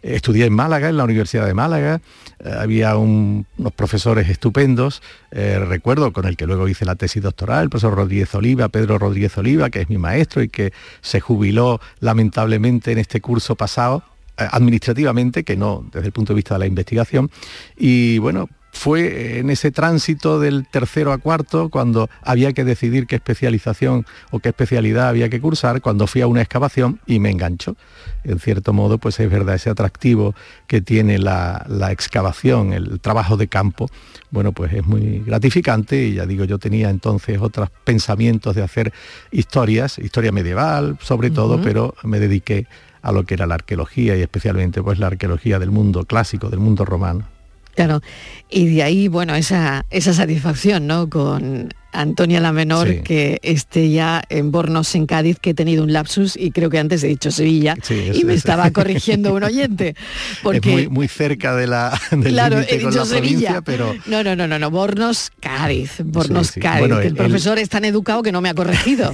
Estudié 0.02 0.46
en 0.46 0.54
Málaga, 0.54 0.90
en 0.90 0.98
la 0.98 1.04
Universidad 1.04 1.46
de 1.46 1.54
Málaga, 1.54 2.02
eh, 2.44 2.52
había 2.60 2.98
unos 2.98 3.46
profesores 3.76 4.28
estupendos, 4.30 5.02
recuerdo 5.32 6.12
con 6.12 6.26
el 6.26 6.36
que 6.36 6.48
luego 6.48 6.68
hice 6.68 6.86
la 6.86 6.96
tesis 6.96 7.22
doctoral, 7.22 7.64
el 7.64 7.70
profesor 7.70 7.96
Rodríguez 7.96 8.34
Oliva, 8.36 8.68
Pedro 8.70 8.98
Rodríguez 8.98 9.38
Oliva, 9.38 9.70
que 9.70 9.82
es 9.82 9.90
mi 9.90 9.98
maestro 9.98 10.42
y 10.42 10.50
que 10.50 10.74
se 11.02 11.22
jubiló 11.22 11.80
lamentablemente 12.00 12.92
en 12.92 12.98
este 12.98 13.22
curso 13.22 13.56
pasado 13.56 14.04
administrativamente, 14.36 15.44
que 15.44 15.56
no 15.56 15.86
desde 15.92 16.08
el 16.08 16.14
punto 16.14 16.34
de 16.34 16.38
vista 16.38 16.56
de 16.56 16.60
la 16.60 16.66
investigación. 16.66 17.30
Y 17.78 18.18
bueno, 18.18 18.50
fue 18.72 19.40
en 19.40 19.50
ese 19.50 19.72
tránsito 19.72 20.40
del 20.40 20.68
tercero 20.68 21.12
a 21.12 21.18
cuarto, 21.18 21.70
cuando 21.70 22.10
había 22.22 22.54
que 22.54 22.64
decidir 22.64 23.06
qué 23.06 23.16
especialización 23.16 24.06
o 24.32 24.40
qué 24.40 24.50
especialidad 24.50 25.10
había 25.10 25.30
que 25.30 25.42
cursar, 25.42 25.82
cuando 25.82 26.08
fui 26.08 26.22
a 26.22 26.28
una 26.28 26.42
excavación 26.42 27.00
y 27.06 27.20
me 27.20 27.30
enganchó. 27.30 27.76
En 28.24 28.40
cierto 28.40 28.74
modo, 28.74 28.98
pues 28.98 29.20
es 29.20 29.30
verdad, 29.30 29.56
ese 29.56 29.70
atractivo 29.70 30.34
que 30.68 30.82
tiene 30.82 31.18
la, 31.18 31.66
excavación, 31.92 32.74
el 32.74 33.00
trabajo 33.00 33.38
de 33.38 33.48
campo, 33.48 33.88
bueno, 34.30 34.52
pues 34.52 34.74
es 34.74 34.86
muy 34.86 35.20
gratificante 35.26 36.06
y 36.06 36.14
ya 36.16 36.26
digo, 36.26 36.46
yo 36.46 36.58
tenía 36.58 36.90
entonces 36.90 37.40
otros 37.42 37.70
pensamientos 37.84 38.56
de 38.56 38.64
hacer 38.64 38.94
historias, 39.32 40.00
historia 40.00 40.32
medieval 40.32 40.98
sobre 41.02 41.30
todo, 41.32 41.62
pero 41.62 41.96
me 42.04 42.20
dediqué 42.20 42.68
a 43.02 43.12
lo 43.12 43.26
que 43.26 43.34
era 43.34 43.48
la 43.48 43.56
arqueología 43.56 44.16
y 44.16 44.22
especialmente 44.22 44.82
pues 44.82 45.00
la 45.00 45.08
arqueología 45.08 45.60
del 45.60 45.72
mundo 45.72 46.06
clásico, 46.06 46.50
del 46.50 46.60
mundo 46.60 46.86
romano. 46.86 47.41
Claro, 47.76 48.02
y 48.50 48.76
de 48.76 48.84
ahí, 48.84 49.08
bueno, 49.08 49.36
esa, 49.36 49.86
esa 49.90 50.14
satisfacción, 50.14 50.88
¿no? 50.88 51.10
Con 51.10 51.70
Antonia 51.92 52.40
la 52.40 52.52
Menor, 52.52 53.04
que 53.04 53.40
esté 53.44 53.90
ya 53.90 54.24
en 54.30 54.52
Bornos, 54.52 54.94
en 54.96 55.06
Cádiz, 55.06 55.38
que 55.40 55.52
he 55.52 55.54
tenido 55.54 55.84
un 55.84 55.94
lapsus 55.94 56.36
y 56.38 56.52
creo 56.52 56.70
que 56.70 56.80
antes 56.80 57.04
he 57.04 57.08
dicho 57.08 57.32
Sevilla 57.32 57.76
y 58.14 58.24
me 58.24 58.34
estaba 58.34 58.72
corrigiendo 58.72 59.34
un 59.34 59.44
oyente. 59.44 59.96
Porque, 60.44 60.88
muy, 60.90 61.08
cerca 61.08 61.56
de 61.56 61.68
la, 61.68 62.00
del 62.12 62.34
claro, 62.34 62.60
he 62.60 62.78
dicho 62.78 63.06
Sevilla, 63.06 63.62
pero... 63.62 63.96
No, 64.06 64.24
no, 64.24 64.36
no, 64.36 64.48
no, 64.48 64.60
no, 64.60 64.72
Bornos, 64.72 65.32
Cádiz, 65.40 66.02
Bornos, 66.04 66.52
Cádiz, 66.52 66.92
el, 67.04 67.16
profesor 67.16 67.60
es 67.60 67.70
tan 67.70 67.86
educado 67.86 68.24
que 68.24 68.32
no 68.32 68.42
me 68.42 68.50
ha 68.50 68.54
corregido. 68.54 69.14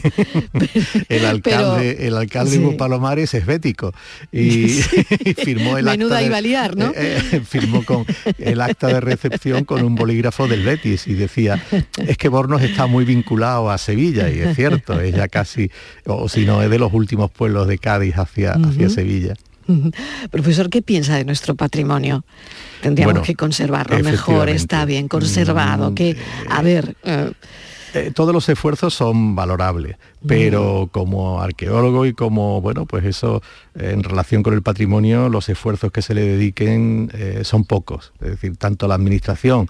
el 1.09 1.25
alcalde, 1.25 2.07
el 2.07 2.15
alcalde 2.15 2.57
de 2.59 2.71
Palomares 2.73 3.33
es 3.33 3.45
bético 3.45 3.93
y, 4.31 4.67
firmó 5.43 5.77
el 5.77 5.85
Menuda 5.85 6.17
acta 6.17 6.27
iba 6.27 6.37
a 6.37 6.41
liar, 6.41 6.77
¿no? 6.77 6.91
Eh, 6.95 7.21
eh, 7.31 7.41
firmó 7.47 7.83
con 7.83 8.05
el 8.37 8.61
acta 8.61 8.87
de 8.87 9.01
recepción 9.01 9.65
con 9.65 9.83
un 9.83 9.95
bolígrafo 9.95 10.47
del 10.47 10.63
Betis 10.63 11.07
y 11.07 11.13
decía, 11.13 11.63
es 12.05 12.17
que 12.17 12.29
Bornos 12.29 12.61
está 12.67 12.87
muy 12.87 13.05
vinculado 13.05 13.69
a 13.69 13.77
Sevilla 13.77 14.29
y 14.29 14.39
es 14.39 14.55
cierto, 14.55 14.99
es 14.99 15.15
ya 15.15 15.27
casi, 15.27 15.71
o 16.05 16.29
si 16.29 16.45
no, 16.45 16.61
es 16.61 16.69
de 16.69 16.79
los 16.79 16.93
últimos 16.93 17.31
pueblos 17.31 17.67
de 17.67 17.77
Cádiz 17.77 18.15
hacia, 18.17 18.53
hacia 18.53 18.89
Sevilla. 18.89 19.33
Profesor, 20.31 20.69
¿qué 20.69 20.81
piensa 20.81 21.15
de 21.15 21.25
nuestro 21.25 21.55
patrimonio? 21.55 22.23
Tendríamos 22.81 23.25
que 23.25 23.35
conservarlo 23.35 23.99
mejor, 23.99 24.49
está 24.49 24.85
bien 24.85 25.07
conservado, 25.07 25.91
mm, 25.91 25.95
que, 25.95 26.17
a 26.49 26.61
ver... 26.61 26.95
Eh, 27.03 27.31
eh, 27.93 28.11
todos 28.13 28.33
los 28.33 28.47
esfuerzos 28.49 28.93
son 28.93 29.33
valorables, 29.33 29.95
pero 30.25 30.89
como 30.91 31.41
arqueólogo 31.41 32.05
y 32.05 32.13
como, 32.13 32.61
bueno, 32.61 32.85
pues 32.85 33.05
eso 33.05 33.41
en 33.75 34.03
relación 34.03 34.43
con 34.43 34.53
el 34.53 34.61
patrimonio, 34.61 35.29
los 35.29 35.47
esfuerzos 35.47 35.91
que 35.91 36.01
se 36.01 36.13
le 36.13 36.21
dediquen 36.21 37.09
eh, 37.13 37.41
son 37.43 37.63
pocos. 37.63 38.11
Es 38.19 38.31
decir, 38.31 38.57
tanto 38.57 38.87
la 38.87 38.95
administración 38.95 39.69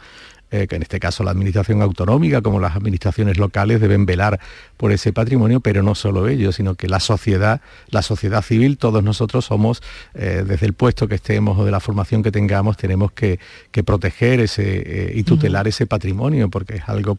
eh, 0.50 0.68
que 0.68 0.78
en 0.78 0.82
este 0.82 1.00
caso 1.00 1.26
la 1.26 1.32
administración 1.32 1.82
autonómica 1.82 2.42
como 2.42 2.62
las 2.62 2.76
administraciones 2.76 3.38
locales 3.38 3.82
deben 3.82 4.06
velar 4.06 4.40
por 4.78 4.94
ese 4.94 5.12
patrimonio, 5.12 5.60
pero 5.60 5.84
no 5.84 5.94
solo 5.94 6.28
ellos, 6.30 6.56
sino 6.56 6.76
que 6.76 6.88
la 6.88 7.02
sociedad, 7.02 7.60
la 7.90 8.02
sociedad 8.02 8.42
civil, 8.42 8.78
todos 8.78 9.04
nosotros 9.04 9.44
somos, 9.44 9.84
eh, 10.14 10.46
desde 10.48 10.66
el 10.66 10.74
puesto 10.74 11.10
que 11.10 11.16
estemos 11.16 11.60
o 11.60 11.66
de 11.66 11.72
la 11.72 11.82
formación 11.82 12.24
que 12.24 12.32
tengamos, 12.32 12.78
tenemos 12.78 13.12
que, 13.12 13.40
proteger 13.86 14.40
ese, 14.40 15.10
eh, 15.10 15.12
y 15.16 15.24
tutelar 15.24 15.68
ese 15.68 15.86
patrimonio, 15.86 16.50
porque 16.50 16.78
es 16.78 16.84
algo 16.88 17.18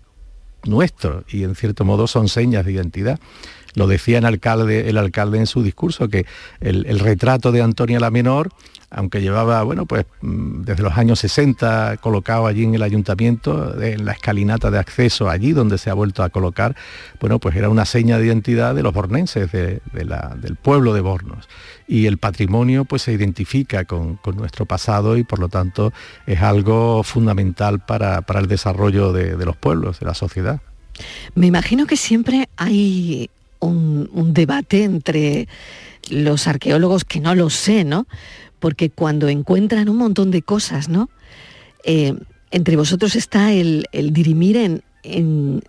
nuestro 0.65 1.25
y 1.29 1.45
en 1.45 1.55
cierto 1.55 1.85
modo 1.85 2.07
son 2.07 2.29
señas 2.29 2.65
de 2.65 2.73
identidad. 2.73 3.21
Lo 3.75 3.87
decía 3.87 4.19
el 4.19 4.25
alcalde, 4.25 4.89
el 4.89 4.97
alcalde 4.97 5.39
en 5.39 5.47
su 5.47 5.63
discurso, 5.63 6.09
que 6.09 6.25
el, 6.61 6.87
el 6.87 6.99
retrato 6.99 7.53
de 7.53 7.61
Antonia 7.61 8.01
la 8.01 8.11
Menor 8.11 8.51
aunque 8.91 9.21
llevaba, 9.21 9.63
bueno, 9.63 9.87
pues 9.87 10.07
mm, 10.23 10.63
desde 10.63 10.83
los 10.83 10.97
años 10.97 11.19
60 11.21 11.99
colocado 11.99 12.47
allí 12.47 12.65
en 12.65 12.75
el 12.75 12.83
ayuntamiento, 12.83 13.81
en 13.81 14.05
la 14.05 14.13
escalinata 14.13 14.71
de 14.71 14.79
acceso 14.79 15.29
allí 15.29 15.53
donde 15.53 15.79
se 15.79 15.91
ha 15.91 15.95
vuelto 15.95 16.23
a 16.23 16.31
colocar, 16.31 16.75
bueno, 17.21 17.39
pues 17.39 17.55
era 17.57 17.69
una 17.69 17.85
seña 17.85 18.19
de 18.19 18.27
identidad 18.27 18.75
de 18.75 18.83
los 18.83 18.95
bornenses, 18.95 19.51
del 19.53 20.57
pueblo 20.63 20.95
de 20.95 21.01
Bornos. 21.01 21.49
Y 21.87 22.07
el 22.07 22.19
patrimonio 22.19 22.85
pues 22.85 23.03
se 23.03 23.13
identifica 23.13 23.85
con, 23.85 24.19
nuestro 24.37 24.67
pasado 24.67 25.17
y 25.17 25.25
por 25.25 25.39
lo 25.39 25.49
tanto 25.49 25.93
es 26.27 26.41
algo 26.41 27.03
fundamental 27.03 27.81
para, 27.81 28.25
el 28.29 28.47
desarrollo 28.47 29.13
de, 29.13 29.45
los 29.45 29.57
pueblos, 29.57 30.01
de 30.01 30.07
la 30.07 30.15
sociedad. 30.15 30.61
Me 31.35 31.47
imagino 31.47 31.87
que 31.87 31.97
siempre 31.97 32.49
hay 32.57 33.31
un 33.61 34.33
debate 34.35 34.85
entre 34.85 35.49
los 36.11 36.47
arqueólogos 36.47 37.05
que 37.05 37.21
no 37.21 37.35
lo 37.35 37.51
sé, 37.51 37.85
¿no? 37.85 38.07
Porque 38.59 38.91
cuando 38.91 39.29
encuentran 39.29 39.89
un 39.89 39.97
montón 39.97 40.31
de 40.31 40.43
cosas, 40.43 40.89
¿no? 40.89 41.11
Eh, 41.85 42.15
entre 42.51 42.77
vosotros 42.77 43.15
está 43.17 43.53
el, 43.53 43.87
dirimir 43.93 44.57
en, 44.57 45.63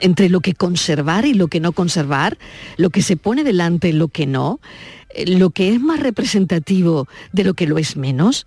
entre 0.00 0.28
lo 0.28 0.40
que 0.40 0.54
conservar 0.54 1.26
y 1.26 1.34
lo 1.34 1.48
que 1.48 1.60
no 1.60 1.72
conservar, 1.72 2.38
lo 2.76 2.90
que 2.90 3.02
se 3.02 3.16
pone 3.16 3.44
delante 3.44 3.88
y 3.88 3.92
lo 3.92 4.08
que 4.08 4.26
no, 4.26 4.60
eh, 5.10 5.26
lo 5.26 5.50
que 5.50 5.72
es 5.74 5.80
más 5.80 6.00
representativo 6.00 7.08
de 7.32 7.44
lo 7.44 7.54
que 7.54 7.66
lo 7.66 7.78
es 7.78 7.96
menos, 7.96 8.46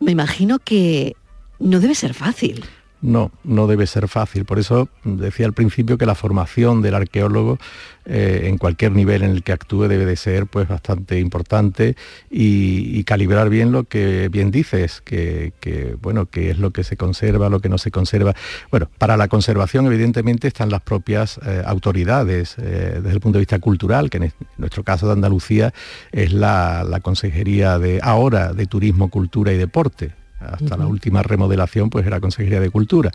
me 0.00 0.12
imagino 0.12 0.58
que 0.58 1.16
no 1.58 1.80
debe 1.80 1.94
ser 1.94 2.14
fácil. 2.14 2.64
No, 3.06 3.30
no 3.44 3.68
debe 3.68 3.86
ser 3.86 4.08
fácil. 4.08 4.44
Por 4.44 4.58
eso 4.58 4.88
decía 5.04 5.46
al 5.46 5.52
principio 5.52 5.96
que 5.96 6.06
la 6.06 6.16
formación 6.16 6.82
del 6.82 6.96
arqueólogo 6.96 7.56
eh, 8.04 8.48
en 8.48 8.58
cualquier 8.58 8.90
nivel 8.90 9.22
en 9.22 9.30
el 9.30 9.44
que 9.44 9.52
actúe 9.52 9.86
debe 9.86 10.04
de 10.04 10.16
ser 10.16 10.46
pues 10.46 10.66
bastante 10.66 11.20
importante 11.20 11.94
y, 12.28 13.04
calibrar 13.04 13.48
bien 13.48 13.70
lo 13.70 13.84
que 13.84 14.28
bien 14.28 14.50
dices, 14.50 15.00
que, 15.02 15.52
bueno, 16.02 16.26
que 16.26 16.50
es 16.50 16.58
lo 16.58 16.72
que 16.72 16.82
se 16.82 16.96
conserva, 16.96 17.48
lo 17.48 17.60
que 17.60 17.68
no 17.68 17.78
se 17.78 17.92
conserva. 17.92 18.34
Bueno, 18.72 18.88
para 18.98 19.16
la 19.16 19.28
conservación 19.28 19.86
evidentemente 19.86 20.48
están 20.48 20.70
las 20.70 20.82
propias 20.82 21.38
eh, 21.46 21.62
autoridades 21.64 22.56
eh, 22.58 22.98
desde 23.00 23.12
el 23.12 23.20
punto 23.20 23.38
de 23.38 23.42
vista 23.42 23.60
cultural, 23.60 24.10
que 24.10 24.16
en, 24.16 24.32
nuestro 24.56 24.82
caso 24.82 25.06
de 25.06 25.12
Andalucía 25.12 25.72
es 26.10 26.32
la, 26.32 26.82
la 26.82 26.98
Consejería 26.98 27.78
de 27.78 28.00
ahora 28.02 28.52
de 28.52 28.66
Turismo, 28.66 29.10
Cultura 29.10 29.52
y 29.52 29.58
Deporte 29.58 30.25
hasta 30.40 30.76
la 30.76 30.86
última 30.86 31.22
remodelación 31.22 31.90
pues 31.90 32.06
era 32.06 32.20
Consejería 32.20 32.60
de 32.60 32.70
Cultura, 32.70 33.10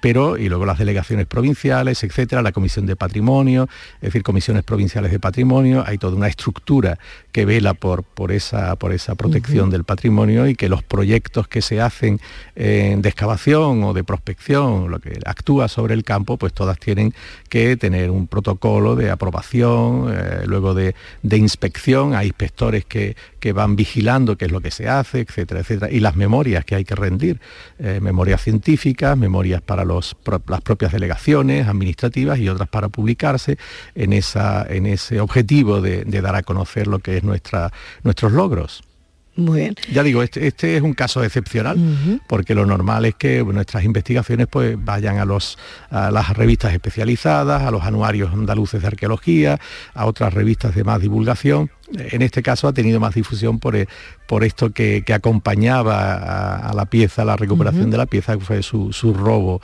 pero 0.00 0.36
y 0.36 0.48
luego 0.48 0.66
las 0.66 0.78
delegaciones 0.78 1.26
provinciales, 1.26 2.02
etcétera, 2.02 2.42
la 2.42 2.52
Comisión 2.52 2.86
de 2.86 2.96
Patrimonio, 2.96 3.68
es 3.96 4.08
decir, 4.08 4.22
comisiones 4.22 4.64
provinciales 4.64 5.12
de 5.12 5.20
patrimonio, 5.20 5.84
hay 5.86 5.98
toda 5.98 6.16
una 6.16 6.28
estructura 6.28 6.98
que 7.30 7.44
vela 7.44 7.74
por, 7.74 8.02
por, 8.02 8.32
esa, 8.32 8.76
por 8.76 8.92
esa 8.92 9.14
protección 9.14 9.70
del 9.70 9.84
patrimonio 9.84 10.46
y 10.46 10.54
que 10.54 10.68
los 10.68 10.82
proyectos 10.82 11.48
que 11.48 11.62
se 11.62 11.80
hacen 11.80 12.20
de 12.54 13.08
excavación 13.08 13.84
o 13.84 13.92
de 13.92 14.04
prospección, 14.04 14.90
lo 14.90 14.98
que 14.98 15.18
actúa 15.24 15.68
sobre 15.68 15.94
el 15.94 16.04
campo, 16.04 16.36
pues 16.36 16.52
todas 16.52 16.78
tienen 16.78 17.14
que 17.48 17.76
tener 17.76 18.10
un 18.10 18.26
protocolo 18.26 18.96
de 18.96 19.10
aprobación, 19.10 20.12
eh, 20.12 20.42
luego 20.46 20.74
de, 20.74 20.94
inspección, 21.22 22.14
hay 22.14 22.28
inspectores 22.28 22.84
que, 22.84 23.16
que 23.42 23.52
van 23.52 23.74
vigilando 23.74 24.38
qué 24.38 24.44
es 24.44 24.52
lo 24.52 24.60
que 24.60 24.70
se 24.70 24.88
hace, 24.88 25.18
etcétera, 25.18 25.60
etcétera, 25.62 25.90
y 25.90 25.98
las 25.98 26.14
memorias 26.14 26.64
que 26.64 26.76
hay 26.76 26.84
que 26.84 26.94
rendir, 26.94 27.40
eh, 27.80 27.98
memorias 28.00 28.40
científicas, 28.40 29.18
memorias 29.18 29.60
para 29.60 29.84
las 29.84 30.14
propias 30.62 30.92
delegaciones 30.92 31.66
administrativas 31.66 32.38
y 32.38 32.48
otras 32.48 32.68
para 32.68 32.88
publicarse 32.88 33.58
en, 33.96 34.12
ese 34.12 35.20
objetivo 35.20 35.80
de, 35.80 36.04
dar 36.04 36.36
a 36.36 36.44
conocer 36.44 36.86
lo 36.86 37.00
que 37.00 37.16
es 37.16 37.24
nuestros 37.24 38.32
logros. 38.32 38.84
Muy 39.34 39.60
bien. 39.60 39.74
Ya 39.90 40.02
digo, 40.02 40.22
este, 40.22 40.46
este 40.46 40.76
es 40.76 40.82
un 40.82 40.92
caso 40.92 41.24
excepcional, 41.24 41.78
porque 42.26 42.54
lo 42.54 42.66
normal 42.66 43.06
es 43.06 43.14
que 43.14 43.42
nuestras 43.42 43.82
investigaciones 43.82 44.46
pues, 44.46 44.76
vayan 44.82 45.18
a, 45.18 45.24
los, 45.24 45.58
a 45.90 46.10
las 46.10 46.36
revistas 46.36 46.74
especializadas, 46.74 47.62
a 47.62 47.70
los 47.70 47.82
anuarios 47.82 48.32
andaluces 48.32 48.82
de 48.82 48.88
arqueología, 48.88 49.58
a 49.94 50.04
otras 50.04 50.34
revistas 50.34 50.74
de 50.74 50.84
más 50.84 51.00
divulgación. 51.00 51.70
En 51.94 52.22
este 52.22 52.42
caso 52.42 52.68
ha 52.68 52.72
tenido 52.72 53.00
más 53.00 53.14
difusión 53.14 53.58
por, 53.58 53.74
eh, 53.76 53.86
por 54.26 54.44
esto 54.44 54.70
que, 54.70 55.02
acompañaba 55.12 56.56
a, 56.56 56.74
la 56.74 56.86
pieza, 56.86 57.24
la 57.24 57.36
recuperación 57.36 57.90
de 57.90 57.98
la 57.98 58.06
pieza, 58.06 58.36
que 58.36 58.44
fue 58.44 58.62
su, 58.62 58.92
su 58.92 59.14
robo 59.14 59.62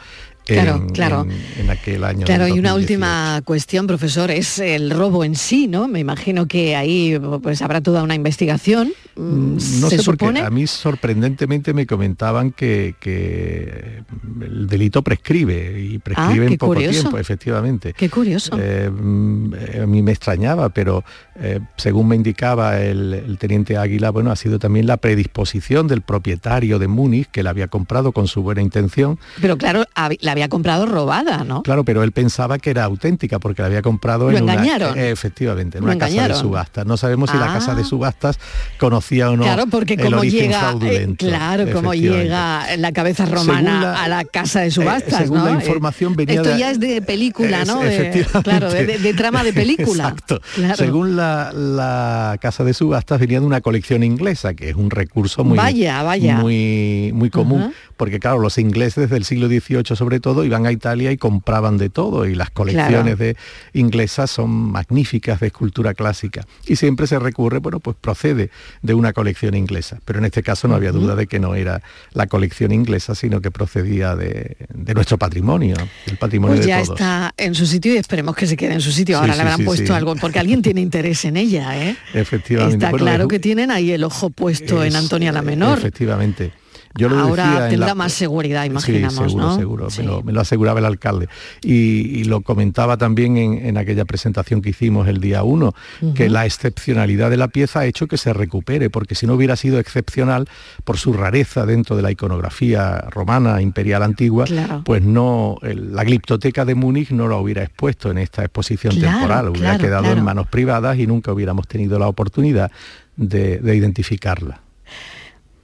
Claro, 0.54 0.76
en, 0.76 0.88
claro. 0.90 1.26
en- 1.28 1.60
en 1.64 1.70
aquel 1.70 2.04
año. 2.04 2.24
Claro, 2.26 2.48
y 2.48 2.52
una 2.58 2.70
2018. 2.70 2.76
última 2.76 3.42
cuestión, 3.44 3.86
profesor, 3.86 4.30
es 4.30 4.58
el 4.58 4.90
robo 4.90 5.24
en 5.24 5.34
sí, 5.36 5.66
¿no? 5.68 5.88
Me 5.88 6.00
imagino 6.00 6.46
que 6.46 6.74
ahí 6.74 7.18
pues 7.42 7.60
habrá 7.62 7.80
toda 7.80 8.02
una 8.02 8.14
investigación. 8.14 8.92
mm, 9.16 9.54
No 9.80 9.90
se 9.90 9.98
sé 9.98 10.04
por 10.04 10.16
qué, 10.16 10.24
supone. 10.26 10.40
a 10.40 10.50
mí 10.50 10.66
sorprendentemente 10.66 11.72
me 11.74 11.86
comentaban 11.86 12.52
que, 12.52 12.94
que 13.00 14.02
el 14.40 14.66
delito 14.68 15.02
prescribe 15.02 15.80
y 15.80 15.98
prescribe 15.98 16.46
Ah, 16.46 16.50
en 16.50 16.56
poco 16.58 16.74
curioso. 16.74 17.00
tiempo, 17.00 17.18
efectivamente. 17.18 17.92
Qué 17.96 18.08
curioso. 18.08 18.56
Eh, 18.60 18.90
mm, 18.90 19.52
a 19.82 19.86
mí 19.86 20.02
me 20.02 20.12
extrañaba, 20.12 20.68
pero 20.70 21.04
eh, 21.40 21.60
según 21.76 22.08
me 22.08 22.16
indicaba 22.16 22.80
el, 22.80 23.12
el 23.14 23.38
teniente 23.38 23.76
Águila, 23.76 24.10
bueno, 24.10 24.30
ha 24.30 24.36
sido 24.36 24.58
también 24.58 24.86
la 24.86 24.96
predisposición 24.96 25.88
del 25.88 26.02
propietario 26.02 26.78
de 26.78 26.88
Múnich, 26.88 27.28
que 27.30 27.42
la 27.42 27.50
había 27.50 27.68
comprado 27.68 28.12
con 28.12 28.28
su 28.28 28.42
buena 28.42 28.62
intención, 28.62 29.18
Pero 29.40 29.56
claro, 29.58 29.84
la 30.20 30.34
había 30.38 30.48
comprado 30.48 30.86
robada, 30.86 31.44
¿no? 31.44 31.62
Claro, 31.62 31.84
pero 31.84 32.02
él 32.02 32.12
pensaba 32.12 32.58
que 32.58 32.70
era 32.70 32.84
auténtica 32.84 33.38
porque 33.38 33.62
la 33.62 33.66
había 33.66 33.82
comprado 33.82 34.30
Lo 34.30 34.36
en 34.36 34.44
engañaron. 34.48 34.92
una 34.92 35.02
eh, 35.02 35.10
efectivamente, 35.10 35.78
en 35.78 35.84
una 35.84 35.94
casa 35.98 36.06
de 36.06 36.16
engañaron. 36.16 36.40
subastas. 36.40 36.86
No 36.86 36.96
sabemos 36.96 37.30
si 37.30 37.36
la 37.36 37.50
Ah. 37.50 37.54
casa 37.54 37.74
de 37.74 37.84
subastas 37.84 38.38
conocía 38.78 39.30
o 39.30 39.36
no 39.36 39.42
claro, 39.44 39.66
porque 39.66 39.94
el 39.94 40.02
como 40.02 40.24
llega, 40.24 40.74
eh, 40.82 41.14
claro, 41.18 41.66
como 41.72 41.94
llega 41.94 42.76
la 42.76 42.92
cabeza 42.92 43.26
romana 43.26 43.80
la- 43.80 44.02
a 44.04 44.08
la 44.08 44.24
casa 44.24 44.60
de 44.60 44.70
subastas, 44.70 45.12
eh, 45.14 45.22
según 45.24 45.38
¿no? 45.38 45.46
la 45.46 45.52
información 45.52 46.14
venía 46.16 46.36
Esto 46.36 46.50
de- 46.50 46.58
ya 46.58 46.70
es 46.70 46.80
de 46.80 47.02
película, 47.02 47.64
¿no? 47.64 47.80
De- 47.80 48.26
claro, 48.44 48.70
de, 48.70 48.86
de- 48.86 48.98
de 48.98 49.14
trama 49.14 49.42
de 49.44 49.52
película. 49.52 50.04
Exacto. 50.08 50.40
Claro. 50.54 50.76
Según 50.76 51.16
la, 51.16 51.52
la 51.52 52.38
casa 52.40 52.64
de 52.64 52.74
subastas 52.74 53.18
venía 53.20 53.40
de 53.40 53.46
una 53.46 53.60
colección 53.60 54.02
inglesa, 54.02 54.54
que 54.54 54.70
es 54.70 54.76
un 54.76 54.90
recurso 54.90 55.44
muy, 55.44 55.56
Vaya, 55.58 56.02
vaya. 56.02 56.36
muy, 56.36 57.10
muy 57.14 57.30
común, 57.30 57.72
porque 57.96 58.20
claro, 58.20 58.38
los 58.38 58.58
ingleses 58.58 59.10
del 59.10 59.24
siglo 59.24 59.48
XVIII 59.48 59.96
sobre 59.96 60.20
todo 60.20 60.27
iban 60.44 60.66
a 60.66 60.72
Italia 60.72 61.12
y 61.12 61.16
compraban 61.16 61.78
de 61.78 61.88
todo, 61.90 62.26
y 62.26 62.34
las 62.34 62.50
colecciones 62.50 62.88
Claro. 62.88 63.16
de 63.16 63.36
inglesas 63.72 64.30
son 64.30 64.50
magníficas 64.50 65.40
de 65.40 65.48
escultura 65.48 65.94
clásica. 65.94 66.46
Y 66.66 66.76
siempre 66.76 67.06
se 67.06 67.18
recurre, 67.18 67.58
bueno, 67.58 67.80
pues 67.80 67.96
procede 68.00 68.50
de 68.82 68.94
una 68.94 69.12
colección 69.12 69.54
inglesa. 69.54 69.98
Pero 70.04 70.18
en 70.18 70.24
este 70.24 70.42
caso 70.42 70.68
no 70.68 70.74
había 70.74 70.92
duda 70.92 71.14
de 71.16 71.26
que 71.26 71.38
no 71.38 71.54
era 71.54 71.82
la 72.12 72.26
colección 72.26 72.72
inglesa, 72.72 73.14
sino 73.14 73.40
que 73.40 73.50
procedía 73.50 74.16
de, 74.16 74.56
de 74.72 74.94
nuestro 74.94 75.18
patrimonio, 75.18 75.76
del 76.06 76.16
patrimonio 76.16 76.56
Pues 76.56 76.66
de 76.66 76.68
ya 76.72 76.82
todos. 76.82 76.98
está 77.00 77.34
en 77.36 77.54
su 77.54 77.66
sitio 77.66 77.94
y 77.94 77.96
esperemos 77.96 78.34
que 78.36 78.46
se 78.46 78.56
quede 78.56 78.74
en 78.74 78.80
su 78.80 78.92
sitio. 78.92 79.18
Ahora 79.18 79.32
sí, 79.32 79.36
le 79.38 79.42
habrán 79.42 79.58
sí, 79.58 79.64
puesto 79.64 79.86
sí. 79.86 79.92
algo, 79.92 80.14
porque 80.16 80.38
alguien 80.38 80.62
tiene 80.62 80.80
interés 80.88 81.24
en 81.24 81.36
ella, 81.36 81.76
¿eh? 81.88 81.96
Efectivamente. 82.14 82.76
Está 82.76 82.90
Bueno, 82.90 83.04
claro 83.04 83.24
es- 83.24 83.28
que 83.28 83.38
tienen 83.38 83.70
ahí 83.70 83.90
el 83.92 84.04
ojo 84.04 84.30
puesto 84.30 84.82
en 84.84 84.96
Antonia 84.96 85.32
la 85.32 85.42
Menor. 85.42 85.78
Efectivamente. 85.78 86.52
Yo 86.98 87.08
lo 87.08 87.18
Ahora 87.18 87.44
decía 87.52 87.68
tendrá 87.68 87.86
la- 87.88 87.94
más 87.94 88.12
seguridad, 88.12 88.64
imaginamos, 88.64 89.14
sí, 89.14 89.20
seguro, 89.30 89.44
¿no? 89.46 89.56
seguro. 89.56 89.90
Sí. 89.90 90.00
Me, 90.02 90.08
lo, 90.08 90.22
me 90.22 90.32
lo 90.32 90.40
aseguraba 90.40 90.80
el 90.80 90.84
alcalde. 90.86 91.28
Y, 91.62 91.72
y 92.20 92.24
lo 92.24 92.40
comentaba 92.40 92.96
también 92.96 93.36
en, 93.36 93.64
en 93.66 93.78
aquella 93.78 94.04
presentación 94.04 94.60
que 94.62 94.70
hicimos 94.70 95.06
el 95.08 95.20
día 95.20 95.42
1, 95.44 95.74
que 96.14 96.28
la 96.28 96.44
excepcionalidad 96.44 97.30
de 97.30 97.36
la 97.36 97.48
pieza 97.48 97.80
ha 97.80 97.86
hecho 97.86 98.08
que 98.08 98.16
se 98.16 98.32
recupere, 98.32 98.90
porque 98.90 99.14
si 99.14 99.26
no 99.26 99.34
hubiera 99.34 99.54
sido 99.56 99.78
excepcional 99.78 100.48
por 100.84 100.96
su 100.98 101.12
rareza 101.12 101.64
dentro 101.66 101.94
de 101.96 102.02
la 102.02 102.10
iconografía 102.10 102.98
romana 103.10 103.62
imperial 103.62 104.02
antigua, 104.02 104.44
Claro. 104.46 104.82
pues 104.84 105.00
no, 105.02 105.56
el- 105.62 105.94
la 105.94 106.02
gliptoteca 106.04 106.64
de 106.64 106.74
Múnich 106.74 107.10
no 107.12 107.28
la 107.28 107.36
hubiera 107.36 107.62
expuesto 107.62 108.10
en 108.10 108.18
esta 108.18 108.42
exposición 108.42 108.94
Claro, 108.96 109.18
temporal, 109.18 109.48
hubiera 109.50 109.68
claro, 109.78 109.84
quedado 109.84 110.12
en 110.12 110.24
manos 110.24 110.46
privadas 110.48 110.98
y 110.98 111.06
nunca 111.06 111.32
hubiéramos 111.32 111.68
tenido 111.68 111.98
la 111.98 112.08
oportunidad 112.08 112.70
de- 113.16 113.58
de 113.58 113.76
identificarla. 113.76 114.60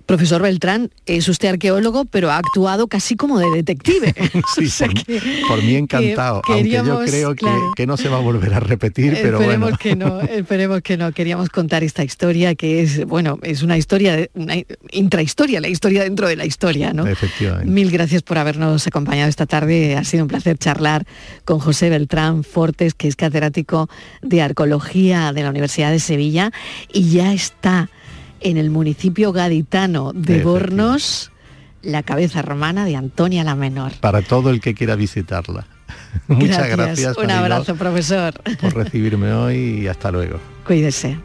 Profesor 0.07 0.43
Beltrán, 0.43 0.90
es 1.07 1.29
usted 1.29 1.49
arqueólogo, 1.49 2.05
pero 2.05 2.31
ha 2.31 2.37
actuado 2.37 2.88
casi 2.88 3.17
como 3.17 3.38
de 3.38 3.51
detective. 3.51 4.14
Sí, 4.55 4.67
O 4.67 4.69
sea 4.71 4.87
por, 4.88 5.05
que- 5.05 5.43
por 5.49 5.62
mí 5.62 5.75
encantado, 5.77 6.43
que 6.43 6.53
aunque 6.53 6.71
yo 6.71 7.01
creo 7.05 7.31
que, 7.31 7.37
claro. 7.37 7.73
que 7.75 7.87
no 7.87 7.97
se 7.97 8.09
va 8.09 8.19
a 8.19 8.21
volver 8.21 8.53
a 8.55 8.61
repetir, 8.61 9.17
pero 9.23 9.38
esperemos 9.40 9.71
bueno. 9.71 9.79
que 9.79 9.97
no, 9.97 10.21
esperemos 10.21 10.83
que 10.83 10.97
no. 10.97 11.12
Queríamos 11.12 11.49
contar 11.49 11.83
esta 11.83 12.05
historia 12.05 12.55
que 12.55 12.83
es, 12.83 13.05
bueno, 13.07 13.38
es 13.43 13.62
una 13.62 13.79
historia, 13.79 14.29
una 14.35 14.55
intrahistoria, 14.90 15.61
la 15.61 15.69
historia 15.69 16.03
dentro 16.03 16.29
de 16.29 16.37
la 16.37 16.45
historia, 16.45 16.93
¿no? 16.93 17.07
Efectivamente. 17.07 17.71
Mil 17.71 17.90
gracias 17.90 18.23
por 18.23 18.38
habernos 18.38 18.87
acompañado 18.87 19.29
esta 19.29 19.47
tarde. 19.47 19.97
Ha 19.97 20.05
sido 20.05 20.25
un 20.25 20.29
placer 20.29 20.59
charlar 20.59 21.07
con 21.45 21.59
José 21.59 21.88
Beltrán 21.90 22.45
Fortes, 22.45 22.95
que 22.95 23.09
es 23.09 23.17
catedrático 23.17 23.88
de 24.23 24.43
Arqueología 24.43 25.33
de 25.33 25.43
la 25.43 25.51
Universidad 25.51 25.90
de 25.90 26.01
Sevilla 26.01 26.51
y 26.93 27.11
ya 27.11 27.33
está 27.33 27.88
en 28.44 28.57
el 28.57 28.70
municipio 28.70 29.33
gaditano 29.33 30.12
de. 30.12 30.44
Bornos 30.44 31.33
la 31.83 32.02
cabeza 32.02 32.42
romana 32.42 32.85
de 32.85 32.96
Antonia 32.96 33.44
la 33.44 33.54
Menor. 33.54 33.92
Para 34.00 34.22
todo 34.22 34.50
el 34.50 34.61
que 34.61 34.74
quiera 34.74 34.96
visitarla. 34.96 35.66
Muchas 36.28 36.68
gracias. 36.68 37.16
Un 37.16 37.30
abrazo, 37.30 37.74
profesor. 37.76 38.35
por 38.61 38.74
recibirme 38.74 39.33
hoy 39.33 39.83
y 39.83 39.87
hasta 39.88 40.11
luego. 40.11 40.38
Cuídese. 40.66 41.18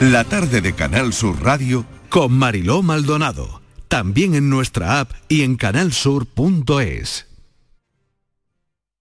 La 0.00 0.24
tarde 0.24 0.60
de 0.60 0.74
Canal 0.74 1.12
Sur 1.12 1.42
Radio 1.42 1.84
con 2.08 2.32
Mariló 2.32 2.82
Maldonado. 2.82 3.62
También 3.88 4.34
en 4.34 4.50
nuestra 4.50 5.00
app 5.00 5.12
y 5.28 5.42
en 5.42 5.56
canalsur.es. 5.56 7.33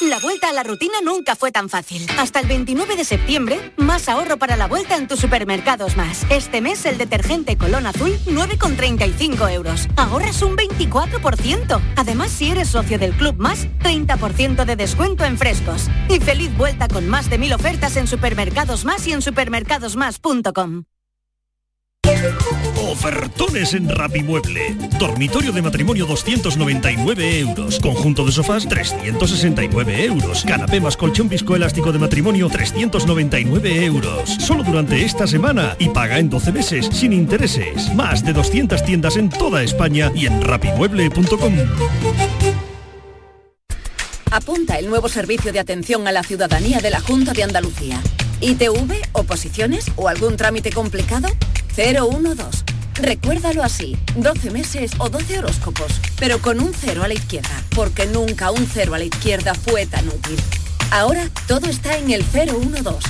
La 0.00 0.18
vuelta 0.18 0.48
a 0.48 0.52
la 0.54 0.62
rutina 0.62 0.94
nunca 1.04 1.36
fue 1.36 1.52
tan 1.52 1.68
fácil. 1.68 2.06
Hasta 2.18 2.40
el 2.40 2.46
29 2.46 2.96
de 2.96 3.04
septiembre, 3.04 3.74
más 3.76 4.08
ahorro 4.08 4.38
para 4.38 4.56
la 4.56 4.66
vuelta 4.66 4.96
en 4.96 5.06
tus 5.06 5.20
supermercados 5.20 5.98
más. 5.98 6.24
Este 6.30 6.62
mes 6.62 6.86
el 6.86 6.96
detergente 6.96 7.58
Colón 7.58 7.86
Azul 7.86 8.18
9,35 8.24 9.52
euros. 9.52 9.88
Ahorras 9.96 10.40
un 10.40 10.56
24%. 10.56 11.80
Además, 11.96 12.30
si 12.30 12.48
eres 12.48 12.68
socio 12.68 12.98
del 12.98 13.12
Club 13.12 13.36
Más, 13.36 13.66
30% 13.80 14.64
de 14.64 14.76
descuento 14.76 15.24
en 15.24 15.36
frescos. 15.36 15.88
Y 16.08 16.18
feliz 16.18 16.56
vuelta 16.56 16.88
con 16.88 17.06
más 17.06 17.28
de 17.28 17.36
mil 17.36 17.52
ofertas 17.52 17.96
en 17.96 18.06
supermercados 18.06 18.86
más 18.86 19.06
y 19.06 19.12
en 19.12 19.20
supermercadosmás.com. 19.20 20.84
Ofertones 22.76 23.74
en 23.74 23.88
Rapimueble. 23.88 24.76
Dormitorio 24.98 25.52
de 25.52 25.62
matrimonio 25.62 26.06
299 26.06 27.40
euros. 27.40 27.78
Conjunto 27.80 28.24
de 28.24 28.32
sofás 28.32 28.68
369 28.68 30.04
euros. 30.04 30.44
Canapé 30.44 30.80
más 30.80 30.96
colchón 30.96 31.28
viscoelástico 31.28 31.92
de 31.92 31.98
matrimonio 31.98 32.48
399 32.48 33.84
euros. 33.84 34.30
Solo 34.38 34.62
durante 34.62 35.04
esta 35.04 35.26
semana 35.26 35.76
y 35.78 35.88
paga 35.88 36.18
en 36.18 36.28
12 36.28 36.52
meses 36.52 36.88
sin 36.92 37.12
intereses. 37.12 37.94
Más 37.94 38.24
de 38.24 38.32
200 38.32 38.84
tiendas 38.84 39.16
en 39.16 39.30
toda 39.30 39.62
España 39.62 40.12
y 40.14 40.26
en 40.26 40.42
rapimueble.com. 40.42 41.54
Apunta 44.30 44.78
el 44.78 44.88
nuevo 44.88 45.08
servicio 45.08 45.52
de 45.52 45.58
atención 45.58 46.06
a 46.06 46.12
la 46.12 46.22
ciudadanía 46.22 46.80
de 46.80 46.90
la 46.90 47.00
Junta 47.00 47.32
de 47.32 47.42
Andalucía. 47.42 48.00
¿ITV, 48.40 48.92
oposiciones 49.12 49.90
o 49.96 50.08
algún 50.08 50.36
trámite 50.36 50.70
complicado? 50.70 51.28
012. 51.76 52.64
Recuérdalo 52.94 53.62
así, 53.62 53.96
12 54.16 54.50
meses 54.50 54.92
o 54.98 55.08
12 55.08 55.38
horóscopos, 55.38 56.00
pero 56.18 56.40
con 56.40 56.60
un 56.60 56.72
cero 56.74 57.02
a 57.02 57.08
la 57.08 57.14
izquierda, 57.14 57.62
porque 57.74 58.06
nunca 58.06 58.50
un 58.50 58.66
cero 58.66 58.94
a 58.94 58.98
la 58.98 59.04
izquierda 59.04 59.54
fue 59.54 59.86
tan 59.86 60.06
útil. 60.08 60.36
Ahora 60.90 61.28
todo 61.46 61.66
está 61.66 61.96
en 61.96 62.10
el 62.10 62.24
012. 62.24 63.08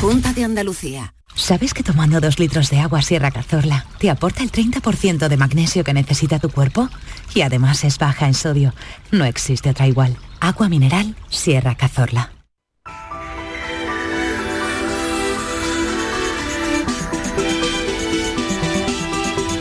Junta 0.00 0.32
de 0.32 0.44
Andalucía. 0.44 1.12
¿Sabes 1.34 1.74
que 1.74 1.82
tomando 1.82 2.18
dos 2.20 2.38
litros 2.38 2.70
de 2.70 2.78
agua 2.78 3.02
Sierra 3.02 3.30
Cazorla 3.30 3.84
te 3.98 4.08
aporta 4.08 4.42
el 4.42 4.50
30% 4.50 5.28
de 5.28 5.36
magnesio 5.36 5.84
que 5.84 5.92
necesita 5.92 6.38
tu 6.38 6.48
cuerpo? 6.48 6.88
Y 7.34 7.42
además 7.42 7.84
es 7.84 7.98
baja 7.98 8.26
en 8.26 8.34
sodio. 8.34 8.72
No 9.10 9.26
existe 9.26 9.68
otra 9.68 9.86
igual. 9.86 10.16
Agua 10.40 10.70
mineral 10.70 11.14
Sierra 11.28 11.74
Cazorla. 11.74 12.35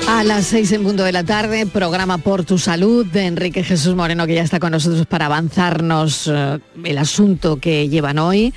A 0.08 0.24
las 0.24 0.46
seis 0.46 0.72
en 0.72 0.84
punto 0.84 1.04
de 1.04 1.12
la 1.12 1.24
tarde, 1.24 1.66
programa 1.66 2.20
Por 2.20 2.46
tu 2.46 2.58
Salud 2.58 3.06
de 3.06 3.26
Enrique 3.26 3.64
Jesús 3.64 3.96
Moreno, 3.96 4.28
que 4.28 4.36
ya 4.36 4.44
está 4.44 4.60
con 4.60 4.72
nosotros 4.72 5.06
para 5.08 5.26
avanzarnos 5.26 6.30
eh, 6.32 6.60
el 6.84 6.98
asunto 6.98 7.58
que 7.58 7.90
llevan 7.90 8.20
hoy. 8.20 8.54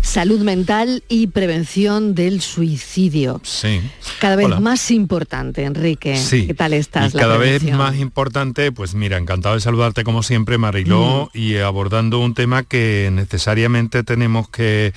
Salud 0.00 0.40
mental 0.40 1.02
y 1.08 1.28
prevención 1.28 2.14
del 2.14 2.40
suicidio. 2.40 3.40
Sí. 3.44 3.80
Cada 4.20 4.36
vez 4.36 4.46
Hola. 4.46 4.60
más 4.60 4.90
importante, 4.90 5.64
Enrique. 5.64 6.16
Sí. 6.16 6.46
¿Qué 6.46 6.54
tal 6.54 6.72
estás? 6.72 7.12
Y 7.14 7.16
la 7.16 7.22
cada 7.22 7.36
vez 7.36 7.62
más 7.72 7.96
importante, 7.96 8.72
pues 8.72 8.94
mira, 8.94 9.16
encantado 9.18 9.54
de 9.56 9.60
saludarte 9.60 10.02
como 10.04 10.22
siempre, 10.22 10.56
Mariló, 10.58 11.30
Mm. 11.34 11.38
y 11.38 11.56
abordando 11.58 12.18
un 12.20 12.34
tema 12.34 12.62
que 12.62 13.10
necesariamente 13.12 14.02
tenemos 14.02 14.48
que, 14.48 14.92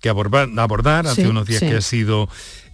que 0.00 0.08
abordar, 0.08 0.48
abordar 0.56 1.04
Sí, 1.06 1.10
hace 1.22 1.28
unos 1.28 1.46
días 1.46 1.60
sí. 1.60 1.66
que 1.68 1.76
ha 1.76 1.80
sido 1.80 2.28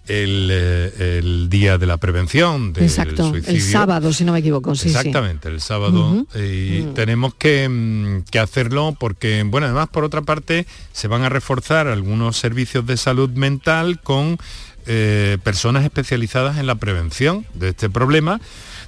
el, 0.07 0.49
eh, 0.53 1.19
el 1.19 1.49
día 1.49 1.79
de 1.79 1.87
la 1.87 1.97
prevención 1.97 2.73
del 2.73 2.85
Exacto, 2.85 3.31
suicidio. 3.31 3.55
el 3.55 3.63
sábado, 3.63 4.13
si 4.13 4.25
no 4.25 4.33
me 4.33 4.41
equivoco. 4.41 4.75
Sí, 4.75 4.91
sí. 4.91 4.97
Exactamente, 4.97 5.49
el 5.49 5.61
sábado. 5.61 6.27
Y 6.35 6.83
Mm. 6.83 6.95
tenemos 6.95 7.35
que, 7.35 7.69
mm, 7.69 8.25
que 8.31 8.39
hacerlo 8.39 8.97
porque, 8.99 9.43
bueno, 9.47 9.67
además 9.67 9.89
por 9.89 10.05
otra 10.05 10.23
parte 10.23 10.67
se 10.93 11.09
van 11.09 11.23
a 11.23 11.29
reforzar 11.29 11.87
algunos 11.89 12.37
servicios 12.37 12.87
de 12.87 12.97
salud 12.97 13.31
mental 13.31 14.01
con 14.01 14.39
eh, 14.87 15.39
personas 15.43 15.83
especializadas 15.85 16.59
en 16.59 16.67
la 16.67 16.75
prevención 16.75 17.47
de 17.55 17.71
este 17.71 17.89
problema. 17.89 18.39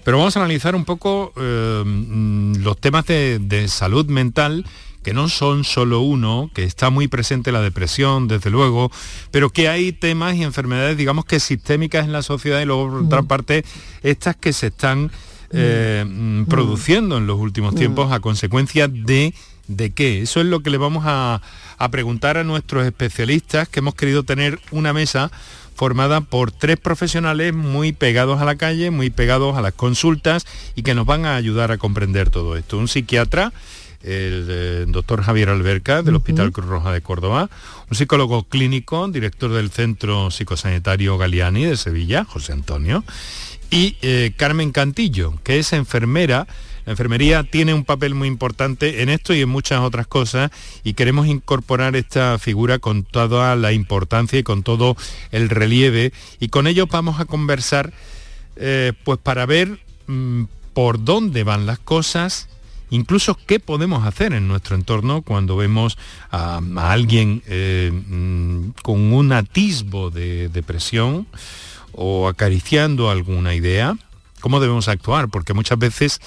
Pero 0.04 0.18
vamos 0.18 0.36
a 0.36 0.40
analizar 0.40 0.74
un 0.76 0.84
poco 0.84 1.32
eh, 1.38 1.82
mm, 1.86 2.56
los 2.56 2.78
temas 2.78 3.06
de, 3.06 3.38
de 3.40 3.66
salud 3.68 4.04
mental 4.06 4.66
que 5.06 5.14
no 5.14 5.28
son 5.28 5.62
solo 5.62 6.00
uno, 6.00 6.50
que 6.52 6.64
está 6.64 6.90
muy 6.90 7.06
presente 7.06 7.52
la 7.52 7.60
depresión, 7.60 8.26
desde 8.26 8.50
luego, 8.50 8.90
pero 9.30 9.50
que 9.50 9.68
hay 9.68 9.92
temas 9.92 10.34
y 10.34 10.42
enfermedades, 10.42 10.96
digamos 10.96 11.24
que 11.24 11.38
sistémicas 11.38 12.06
en 12.06 12.10
la 12.10 12.22
sociedad 12.22 12.60
y 12.60 12.64
luego 12.64 12.90
por 12.90 13.04
otra 13.04 13.22
parte 13.22 13.64
estas 14.02 14.34
que 14.34 14.52
se 14.52 14.66
están 14.66 15.12
eh, 15.52 16.04
mm, 16.04 16.46
produciendo 16.46 17.18
en 17.18 17.28
los 17.28 17.38
últimos 17.38 17.76
tiempos 17.76 18.10
a 18.10 18.18
consecuencia 18.18 18.88
de 18.88 19.32
de 19.68 19.90
qué. 19.90 20.22
Eso 20.22 20.40
es 20.40 20.46
lo 20.46 20.60
que 20.60 20.70
le 20.70 20.78
vamos 20.78 21.04
a, 21.06 21.40
a 21.78 21.88
preguntar 21.90 22.36
a 22.36 22.42
nuestros 22.42 22.84
especialistas, 22.84 23.68
que 23.68 23.78
hemos 23.78 23.94
querido 23.94 24.24
tener 24.24 24.58
una 24.72 24.92
mesa 24.92 25.30
formada 25.76 26.20
por 26.20 26.50
tres 26.50 26.78
profesionales 26.78 27.54
muy 27.54 27.92
pegados 27.92 28.40
a 28.40 28.44
la 28.44 28.56
calle, 28.56 28.90
muy 28.90 29.10
pegados 29.10 29.56
a 29.56 29.62
las 29.62 29.74
consultas 29.74 30.46
y 30.74 30.82
que 30.82 30.94
nos 30.94 31.06
van 31.06 31.26
a 31.26 31.36
ayudar 31.36 31.70
a 31.70 31.78
comprender 31.78 32.30
todo 32.30 32.56
esto. 32.56 32.78
Un 32.78 32.88
psiquiatra, 32.88 33.52
el 34.02 34.46
eh, 34.48 34.84
doctor 34.88 35.22
Javier 35.22 35.48
Alberca 35.48 36.02
del 36.02 36.16
Hospital 36.16 36.52
Cruz 36.52 36.66
Roja 36.66 36.92
de 36.92 37.00
Córdoba, 37.00 37.50
un 37.90 37.96
psicólogo 37.96 38.44
clínico, 38.44 39.08
director 39.08 39.52
del 39.52 39.70
Centro 39.70 40.30
Psicosanitario 40.30 41.18
Galiani 41.18 41.64
de 41.64 41.76
Sevilla, 41.76 42.24
José 42.24 42.52
Antonio, 42.52 43.04
y 43.70 43.96
eh, 44.02 44.32
Carmen 44.36 44.72
Cantillo, 44.72 45.34
que 45.42 45.58
es 45.58 45.72
enfermera. 45.72 46.46
La 46.84 46.92
enfermería 46.92 47.42
tiene 47.42 47.74
un 47.74 47.84
papel 47.84 48.14
muy 48.14 48.28
importante 48.28 49.02
en 49.02 49.08
esto 49.08 49.34
y 49.34 49.40
en 49.40 49.48
muchas 49.48 49.80
otras 49.80 50.06
cosas 50.06 50.52
y 50.84 50.94
queremos 50.94 51.26
incorporar 51.26 51.96
esta 51.96 52.38
figura 52.38 52.78
con 52.78 53.02
toda 53.02 53.56
la 53.56 53.72
importancia 53.72 54.38
y 54.38 54.44
con 54.44 54.62
todo 54.62 54.96
el 55.32 55.48
relieve 55.48 56.12
y 56.38 56.48
con 56.48 56.68
ello 56.68 56.86
vamos 56.86 57.18
a 57.18 57.24
conversar 57.24 57.92
eh, 58.54 58.92
pues 59.04 59.18
para 59.18 59.46
ver 59.46 59.80
mm, 60.06 60.44
por 60.74 61.02
dónde 61.02 61.42
van 61.42 61.66
las 61.66 61.78
cosas, 61.78 62.48
incluso 62.90 63.38
qué 63.46 63.60
podemos 63.60 64.06
hacer 64.06 64.32
en 64.32 64.48
nuestro 64.48 64.76
entorno 64.76 65.22
cuando 65.22 65.56
vemos 65.56 65.98
a, 66.30 66.60
a 66.76 66.92
alguien 66.92 67.42
eh, 67.46 67.90
mm, 67.92 68.70
con 68.82 69.12
un 69.12 69.32
atisbo 69.32 70.10
de 70.10 70.48
depresión 70.48 71.26
o 71.92 72.28
acariciando 72.28 73.10
alguna 73.10 73.54
idea, 73.54 73.96
cómo 74.40 74.60
debemos 74.60 74.88
actuar, 74.88 75.28
porque 75.28 75.54
muchas 75.54 75.78
veces 75.78 76.20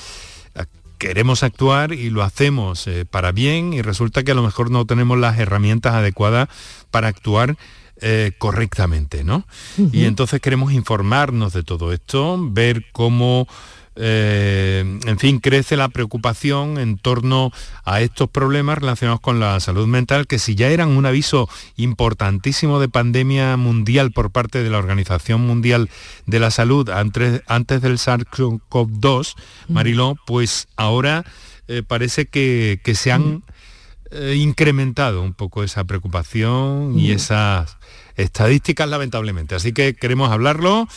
eh, 0.55 0.65
queremos 0.97 1.43
actuar 1.43 1.93
y 1.93 2.09
lo 2.09 2.23
hacemos 2.23 2.87
eh, 2.87 3.05
para 3.05 3.31
bien 3.31 3.73
y 3.73 3.81
resulta 3.81 4.23
que 4.23 4.31
a 4.31 4.35
lo 4.35 4.43
mejor 4.43 4.71
no 4.71 4.85
tenemos 4.85 5.17
las 5.17 5.37
herramientas 5.39 5.93
adecuadas 5.93 6.49
para 6.91 7.07
actuar 7.07 7.55
eh, 8.01 8.31
correctamente, 8.37 9.25
¿no? 9.25 9.45
Y 9.91 10.05
entonces 10.05 10.39
queremos 10.39 10.71
informarnos 10.71 11.51
de 11.51 11.63
todo 11.63 11.91
esto, 11.91 12.37
ver 12.39 12.85
cómo, 12.93 13.45
eh, 14.01 14.99
en 15.05 15.19
fin, 15.19 15.39
crece 15.39 15.75
la 15.75 15.89
preocupación 15.89 16.77
en 16.79 16.97
torno 16.97 17.51
a 17.83 17.99
estos 17.99 18.29
problemas 18.29 18.77
relacionados 18.77 19.19
con 19.19 19.41
la 19.41 19.59
salud 19.59 19.88
mental, 19.88 20.25
que 20.25 20.39
si 20.39 20.55
ya 20.55 20.69
eran 20.69 20.89
un 20.89 21.05
aviso 21.05 21.49
importantísimo 21.75 22.79
de 22.79 22.88
pandemia 22.88 23.57
mundial 23.57 24.12
por 24.12 24.31
parte 24.31 24.63
de 24.63 24.69
la 24.69 24.77
Organización 24.77 25.41
Mundial 25.41 25.89
de 26.25 26.39
la 26.39 26.49
Salud 26.49 26.89
antes, 26.89 27.41
antes 27.47 27.81
del 27.81 27.97
SARS-CoV-2, 27.97 29.35
Mariló, 29.67 30.15
pues 30.25 30.69
ahora 30.77 31.25
eh, 31.67 31.83
parece 31.85 32.25
que, 32.25 32.79
que 32.81 32.95
se 32.95 33.12
han 33.12 33.43
eh, 34.12 34.35
incrementado 34.38 35.21
un 35.21 35.33
poco 35.33 35.62
esa 35.62 35.83
preocupación 35.83 36.97
y 36.97 37.12
esas 37.12 37.77
estadísticas 38.15 38.88
lamentablemente. 38.88 39.55
Así 39.55 39.73
que 39.73 39.93
queremos 39.93 40.31
hablarlo 40.31 40.88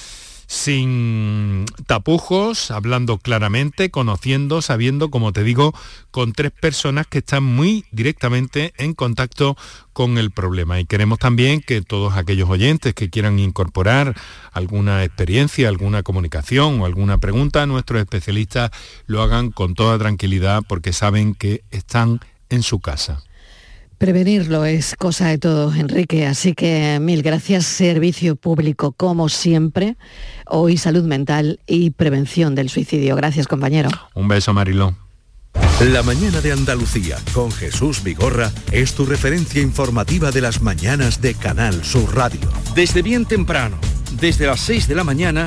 sin 0.53 1.65
tapujos, 1.87 2.71
hablando 2.71 3.17
claramente, 3.17 3.91
conociendo, 3.91 4.61
sabiendo, 4.61 5.11
como 5.11 5.33
te 5.33 5.45
digo, 5.45 5.73
con 6.11 6.35
tres 6.35 6.51
personas 6.53 7.07
que 7.07 7.19
están 7.19 7.43
muy 7.43 7.87
directamente 7.91 8.75
en 8.77 8.93
contacto 8.93 9.57
con 9.95 10.19
el 10.19 10.31
problema. 10.31 10.79
Y 10.79 10.85
queremos 10.85 11.19
también 11.19 11.63
que 11.63 11.81
todos 11.81 12.19
aquellos 12.19 12.51
oyentes 12.51 12.93
que 12.93 13.09
quieran 13.09 13.39
incorporar 13.39 14.15
alguna 14.53 15.05
experiencia, 15.05 15.71
alguna 15.71 16.03
comunicación 16.03 16.83
o 16.83 16.85
alguna 16.85 17.17
pregunta, 17.17 17.65
nuestros 17.65 18.03
especialistas 18.03 18.73
lo 19.07 19.23
hagan 19.23 19.53
con 19.53 19.75
toda 19.75 19.99
tranquilidad 19.99 20.63
porque 20.69 20.93
saben 20.93 21.35
que 21.35 21.65
están 21.71 22.21
en 22.51 22.63
su 22.63 22.79
casa. 22.79 23.23
Prevenirlo 24.03 24.65
es 24.65 24.97
cosa 24.97 25.29
de 25.29 25.39
todos, 25.39 25.77
Enrique, 25.77 26.27
así 26.27 26.55
que 26.55 26.99
mil 27.01 27.23
gracias. 27.23 27.65
Servicio 27.65 28.35
público, 28.35 28.91
como 28.91 29.29
siempre. 29.29 29.97
Hoy 30.49 30.77
salud 30.77 31.05
mental 31.05 31.61
y 31.69 31.91
prevención 31.91 32.57
del 32.57 32.69
suicidio. 32.69 33.15
Gracias, 33.15 33.47
compañero. 33.47 33.91
Un 34.15 34.27
beso, 34.27 34.53
Mariló. 34.53 34.97
La 35.93 36.03
mañana 36.03 36.41
de 36.41 36.51
Andalucía 36.51 37.17
con 37.33 37.53
Jesús 37.53 38.03
Vigorra 38.03 38.51
es 38.73 38.93
tu 38.95 39.07
referencia 39.07 39.63
informativa 39.63 40.33
de 40.33 40.41
las 40.41 40.63
mañanas 40.63 41.21
de 41.21 41.35
Canal 41.35 41.85
Sur 41.85 42.13
Radio. 42.13 42.41
Desde 42.75 43.03
bien 43.03 43.25
temprano, 43.25 43.79
desde 44.21 44.47
las 44.47 44.59
6 44.63 44.89
de 44.89 44.97
la 44.97 45.05
mañana, 45.05 45.47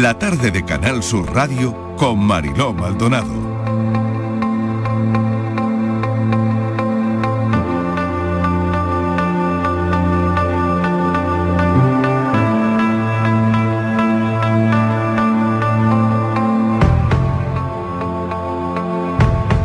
La 0.00 0.18
tarde 0.18 0.50
de 0.50 0.64
Canal 0.64 1.04
Sur 1.04 1.32
Radio 1.32 1.94
con 1.96 2.18
Mariló 2.18 2.72
Maldonado. 2.72 3.32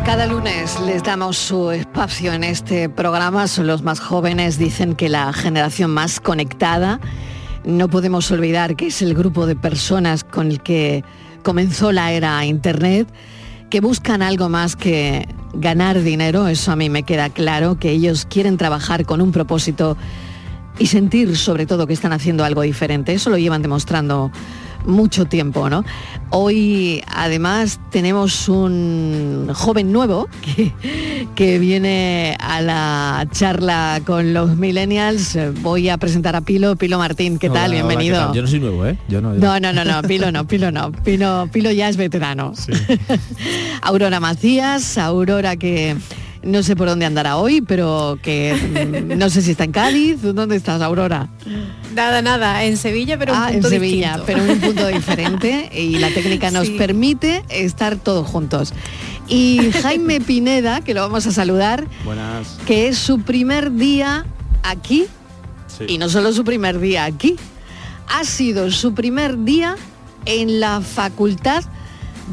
Cada 0.05 0.27
lunes 0.27 0.79
les 0.81 1.01
damos 1.01 1.37
su 1.37 1.71
espacio 1.71 2.33
en 2.33 2.43
este 2.43 2.87
programa. 2.87 3.47
Son 3.47 3.65
los 3.65 3.81
más 3.81 3.99
jóvenes, 3.99 4.59
dicen 4.59 4.93
que 4.93 5.09
la 5.09 5.33
generación 5.33 5.89
más 5.89 6.19
conectada. 6.19 6.99
No 7.69 7.87
podemos 7.87 8.31
olvidar 8.31 8.75
que 8.75 8.87
es 8.87 9.03
el 9.03 9.13
grupo 9.13 9.45
de 9.45 9.55
personas 9.55 10.23
con 10.23 10.47
el 10.47 10.61
que 10.61 11.03
comenzó 11.43 11.91
la 11.91 12.11
era 12.11 12.43
Internet, 12.43 13.07
que 13.69 13.79
buscan 13.79 14.23
algo 14.23 14.49
más 14.49 14.75
que 14.75 15.27
ganar 15.53 16.01
dinero. 16.01 16.47
Eso 16.47 16.71
a 16.71 16.75
mí 16.75 16.89
me 16.89 17.03
queda 17.03 17.29
claro, 17.29 17.77
que 17.77 17.91
ellos 17.91 18.25
quieren 18.25 18.57
trabajar 18.57 19.05
con 19.05 19.21
un 19.21 19.31
propósito 19.31 19.97
y 20.79 20.87
sentir 20.87 21.37
sobre 21.37 21.67
todo 21.67 21.85
que 21.85 21.93
están 21.93 22.11
haciendo 22.11 22.43
algo 22.43 22.63
diferente. 22.63 23.13
Eso 23.13 23.29
lo 23.29 23.37
llevan 23.37 23.61
demostrando 23.61 24.31
mucho 24.85 25.25
tiempo, 25.25 25.69
¿no? 25.69 25.83
Hoy 26.31 27.03
además 27.07 27.79
tenemos 27.89 28.49
un 28.49 29.49
joven 29.53 29.91
nuevo 29.91 30.27
que, 30.41 30.73
que 31.35 31.59
viene 31.59 32.37
a 32.39 32.61
la 32.61 33.27
charla 33.31 34.01
con 34.05 34.33
los 34.33 34.55
millennials. 34.55 35.37
Voy 35.61 35.89
a 35.89 35.97
presentar 35.97 36.35
a 36.35 36.41
Pilo, 36.41 36.75
Pilo 36.75 36.97
Martín, 36.97 37.39
¿qué 37.39 37.49
tal? 37.49 37.71
Hola, 37.71 37.83
hola, 37.83 37.87
Bienvenido. 37.87 38.17
¿qué 38.17 38.25
tal? 38.25 38.35
Yo 38.35 38.41
no 38.41 38.47
soy 38.47 38.59
nuevo, 38.59 38.85
¿eh? 38.85 38.97
Yo 39.07 39.21
no. 39.21 39.33
yo 39.33 39.39
No, 39.39 39.59
no, 39.59 39.73
no, 39.73 39.85
no, 39.85 40.01
Pilo 40.03 40.31
no, 40.31 40.47
Pilo 40.47 40.71
no. 40.71 40.91
Pilo, 40.91 41.49
Pilo 41.51 41.71
ya 41.71 41.89
es 41.89 41.97
veterano. 41.97 42.53
Aurora 43.81 44.19
Macías, 44.19 44.97
Aurora 44.97 45.55
que 45.55 45.95
no 46.43 46.63
sé 46.63 46.75
por 46.75 46.87
dónde 46.87 47.05
andará 47.05 47.37
hoy, 47.37 47.61
pero 47.61 48.17
que 48.21 48.53
mm, 49.11 49.17
no 49.17 49.29
sé 49.29 49.41
si 49.41 49.51
está 49.51 49.63
en 49.65 49.71
Cádiz. 49.71 50.21
¿Dónde 50.21 50.55
estás, 50.55 50.81
Aurora? 50.81 51.29
Nada, 51.93 52.21
nada, 52.21 52.63
en 52.63 52.77
Sevilla, 52.77 53.17
pero 53.17 53.33
un 53.33 53.39
Ah, 53.39 53.47
en 53.49 53.53
punto 53.55 53.69
Sevilla, 53.69 54.17
distinto. 54.17 54.23
pero 54.27 54.43
en 54.43 54.49
un 54.51 54.59
punto 54.59 54.87
diferente 54.95 55.69
y 55.73 55.97
la 55.97 56.09
técnica 56.09 56.51
nos 56.51 56.67
Sí. 56.67 56.75
permite 56.77 57.43
estar 57.49 57.95
todos 57.97 58.27
juntos. 58.27 58.73
Y 59.27 59.71
Jaime 59.83 60.21
Pineda, 60.21 60.81
que 60.81 60.93
lo 60.93 61.01
vamos 61.01 61.27
a 61.27 61.31
saludar, 61.31 61.85
Buenas. 62.05 62.57
que 62.65 62.87
es 62.87 62.97
su 62.97 63.21
primer 63.21 63.73
día 63.73 64.25
aquí 64.63 65.05
Sí. 65.67 65.85
y 65.87 65.97
no 65.97 66.09
solo 66.09 66.33
su 66.33 66.43
primer 66.43 66.79
día 66.79 67.05
aquí, 67.05 67.35
ha 68.07 68.23
sido 68.23 68.71
su 68.71 68.93
primer 68.93 69.43
día 69.43 69.75
en 70.25 70.59
la 70.59 70.81
Facultad 70.81 71.63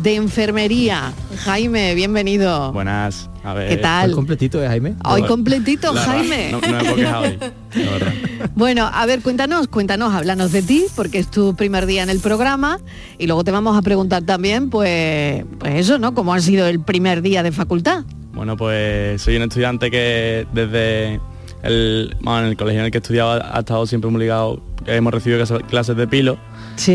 de 0.03 0.15
Enfermería. 0.17 1.13
Jaime, 1.45 1.95
bienvenido. 1.95 2.73
Buenas. 2.73 3.29
A 3.47 3.55
ver. 3.55 3.68
¿Qué 3.68 3.76
tal? 3.76 4.09
Hoy 4.11 4.14
completito, 4.16 4.62
¿eh, 4.62 4.66
Jaime? 4.66 4.94
Hoy 5.05 5.22
completito, 5.22 5.92
La 5.94 6.01
Jaime. 6.03 6.51
No, 6.51 6.61
no 6.61 6.68
me 6.68 6.78
puedo 6.80 6.97
quejar 6.97 7.22
hoy, 7.22 7.38
la 7.84 7.90
verdad. 7.92 8.12
Bueno, 8.57 8.88
a 8.92 9.05
ver, 9.07 9.20
cuéntanos, 9.22 9.68
cuéntanos, 9.68 10.14
háblanos 10.14 10.51
de 10.51 10.62
ti, 10.62 10.84
porque 10.97 11.18
es 11.18 11.30
tu 11.30 11.55
primer 11.57 11.84
día 11.86 12.03
en 12.03 12.09
el 12.11 12.20
programa 12.20 12.78
y 13.18 13.26
luego 13.26 13.44
te 13.44 13.51
vamos 13.51 13.76
a 13.76 13.82
preguntar 13.82 14.22
también, 14.22 14.70
pues, 14.70 15.44
pues 15.59 15.74
eso, 15.74 15.99
¿no? 15.99 16.14
¿Cómo 16.14 16.32
ha 16.32 16.40
sido 16.40 16.66
el 16.66 16.80
primer 16.80 17.20
día 17.22 17.42
de 17.42 17.53
facultad? 17.53 18.05
Bueno, 18.32 18.57
pues 18.57 19.20
soy 19.20 19.36
un 19.36 19.42
estudiante 19.42 19.90
que 19.90 20.47
desde 20.55 21.20
el, 21.62 22.16
bueno, 22.20 22.40
en 22.40 22.47
el 22.47 22.57
colegio 22.57 22.80
en 22.80 22.86
el 22.86 22.92
que 22.92 22.99
estudiaba 22.99 23.36
ha 23.55 23.59
estado 23.61 23.86
siempre 23.86 24.11
muy 24.11 24.20
ligado, 24.22 24.62
hemos 24.86 25.12
recibido 25.12 25.38
clase- 25.44 25.64
clases 25.66 25.97
de 25.97 26.07
pilo. 26.09 26.38
Sí. 26.77 26.93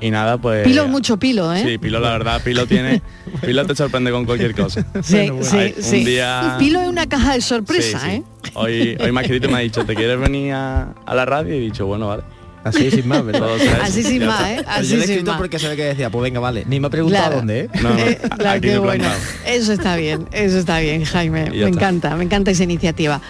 Y, 0.00 0.06
y 0.06 0.10
nada, 0.10 0.38
pues... 0.38 0.64
Pilo, 0.64 0.88
mucho 0.88 1.18
pilo, 1.18 1.52
¿eh? 1.54 1.62
Sí, 1.64 1.78
Pilo, 1.78 2.00
la 2.00 2.10
verdad, 2.10 2.42
Pilo 2.42 2.66
tiene... 2.66 3.00
Pilo 3.46 3.64
te 3.64 3.74
sorprende 3.76 4.10
con 4.10 4.24
cualquier 4.24 4.54
cosa. 4.54 4.84
Sí, 5.02 5.28
sí, 5.42 5.56
Hay 5.56 5.74
un 5.76 5.82
sí. 5.82 6.04
día- 6.04 6.56
Pilo 6.58 6.80
es 6.82 6.88
una 6.88 7.06
caja 7.08 7.34
de 7.34 7.40
sorpresa, 7.40 8.00
Sí, 8.00 8.06
sí. 8.06 8.16
¿eh? 8.16 8.22
Hoy, 8.54 8.96
hoy 9.00 9.12
me 9.12 9.20
ha 9.20 9.22
escrito 9.22 9.46
y 9.48 9.50
me 9.50 9.56
ha 9.58 9.60
dicho, 9.60 9.84
¿te 9.84 9.94
quieres 9.94 10.18
venir 10.18 10.52
a, 10.52 10.92
a 11.06 11.14
la 11.14 11.24
radio? 11.24 11.54
Y 11.54 11.58
he 11.58 11.60
dicho, 11.60 11.86
bueno, 11.86 12.08
vale. 12.08 12.22
Así 12.62 12.90
sin 12.90 13.08
más, 13.08 13.24
¿verdad? 13.24 13.48
Así 13.82 14.02
sin 14.02 14.26
más. 14.26 14.42
¿eh? 14.50 14.62
Así 14.68 14.88
yo 14.90 14.96
le 14.96 15.02
he 15.02 15.04
escrito 15.06 15.34
porque 15.38 15.58
sabe 15.58 15.76
que 15.76 15.84
decía, 15.84 16.10
pues 16.10 16.22
venga, 16.24 16.40
vale. 16.40 16.64
Ni 16.68 16.78
me 16.78 16.88
ha 16.88 16.90
preguntado 16.90 17.22
Claro. 17.24 17.36
dónde, 17.38 17.60
¿eh? 17.60 17.68
No, 17.82 17.88
no, 17.88 17.98
Eh, 17.98 18.18
claro, 18.36 18.50
aquí 18.50 18.60
qué 18.68 18.78
bueno. 18.78 19.04
Eso 19.46 19.72
está 19.72 19.96
bien, 19.96 20.28
eso 20.32 20.58
está 20.58 20.78
bien, 20.80 21.04
Jaime. 21.04 21.48
Me 21.50 21.56
está. 21.56 21.68
encanta, 21.68 22.16
me 22.16 22.24
encanta 22.24 22.50
esa 22.50 22.64
iniciativa. 22.64 23.22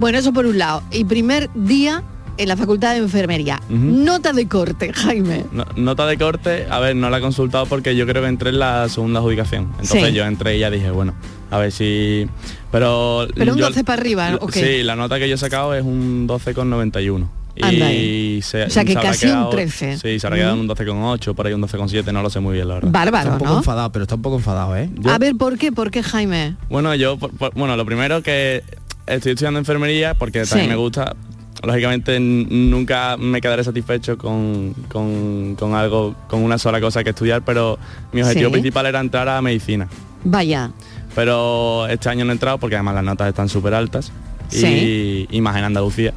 Bueno, 0.00 0.18
eso 0.18 0.32
por 0.32 0.46
un 0.46 0.58
lado. 0.58 0.82
Y 0.90 1.04
primer 1.04 1.48
día 1.54 2.02
en 2.38 2.48
la 2.48 2.56
Facultad 2.56 2.92
de 2.92 2.98
Enfermería. 2.98 3.60
Nota 3.68 4.32
de 4.32 4.48
corte, 4.48 4.92
Jaime. 4.92 5.44
No- 5.52 5.66
nota 5.76 6.06
de 6.06 6.16
corte, 6.18 6.66
a 6.70 6.78
ver, 6.80 6.96
no 6.96 7.10
la 7.10 7.18
he 7.18 7.20
consultado 7.20 7.66
porque 7.66 7.94
yo 7.96 8.06
creo 8.06 8.22
que 8.22 8.28
entré 8.28 8.50
en 8.50 8.58
la 8.58 8.88
segunda 8.88 9.20
adjudicación. 9.20 9.64
Entonces 9.80 10.08
Sí. 10.08 10.12
yo 10.12 10.24
entré 10.24 10.56
y 10.56 10.60
ya 10.60 10.70
dije, 10.70 10.90
bueno, 10.90 11.14
a 11.50 11.58
ver 11.58 11.72
si... 11.72 12.26
Pero... 12.70 13.26
Pero 13.34 13.52
un 13.52 13.58
yo- 13.58 13.66
12 13.66 13.84
para 13.84 14.00
arriba, 14.00 14.38
¿o 14.40 14.46
qué? 14.46 14.78
Sí, 14.78 14.82
la 14.82 14.96
nota 14.96 15.18
que 15.18 15.28
yo 15.28 15.34
he 15.34 15.38
sacado 15.38 15.74
es 15.74 15.84
un 15.84 16.26
12,91. 16.26 17.28
Anda 17.60 17.92
Y 17.92 18.40
se, 18.40 18.62
O 18.64 18.70
sea, 18.70 18.82
que 18.82 18.94
se 18.94 18.98
casi 19.00 19.26
un 19.26 19.32
quedado- 19.32 19.50
13. 19.50 19.98
Sí, 19.98 20.18
se 20.18 20.26
habrá 20.26 20.38
quedado 20.38 20.54
en 20.54 20.60
un 20.60 20.68
12,8, 20.68 21.34
por 21.34 21.46
ahí 21.46 21.52
un 21.52 21.60
12,7, 21.60 22.10
no 22.10 22.22
lo 22.22 22.30
sé 22.30 22.40
muy 22.40 22.54
bien, 22.54 22.66
la 22.66 22.74
verdad. 22.76 22.88
Bárbaro, 22.90 23.24
Está 23.24 23.32
un 23.34 23.38
poco 23.40 23.50
¿no? 23.52 23.58
enfadado, 23.58 23.92
pero 23.92 24.04
está 24.04 24.14
un 24.14 24.22
poco 24.22 24.36
enfadado, 24.36 24.74
¿eh? 24.74 24.88
A 25.04 25.18
ver, 25.18 25.36
¿por 25.36 25.58
qué? 25.58 25.70
¿Por 25.70 25.90
qué, 25.90 26.02
Jaime? 26.02 26.56
Bueno, 26.70 26.94
yo, 26.94 27.18
por- 27.18 27.30
por- 27.32 27.52
bueno, 27.52 27.76
lo 27.76 27.84
primero 27.84 28.22
que 28.22 28.64
estoy 29.06 29.32
estudiando 29.32 29.58
enfermería 29.58 30.14
porque 30.14 30.44
también 30.44 30.64
Sí. 30.64 30.70
me 30.70 30.76
gusta. 30.76 31.14
Lógicamente 31.62 32.18
nunca 32.20 33.16
me 33.16 33.40
quedaré 33.40 33.62
satisfecho 33.62 34.18
con, 34.18 34.74
con- 34.88 35.54
con 35.56 35.74
algo, 35.74 36.14
con 36.28 36.42
una 36.42 36.58
sola 36.58 36.80
cosa 36.80 37.04
que 37.04 37.10
estudiar, 37.10 37.42
pero 37.42 37.78
mi 38.12 38.20
objetivo 38.22 38.48
Sí. 38.48 38.52
principal 38.52 38.86
era 38.86 38.98
entrar 39.00 39.28
a 39.28 39.40
medicina. 39.40 39.88
Vaya. 40.24 40.70
Pero 41.14 41.86
este 41.88 42.08
año 42.08 42.24
no 42.24 42.32
he 42.32 42.34
entrado 42.34 42.58
porque 42.58 42.74
además 42.76 42.94
las 42.96 43.04
notas 43.04 43.28
están 43.28 43.48
súper 43.48 43.74
altas 43.74 44.10
Sí. 44.48 45.26
y, 45.30 45.36
y 45.36 45.40
más 45.40 45.56
en 45.56 45.64
Andalucía. 45.64 46.12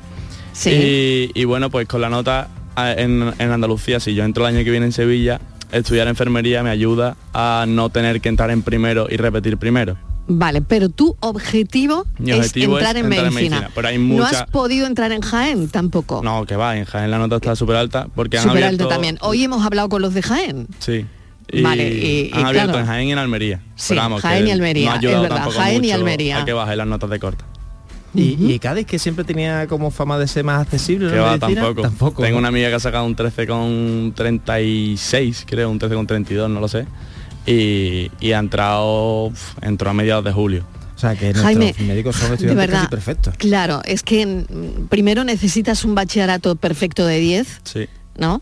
Sí. 0.54 1.32
Y, 1.36 1.42
y 1.42 1.44
bueno, 1.46 1.70
pues 1.70 1.88
con 1.88 2.02
la 2.02 2.10
nota 2.10 2.48
en, 2.78 3.32
en 3.38 3.52
Andalucía, 3.52 4.00
si 4.00 4.14
yo 4.16 4.24
entro 4.24 4.48
el 4.48 4.56
año 4.56 4.64
que 4.64 4.72
viene 4.72 4.86
en 4.88 4.92
Sevilla, 4.94 5.40
estudiar 5.72 6.08
enfermería 6.08 6.64
me 6.64 6.70
ayuda 6.70 7.16
a 7.34 7.66
no 7.68 7.90
tener 7.90 8.22
que 8.22 8.30
entrar 8.30 8.50
en 8.52 8.62
primero 8.62 9.08
y 9.10 9.18
repetir 9.18 9.58
primero. 9.58 9.98
Vale, 10.28 10.62
pero 10.62 10.90
tu 10.90 11.16
objetivo, 11.20 12.06
Mi 12.18 12.32
es, 12.32 12.38
objetivo 12.38 12.78
es 12.78 12.84
entrar, 12.84 12.98
en, 12.98 13.06
entrar 13.06 13.26
en 13.28 13.34
medicina. 13.34 13.56
medicina, 13.58 13.72
pero 13.76 13.88
hay 13.90 13.98
¿No 14.00 14.26
has 14.26 14.46
podido 14.48 14.88
entrar 14.88 15.12
en 15.12 15.22
Jaén 15.22 15.70
tampoco? 15.70 16.22
No, 16.24 16.46
que 16.46 16.56
va, 16.56 16.76
en 16.78 16.86
Jaén 16.86 17.12
la 17.12 17.20
nota 17.20 17.36
está 17.36 17.56
súper 17.56 17.76
alta 17.76 18.08
porque 18.16 18.40
han 18.40 18.50
abierto... 18.50 18.70
alto 18.70 18.88
también. 18.88 19.18
Hoy 19.22 19.44
hemos 19.44 19.64
hablado 19.66 19.88
con 19.90 20.02
los 20.02 20.14
de 20.16 20.24
Jaén. 20.24 20.68
Sí. 20.80 21.06
Vale, 21.62 21.88
y- 21.88 22.32
y 22.34 22.38
han 22.38 22.46
abierto 22.48 22.70
claro. 22.72 22.80
en 22.80 22.86
Jaén 22.88 23.08
y 23.08 23.12
en 23.12 23.18
Almería. 23.20 23.60
Sí, 23.76 23.90
Pero 23.90 24.02
vamos, 24.02 24.22
Jaén 24.24 24.48
y 24.48 24.52
Almería, 24.52 25.00
no 25.00 25.10
es 25.10 25.22
verdad, 25.22 25.50
Jaén 25.52 25.86
y 25.86 25.92
Almería. 25.92 26.42
A 26.42 26.46
que 26.46 26.54
baje 26.54 26.76
las 26.76 26.88
notas 26.88 27.10
de 27.12 27.20
corta. 27.20 27.46
Y, 28.16 28.38
y 28.52 28.60
Cádiz, 28.60 28.88
que 28.88 28.98
siempre 28.98 29.26
tenía 29.26 29.68
como 29.68 29.92
fama 29.92 30.18
de 30.18 30.28
ser 30.28 30.44
más 30.46 30.62
accesible, 30.62 31.10
Que 31.12 31.18
¿no? 31.18 31.24
va, 31.24 31.38
tampoco. 31.38 31.82
Tampoco. 31.82 32.24
Tengo 32.24 32.38
una 32.40 32.48
amiga 32.48 32.70
que 32.70 32.76
ha 32.76 32.80
sacado 32.80 33.04
un 33.06 33.14
13 33.14 33.46
con 33.46 34.14
36, 34.16 35.46
creo, 35.48 35.70
un 35.70 35.78
13 35.80 35.96
con 35.96 36.08
32, 36.08 36.50
no 36.50 36.60
lo 36.62 36.68
sé. 36.68 36.86
Y, 37.46 38.12
y 38.20 38.32
ha 38.32 38.40
entrado, 38.40 39.32
entró 39.62 39.90
a 39.90 39.94
mediados 39.94 40.24
de 40.26 40.32
julio. 40.32 40.66
O 40.96 40.98
sea, 41.00 41.16
que 41.16 41.34
Jaime, 41.34 41.66
nuestros 41.66 41.88
médicos 41.88 42.16
son 42.16 42.30
de 42.30 42.36
estudiantes 42.36 42.68
verdad, 42.68 42.80
casi 42.84 42.90
perfectos. 42.90 43.34
Claro, 43.38 43.82
es 43.86 44.02
que 44.02 44.26
mm, 44.26 44.88
primero 44.90 45.24
necesitas 45.24 45.84
un 45.86 45.94
bachillerato 45.94 46.56
perfecto 46.56 47.06
de 47.06 47.20
10, 47.20 47.62
Sí. 47.64 47.88
¿no? 48.18 48.42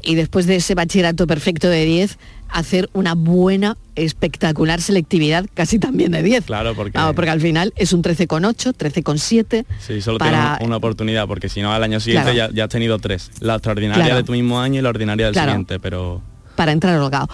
Y 0.00 0.14
después 0.14 0.46
de 0.46 0.56
ese 0.56 0.76
bachillerato 0.76 1.26
perfecto 1.26 1.68
de 1.68 1.84
10, 1.84 2.18
hacer 2.50 2.88
una 2.92 3.14
buena, 3.14 3.76
espectacular 3.96 4.80
selectividad, 4.80 5.44
casi 5.54 5.80
también 5.80 6.12
de 6.12 6.22
10. 6.22 6.44
Claro, 6.44 6.74
porque... 6.76 6.96
Vamos, 6.96 7.16
porque 7.16 7.30
al 7.30 7.40
final 7.40 7.74
es 7.76 7.92
un 7.92 8.02
13,8, 8.02 8.74
13,7. 8.74 9.64
Sí, 9.84 10.00
solo 10.00 10.18
para- 10.18 10.30
tienes 10.30 10.56
una, 10.60 10.66
una 10.66 10.76
oportunidad, 10.76 11.26
porque 11.26 11.48
si 11.48 11.60
no 11.62 11.72
al 11.72 11.82
año 11.82 11.98
siguiente 11.98 12.32
Claro. 12.32 12.50
ya, 12.52 12.56
ya 12.56 12.64
has 12.64 12.70
tenido 12.70 12.98
tres. 13.00 13.32
La 13.40 13.54
extraordinaria 13.56 14.04
Claro. 14.04 14.16
de 14.18 14.22
tu 14.22 14.32
mismo 14.32 14.60
año 14.60 14.78
y 14.78 14.82
la 14.82 14.88
ordinaria 14.88 15.26
del 15.26 15.32
Claro. 15.34 15.50
siguiente, 15.50 15.80
pero... 15.80 16.22
para 16.54 16.70
entrar 16.72 16.96
holgado. 16.98 17.28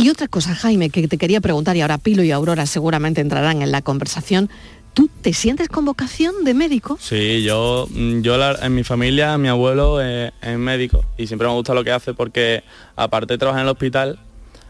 Y 0.00 0.08
otra 0.08 0.28
cosa, 0.28 0.54
Jaime, 0.54 0.88
que 0.88 1.06
te 1.08 1.18
quería 1.18 1.42
preguntar, 1.42 1.76
y 1.76 1.82
ahora 1.82 1.98
Pilo 1.98 2.22
y 2.22 2.30
Aurora 2.30 2.64
seguramente 2.64 3.20
entrarán 3.20 3.60
en 3.60 3.70
la 3.70 3.82
conversación, 3.82 4.48
¿tú 4.94 5.10
te 5.20 5.34
sientes 5.34 5.68
con 5.68 5.84
vocación 5.84 6.42
de 6.42 6.54
médico? 6.54 6.96
Sí, 6.98 7.42
yo, 7.42 7.86
mm, 7.90 8.22
yo 8.22 8.34
en 8.62 8.74
mi 8.74 8.82
familia, 8.82 9.36
mi 9.36 9.48
abuelo 9.48 10.00
eh, 10.00 10.32
es 10.40 10.56
médico 10.56 11.04
y 11.18 11.26
siempre 11.26 11.46
me 11.48 11.52
gusta 11.52 11.74
lo 11.74 11.84
que 11.84 11.92
hace 11.92 12.14
porque 12.14 12.64
aparte 12.96 13.34
de 13.34 13.38
trabajar 13.38 13.60
en 13.60 13.66
el 13.66 13.72
hospital, 13.72 14.18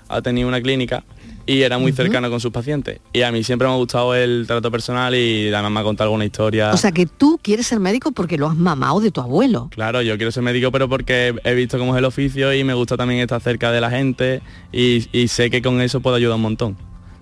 ha 0.08 0.20
tenido 0.20 0.48
una 0.48 0.60
clínica 0.60 1.04
y 1.46 1.62
era 1.62 1.78
muy 1.78 1.92
cercano 1.92 2.30
con 2.30 2.38
sus 2.40 2.52
pacientes. 2.52 3.00
Y 3.12 3.22
a 3.22 3.32
mí 3.32 3.42
siempre 3.42 3.66
me 3.66 3.74
ha 3.74 3.76
gustado 3.76 4.14
el 4.14 4.44
trato 4.46 4.70
personal 4.70 5.14
y 5.14 5.52
además 5.52 5.72
me 5.72 5.80
ha 5.80 5.82
contado 5.82 6.08
alguna 6.08 6.24
historia. 6.24 6.70
O 6.72 6.76
sea, 6.76 6.92
que 6.92 7.06
tú 7.06 7.38
quieres 7.42 7.66
ser 7.66 7.80
médico 7.80 8.12
porque 8.12 8.38
lo 8.38 8.48
has 8.48 8.56
mamado 8.56 9.00
de 9.00 9.10
tu 9.10 9.20
abuelo. 9.20 9.68
Claro, 9.72 10.02
yo 10.02 10.16
quiero 10.16 10.30
ser 10.30 10.42
médico, 10.42 10.70
pero 10.70 10.88
porque 10.88 11.34
he 11.44 11.54
visto 11.54 11.78
cómo 11.78 11.94
es 11.94 11.98
el 11.98 12.04
oficio 12.04 12.52
y 12.54 12.62
me 12.64 12.74
gusta 12.74 12.96
también 12.96 13.20
estar 13.20 13.40
cerca 13.40 13.72
de 13.72 13.80
la 13.80 13.90
gente 13.90 14.42
y, 14.72 15.08
y 15.12 15.28
sé 15.28 15.50
que 15.50 15.60
con 15.62 15.80
eso 15.80 16.00
puedo 16.00 16.16
ayudar 16.16 16.36
un 16.36 16.42
montón. 16.42 16.76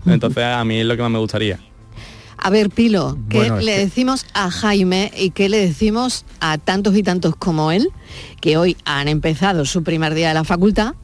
Entonces 0.06 0.44
a 0.44 0.64
mí 0.64 0.80
es 0.80 0.86
lo 0.86 0.96
que 0.96 1.02
más 1.02 1.10
me 1.10 1.18
gustaría. 1.18 1.58
A 2.40 2.50
ver, 2.50 2.70
Pilo, 2.70 3.18
¿qué 3.28 3.38
Bueno, 3.38 3.56
le 3.58 3.74
que- 3.74 3.78
decimos 3.80 4.24
a 4.32 4.48
Jaime 4.50 5.10
y 5.18 5.30
qué 5.30 5.48
le 5.48 5.56
decimos 5.58 6.24
a 6.40 6.56
tantos 6.58 6.96
y 6.96 7.02
tantos 7.02 7.34
como 7.34 7.72
él, 7.72 7.90
que 8.40 8.56
hoy 8.56 8.76
han 8.84 9.08
empezado 9.08 9.64
su 9.64 9.82
primer 9.82 10.14
día 10.14 10.28
de 10.28 10.34
la 10.34 10.44
facultad, 10.44 10.94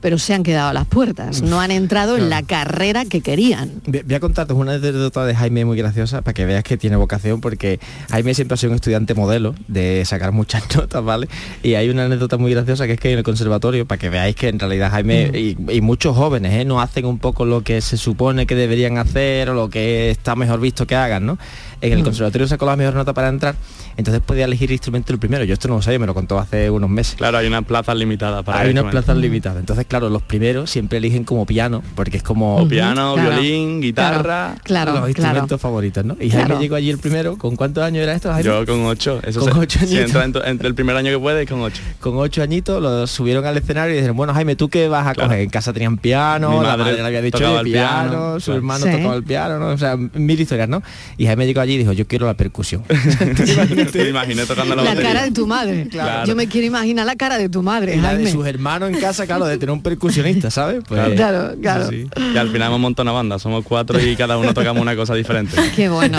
pero 0.00 0.18
se 0.18 0.34
han 0.34 0.42
quedado 0.42 0.68
a 0.70 0.72
las 0.72 0.86
puertas, 0.86 1.42
no 1.42 1.60
han 1.60 1.70
entrado 1.70 2.16
en 2.16 2.30
la 2.30 2.42
carrera 2.42 3.04
que 3.04 3.20
querían? 3.20 3.70
Voy 3.86 4.14
a 4.14 4.20
contarte 4.20 4.52
una 4.52 4.74
anécdota 4.74 5.24
de 5.24 5.34
Jaime 5.34 5.64
muy 5.64 5.76
graciosa 5.76 6.22
para 6.22 6.34
que 6.34 6.44
veas 6.46 6.62
que 6.64 6.76
tiene 6.76 6.96
vocación 6.96 7.40
porque 7.40 7.80
Jaime 8.10 8.34
siempre 8.34 8.54
ha 8.54 8.56
sido 8.56 8.70
un 8.72 8.76
estudiante 8.76 9.14
modelo 9.14 9.54
de 9.66 10.04
sacar 10.04 10.32
muchas 10.32 10.62
notas, 10.76 11.04
¿vale? 11.04 11.28
Y 11.62 11.74
hay 11.74 11.88
una 11.88 12.04
anécdota 12.04 12.36
muy 12.36 12.52
graciosa 12.52 12.86
que 12.86 12.94
es 12.94 13.00
que 13.00 13.12
en 13.12 13.18
el 13.18 13.24
conservatorio, 13.24 13.86
para 13.86 13.98
que 13.98 14.08
veáis 14.10 14.36
que 14.36 14.48
en 14.48 14.58
realidad 14.58 14.90
Jaime 14.90 15.30
y, 15.34 15.56
y 15.72 15.80
muchos 15.80 16.16
jóvenes 16.16 16.52
¿eh? 16.54 16.64
no 16.64 16.80
hacen 16.80 17.04
un 17.06 17.18
poco 17.18 17.44
lo 17.44 17.62
que 17.62 17.80
se 17.80 17.96
supone 17.96 18.46
que 18.46 18.54
deberían 18.54 18.98
hacer 18.98 19.50
o 19.50 19.54
lo 19.54 19.68
que 19.70 20.10
está 20.10 20.36
mejor 20.36 20.60
visto 20.60 20.86
que 20.86 20.94
hagan, 20.96 21.26
¿no? 21.26 21.38
En 21.80 21.92
el 21.92 22.00
Mm. 22.00 22.04
conservatorio 22.04 22.48
sacó 22.48 22.66
la 22.66 22.74
mejor 22.76 22.94
nota 22.94 23.12
para 23.14 23.28
entrar, 23.28 23.54
entonces 23.96 24.20
podía 24.24 24.44
elegir 24.46 24.70
instrumento 24.72 25.12
el 25.12 25.18
primero. 25.18 25.44
Yo 25.44 25.54
esto 25.54 25.68
no 25.68 25.74
lo 25.76 25.82
sabía, 25.82 25.98
me 26.00 26.06
lo 26.06 26.14
contó 26.14 26.38
hace 26.38 26.70
unos 26.70 26.90
meses. 26.90 27.14
Claro, 27.16 27.38
hay 27.38 27.46
unas 27.46 27.64
plazas 27.64 27.96
limitadas 27.96 28.42
para 28.44 28.60
Hay 28.60 28.70
unas 28.70 28.84
plazas 28.86 29.16
limitadas. 29.16 29.60
Entonces 29.60 29.86
claro, 29.88 30.08
los 30.10 30.22
primeros 30.22 30.70
siempre 30.70 30.98
eligen 30.98 31.24
como 31.24 31.46
piano, 31.46 31.82
porque 31.94 32.18
es 32.18 32.22
como... 32.22 32.56
O 32.58 32.68
piano, 32.68 33.16
violín, 33.16 33.80
guitarra... 33.80 34.54
Claro, 34.62 34.92
los 35.00 35.08
instrumentos 35.08 35.60
favoritos, 35.60 36.04
¿no? 36.04 36.16
Y 36.20 36.30
Jaime 36.30 36.56
llegó 36.58 36.74
allí 36.76 36.90
el 36.90 36.98
primero, 36.98 37.36
¿con 37.38 37.56
cuántos 37.56 37.82
años 37.84 38.02
era 38.02 38.14
esto, 38.14 38.28
Jaime? 38.30 38.44
Yo 38.44 38.66
con 38.66 38.84
ocho. 38.86 39.20
Eso 39.24 39.40
Con 39.40 39.52
se- 39.52 39.58
ocho 39.58 39.78
si 39.80 39.96
añitos. 39.98 40.22
entra 40.22 40.44
en- 40.44 40.50
entre 40.52 40.68
el 40.68 40.74
primer 40.74 40.96
año 40.96 41.10
que 41.10 41.18
puede 41.18 41.46
con 41.46 41.60
ocho. 41.62 41.82
Con 42.00 42.16
ocho 42.18 42.42
añitos 42.42 42.80
lo 42.82 43.06
subieron 43.06 43.44
al 43.46 43.56
escenario 43.56 43.92
y 43.94 43.96
dijeron, 43.96 44.16
bueno 44.16 44.34
Jaime, 44.34 44.56
¿tú 44.56 44.68
qué 44.68 44.88
vas 44.88 45.06
a 45.06 45.14
coger? 45.14 45.40
En 45.40 45.50
casa 45.50 45.72
tenían 45.72 45.96
piano, 45.98 46.58
Mi 46.58 46.66
la 46.66 46.76
madre 46.76 46.92
le 46.96 47.02
había 47.04 47.22
dicho 47.22 47.38
tocaba 47.38 47.60
"Oye, 47.60 47.70
el 47.70 47.72
piano, 47.72 48.10
piano, 48.10 48.40
su 48.40 48.52
hermano 48.52 48.84
Sí. 48.84 48.92
tocaba 48.92 49.14
el 49.14 49.22
piano, 49.24 49.58
¿no? 49.58 49.68
O 49.68 49.78
sea, 49.78 49.96
mil 49.96 50.40
historias, 50.40 50.68
¿no? 50.68 50.82
Y 51.16 51.26
Jaime 51.26 51.46
llegó 51.46 51.60
allí 51.60 51.74
y 51.74 51.78
dijo, 51.78 51.92
yo 51.92 52.06
quiero 52.06 52.26
la 52.26 52.34
percusión. 52.34 52.82
Te 53.92 54.08
imaginé 54.08 54.44
tocando 54.46 54.74
la, 54.74 54.82
La 54.82 54.96
cara 54.96 55.22
de 55.22 55.30
tu 55.30 55.46
madre. 55.46 55.88
Claro. 55.88 56.26
Yo 56.26 56.36
me 56.36 56.46
quiero 56.48 56.66
imaginar 56.66 57.06
la 57.06 57.16
cara 57.16 57.38
de 57.38 57.48
tu 57.48 57.62
madre, 57.62 57.94
Y 57.96 58.00
la 58.00 58.10
de 58.10 58.16
Jaime. 58.16 58.30
sus 58.32 58.46
hermanos 58.46 58.90
en 58.90 59.00
casa, 59.00 59.26
claro, 59.26 59.46
de 59.46 59.56
tener 59.58 59.72
un 59.72 59.77
percusionista, 59.82 60.50
¿sabes? 60.50 60.82
Pues, 60.88 61.14
Claro, 61.14 61.54
claro. 61.60 61.88
Sí, 61.88 62.04
sí. 62.14 62.22
Y 62.34 62.36
al 62.36 62.50
final 62.50 62.68
hemos 62.68 62.80
montado 62.80 63.04
una 63.04 63.12
banda, 63.12 63.38
somos 63.38 63.64
cuatro 63.64 63.98
y 64.00 64.16
cada 64.16 64.38
uno 64.38 64.52
tocamos 64.54 64.80
una 64.82 64.94
cosa 64.96 65.14
diferente. 65.14 65.56
Qué 65.76 65.88
bueno. 65.88 66.18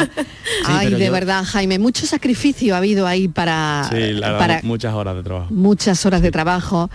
Ay, 0.66 0.88
pero 0.88 0.98
de 1.00 1.06
yo- 1.08 1.12
verdad, 1.12 1.44
Jaime, 1.46 1.80
mucho 1.80 2.06
sacrificio 2.06 2.76
ha 2.76 2.78
habido 2.80 3.08
ahí 3.08 3.28
para, 3.28 3.86
Sí, 3.90 4.14
la 4.14 4.32
verdad, 4.34 4.40
para 4.40 4.60
muchas 4.64 4.94
horas 4.94 5.16
de 5.16 5.24
trabajo. 5.24 5.48
muchas 5.54 6.06
horas 6.06 6.22
de 6.22 6.32
trabajo 6.32 6.90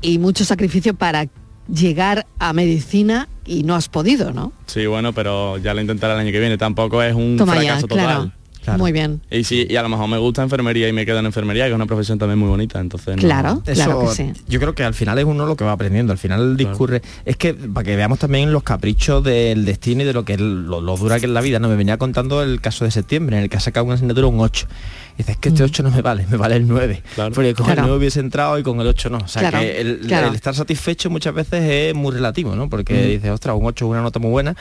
y 0.00 0.18
mucho 0.18 0.44
sacrificio 0.44 0.94
para 0.94 1.26
llegar 1.72 2.26
a 2.38 2.52
medicina 2.52 3.28
y 3.44 3.62
no 3.62 3.74
has 3.74 3.88
podido, 3.88 4.32
¿no? 4.32 4.52
Sí, 4.66 4.86
bueno, 4.86 5.12
pero 5.12 5.58
ya 5.58 5.74
lo 5.74 5.80
intentaré 5.80 6.14
el 6.14 6.20
año 6.20 6.32
que 6.32 6.40
viene. 6.40 6.56
Tampoco 6.56 7.02
es 7.02 7.14
un 7.14 7.36
Toma 7.36 7.54
ya, 7.56 7.60
fracaso 7.76 7.88
claro. 7.88 8.32
Muy 8.76 8.92
bien. 8.92 9.20
Y 9.30 9.44
sí, 9.44 9.66
y 9.68 9.76
a 9.76 9.82
lo 9.82 9.88
mejor 9.88 10.08
me 10.08 10.18
gusta 10.18 10.42
enfermería 10.42 10.88
y 10.88 10.92
me 10.92 11.06
quedo 11.06 11.18
en 11.20 11.26
enfermería, 11.26 11.64
que 11.64 11.70
es 11.70 11.74
una 11.74 11.86
profesión 11.86 12.18
también 12.18 12.38
muy 12.38 12.48
bonita, 12.48 12.80
entonces 12.80 13.16
no- 13.16 13.22
Claro, 13.22 13.62
Eso, 13.66 14.12
Yo 14.46 14.60
creo 14.60 14.74
que 14.74 14.84
al 14.84 14.94
final 14.94 15.18
es 15.18 15.24
uno 15.24 15.46
lo 15.46 15.56
que 15.56 15.64
va 15.64 15.72
aprendiendo. 15.72 16.12
Al 16.12 16.18
final 16.18 16.56
discurre. 16.56 17.00
Es 17.24 17.36
que 17.36 17.54
para 17.54 17.84
que 17.84 17.96
veamos 17.96 18.18
también 18.18 18.52
los 18.52 18.62
caprichos 18.62 19.22
del 19.24 19.64
destino 19.64 20.02
y 20.02 20.04
de 20.04 20.12
lo 20.12 20.24
que 20.24 20.34
es 20.34 20.40
lo, 20.40 20.80
lo 20.80 20.96
dura 20.96 21.18
que 21.18 21.26
es 21.26 21.32
la 21.32 21.40
vida. 21.40 21.58
No 21.58 21.68
me 21.68 21.76
venía 21.76 21.96
contando 21.96 22.42
el 22.42 22.60
caso 22.60 22.84
de 22.84 22.90
septiembre, 22.90 23.36
en 23.38 23.44
el 23.44 23.48
que 23.50 23.56
ha 23.56 23.60
sacado 23.60 23.86
una 23.86 23.94
asignatura 23.94 24.26
un 24.26 24.40
8. 24.40 24.66
Y 25.14 25.18
dices 25.18 25.36
que 25.38 25.48
este 25.48 25.62
8 25.64 25.82
no 25.82 25.90
me 25.90 26.00
vale, 26.02 26.26
me 26.30 26.36
vale 26.36 26.56
el 26.56 26.68
9. 26.68 27.02
Porque 27.34 27.54
con 27.54 27.66
Claro. 27.66 27.80
el 27.82 27.86
9 27.88 27.98
hubiese 27.98 28.20
entrado 28.20 28.58
y 28.58 28.62
con 28.62 28.80
el 28.80 28.86
8 28.86 29.10
no. 29.10 29.18
O 29.18 29.28
sea 29.28 29.40
Claro, 29.42 29.58
que 29.60 29.80
el, 29.80 29.98
claro. 30.06 30.28
el 30.28 30.34
estar 30.34 30.54
satisfecho 30.54 31.10
muchas 31.10 31.34
veces 31.34 31.62
es 31.64 31.94
muy 31.94 32.12
relativo, 32.12 32.54
¿no? 32.54 32.68
Porque 32.68 32.94
Mm. 32.94 33.08
dices, 33.08 33.30
ostras, 33.30 33.56
un 33.58 33.66
8 33.66 33.84
es 33.86 33.90
una 33.90 34.02
nota 34.02 34.18
muy 34.20 34.30
buena, 34.30 34.54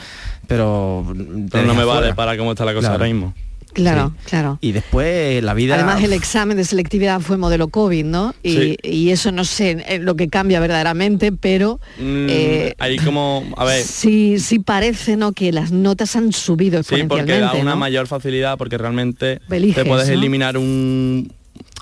pero. 0.48 1.06
Pero 1.52 1.66
no 1.68 1.76
me 1.76 1.84
vale 1.84 2.14
para 2.14 2.38
cómo 2.38 2.52
está 2.52 2.66
la 2.66 2.74
cosa 2.74 2.88
Claro. 2.90 3.04
ahora 3.04 3.14
mismo. 3.14 3.34
Claro, 3.74 4.14
claro. 4.26 4.58
Y 4.62 4.72
después 4.72 5.44
la 5.44 5.54
vida. 5.54 5.76
Además 5.76 6.04
el 6.04 6.14
examen 6.14 6.58
de 6.58 6.64
selectividad 6.64 7.20
fue 7.20 7.38
modelo 7.38 7.68
COVID, 7.68 8.06
¿no? 8.06 8.34
Y, 8.44 8.52
Sí. 8.54 8.78
y 8.84 9.10
eso 9.12 9.32
no 9.32 9.44
sé 9.46 9.84
eh, 9.88 10.00
lo 10.00 10.16
que 10.16 10.30
cambia 10.30 10.60
verdaderamente, 10.60 11.32
pero 11.32 11.80
Mm, 12.00 12.28
eh, 12.30 12.74
ahí 12.80 12.98
como, 12.98 13.44
a 13.58 13.66
ver, 13.66 13.84
sí, 13.84 14.40
sí 14.40 14.60
parece, 14.60 15.16
¿no? 15.18 15.32
Que 15.34 15.52
las 15.52 15.72
notas 15.72 16.16
han 16.16 16.32
subido 16.34 16.82
sí, 16.84 17.04
porque 17.08 17.40
da 17.40 17.54
una 17.54 17.72
¿no? 17.72 17.78
mayor 17.78 18.08
facilidad 18.08 18.58
porque 18.58 18.78
realmente 18.78 19.40
Eliges, 19.50 19.84
te 19.84 19.86
puedes 19.86 20.08
¿no? 20.08 20.14
eliminar 20.14 20.58
un... 20.58 21.32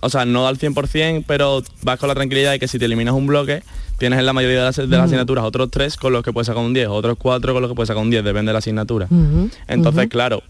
O 0.01 0.09
sea, 0.09 0.25
no 0.25 0.47
al 0.47 0.57
100%, 0.57 1.23
pero 1.25 1.63
vas 1.81 1.99
con 1.99 2.09
la 2.09 2.15
tranquilidad 2.15 2.51
de 2.51 2.59
que 2.59 2.67
si 2.67 2.77
te 2.77 2.85
eliminas 2.85 3.13
un 3.13 3.25
bloque, 3.27 3.63
tienes 3.97 4.19
en 4.19 4.25
la 4.25 4.33
mayoría 4.33 4.57
de 4.59 4.63
las, 4.65 4.75
de 4.75 4.87
las 4.87 5.01
asignaturas 5.05 5.43
otros 5.45 5.71
tres 5.71 5.95
con 5.97 6.13
los 6.13 6.23
que 6.23 6.31
puedes 6.33 6.47
sacar 6.47 6.63
un 6.63 6.73
10, 6.73 6.87
otros 6.89 7.17
cuatro 7.17 7.53
con 7.53 7.61
los 7.61 7.71
que 7.71 7.75
puedes 7.75 7.87
sacar 7.87 8.03
un 8.03 8.09
10, 8.11 8.23
depende 8.23 8.49
de 8.49 8.53
la 8.53 8.59
asignatura. 8.59 9.07
Entonces, 9.67 10.07
claro, 10.09 10.43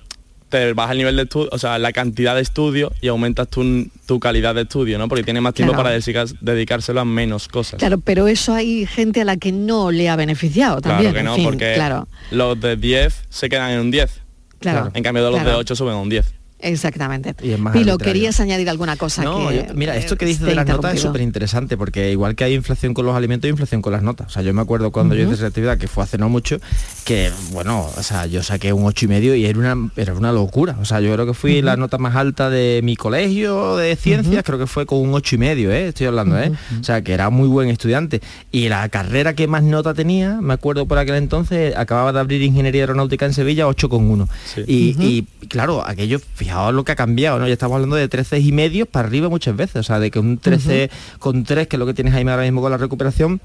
te 0.49 0.73
baja 0.73 0.91
el 0.91 0.99
nivel 0.99 1.15
de 1.15 1.23
estudio, 1.23 1.49
o 1.51 1.57
sea, 1.57 1.77
la 1.79 1.91
cantidad 1.91 2.35
de 2.35 2.41
estudio 2.41 2.91
y 3.01 3.07
aumentas 3.07 3.47
tu, 3.49 3.89
tu 4.05 4.19
calidad 4.19 4.53
de 4.55 4.61
estudio, 4.61 4.97
¿no? 4.97 5.07
Porque 5.09 5.23
tienes 5.23 5.41
más 5.41 5.53
tiempo 5.53 5.73
Claro. 5.73 5.89
para 5.89 6.33
dedicárselo 6.41 7.01
a 7.01 7.05
menos 7.05 7.47
cosas. 7.47 7.79
Claro, 7.79 7.99
pero 7.99 8.27
eso 8.27 8.53
hay 8.53 8.85
gente 8.85 9.21
a 9.21 9.25
la 9.25 9.37
que 9.37 9.51
no 9.51 9.91
le 9.91 10.07
ha 10.07 10.15
beneficiado 10.15 10.81
Claro 10.81 10.95
también. 11.03 11.13
que 11.13 11.19
en 11.19 11.25
no, 11.25 11.35
fin, 11.35 11.43
porque 11.45 11.73
claro, 11.75 12.07
los 12.31 12.59
de 12.59 12.75
10 12.77 13.23
se 13.29 13.49
quedan 13.49 13.71
en 13.71 13.79
un 13.79 13.91
10. 13.91 14.21
Claro, 14.59 14.91
En 14.93 15.03
cambio 15.03 15.23
de 15.25 15.29
los 15.31 15.39
de 15.39 15.45
claro. 15.45 15.59
8 15.59 15.75
suben 15.75 15.93
a 15.95 15.97
un 15.97 16.09
10. 16.09 16.33
Exactamente. 16.71 17.35
Y 17.41 17.51
es 17.51 17.59
más 17.59 17.73
Pilo, 17.73 17.93
arbitrario. 17.93 18.13
querías 18.13 18.39
añadir 18.39 18.69
alguna 18.69 18.95
cosa 18.97 19.23
No, 19.23 19.49
que 19.49 19.65
yo- 19.67 19.73
mira, 19.75 19.95
esto 19.95 20.17
que 20.17 20.25
dices 20.25 20.45
de 20.45 20.55
las 20.55 20.67
notas 20.67 20.95
es 20.95 21.01
súper 21.01 21.21
interesante 21.21 21.77
porque 21.77 22.11
igual 22.11 22.35
que 22.35 22.43
hay 22.43 22.53
inflación 22.53 22.93
con 22.93 23.05
los 23.05 23.15
alimentos, 23.15 23.45
hay 23.45 23.51
inflación 23.51 23.81
con 23.81 23.93
las 23.93 24.03
notas. 24.03 24.27
O 24.27 24.29
sea, 24.29 24.41
yo 24.41 24.53
me 24.53 24.61
acuerdo 24.61 24.91
cuando 24.91 25.15
yo 25.15 25.23
hice 25.25 25.37
selectividad, 25.37 25.77
que 25.77 25.87
fue 25.87 26.03
hace 26.03 26.17
no 26.17 26.29
mucho, 26.29 26.57
que 27.05 27.31
bueno, 27.51 27.89
o 27.97 28.03
sea, 28.03 28.25
yo 28.25 28.43
saqué 28.43 28.73
un 28.73 28.85
ocho 28.85 29.05
y 29.05 29.07
medio 29.07 29.35
y 29.35 29.45
era 29.45 29.57
una, 29.59 29.89
era 29.95 30.13
una 30.13 30.31
locura. 30.31 30.77
O 30.81 30.85
sea, 30.85 30.99
yo 30.99 31.13
creo 31.13 31.25
que 31.25 31.33
fui 31.33 31.61
la 31.61 31.77
nota 31.77 31.97
más 31.97 32.15
alta 32.15 32.49
de 32.49 32.81
mi 32.83 32.95
colegio 32.95 33.75
de 33.77 33.95
ciencias, 33.95 34.43
creo 34.43 34.59
que 34.59 34.67
fue 34.67 34.85
con 34.85 34.99
un 34.99 35.13
ocho 35.13 35.35
y 35.35 35.37
medio, 35.37 35.71
¿eh? 35.71 35.89
estoy 35.89 36.07
hablando, 36.07 36.37
¿eh? 36.39 36.51
O 36.79 36.83
sea, 36.83 37.01
que 37.01 37.13
era 37.13 37.29
muy 37.29 37.47
buen 37.47 37.69
estudiante. 37.69 38.21
Y 38.51 38.69
la 38.69 38.87
carrera 38.89 39.33
que 39.35 39.47
más 39.47 39.63
nota 39.63 39.93
tenía, 39.93 40.39
me 40.41 40.53
acuerdo 40.53 40.85
por 40.85 40.97
aquel 40.97 41.15
entonces, 41.15 41.75
acababa 41.75 42.11
de 42.13 42.19
abrir 42.19 42.41
ingeniería 42.41 42.83
aeronáutica 42.83 43.25
en 43.25 43.33
Sevilla, 43.33 43.67
8,1. 43.67 44.27
Y, 44.67 44.91
Ujú. 44.91 45.01
y, 45.03 45.27
claro, 45.47 45.85
aquello, 45.85 46.19
fijaos 46.55 46.73
lo 46.73 46.83
que 46.83 46.91
ha 46.93 46.95
cambiado, 46.95 47.39
¿no? 47.39 47.47
Ya 47.47 47.53
estamos 47.53 47.75
hablando 47.75 47.95
de 47.95 48.07
13 48.07 48.39
y 48.39 48.51
medio 48.51 48.85
para 48.85 49.07
arriba 49.07 49.29
muchas 49.29 49.55
veces, 49.55 49.75
o 49.77 49.83
sea, 49.83 49.99
de 49.99 50.11
que 50.11 50.19
un 50.19 50.37
13 50.37 50.89
con 51.19 51.43
3, 51.43 51.67
que 51.67 51.75
es 51.75 51.79
lo 51.79 51.85
que 51.85 51.93
tienes 51.93 52.13
Jaime 52.13 52.31
ahora 52.31 52.43
mismo 52.43 52.61
con 52.61 52.71
la 52.71 52.77
recuperación, 52.77 53.41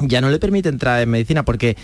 ya 0.00 0.20
no 0.20 0.28
le 0.28 0.40
permite 0.40 0.68
entrar 0.68 1.00
en 1.00 1.08
medicina 1.08 1.44
porque 1.44 1.76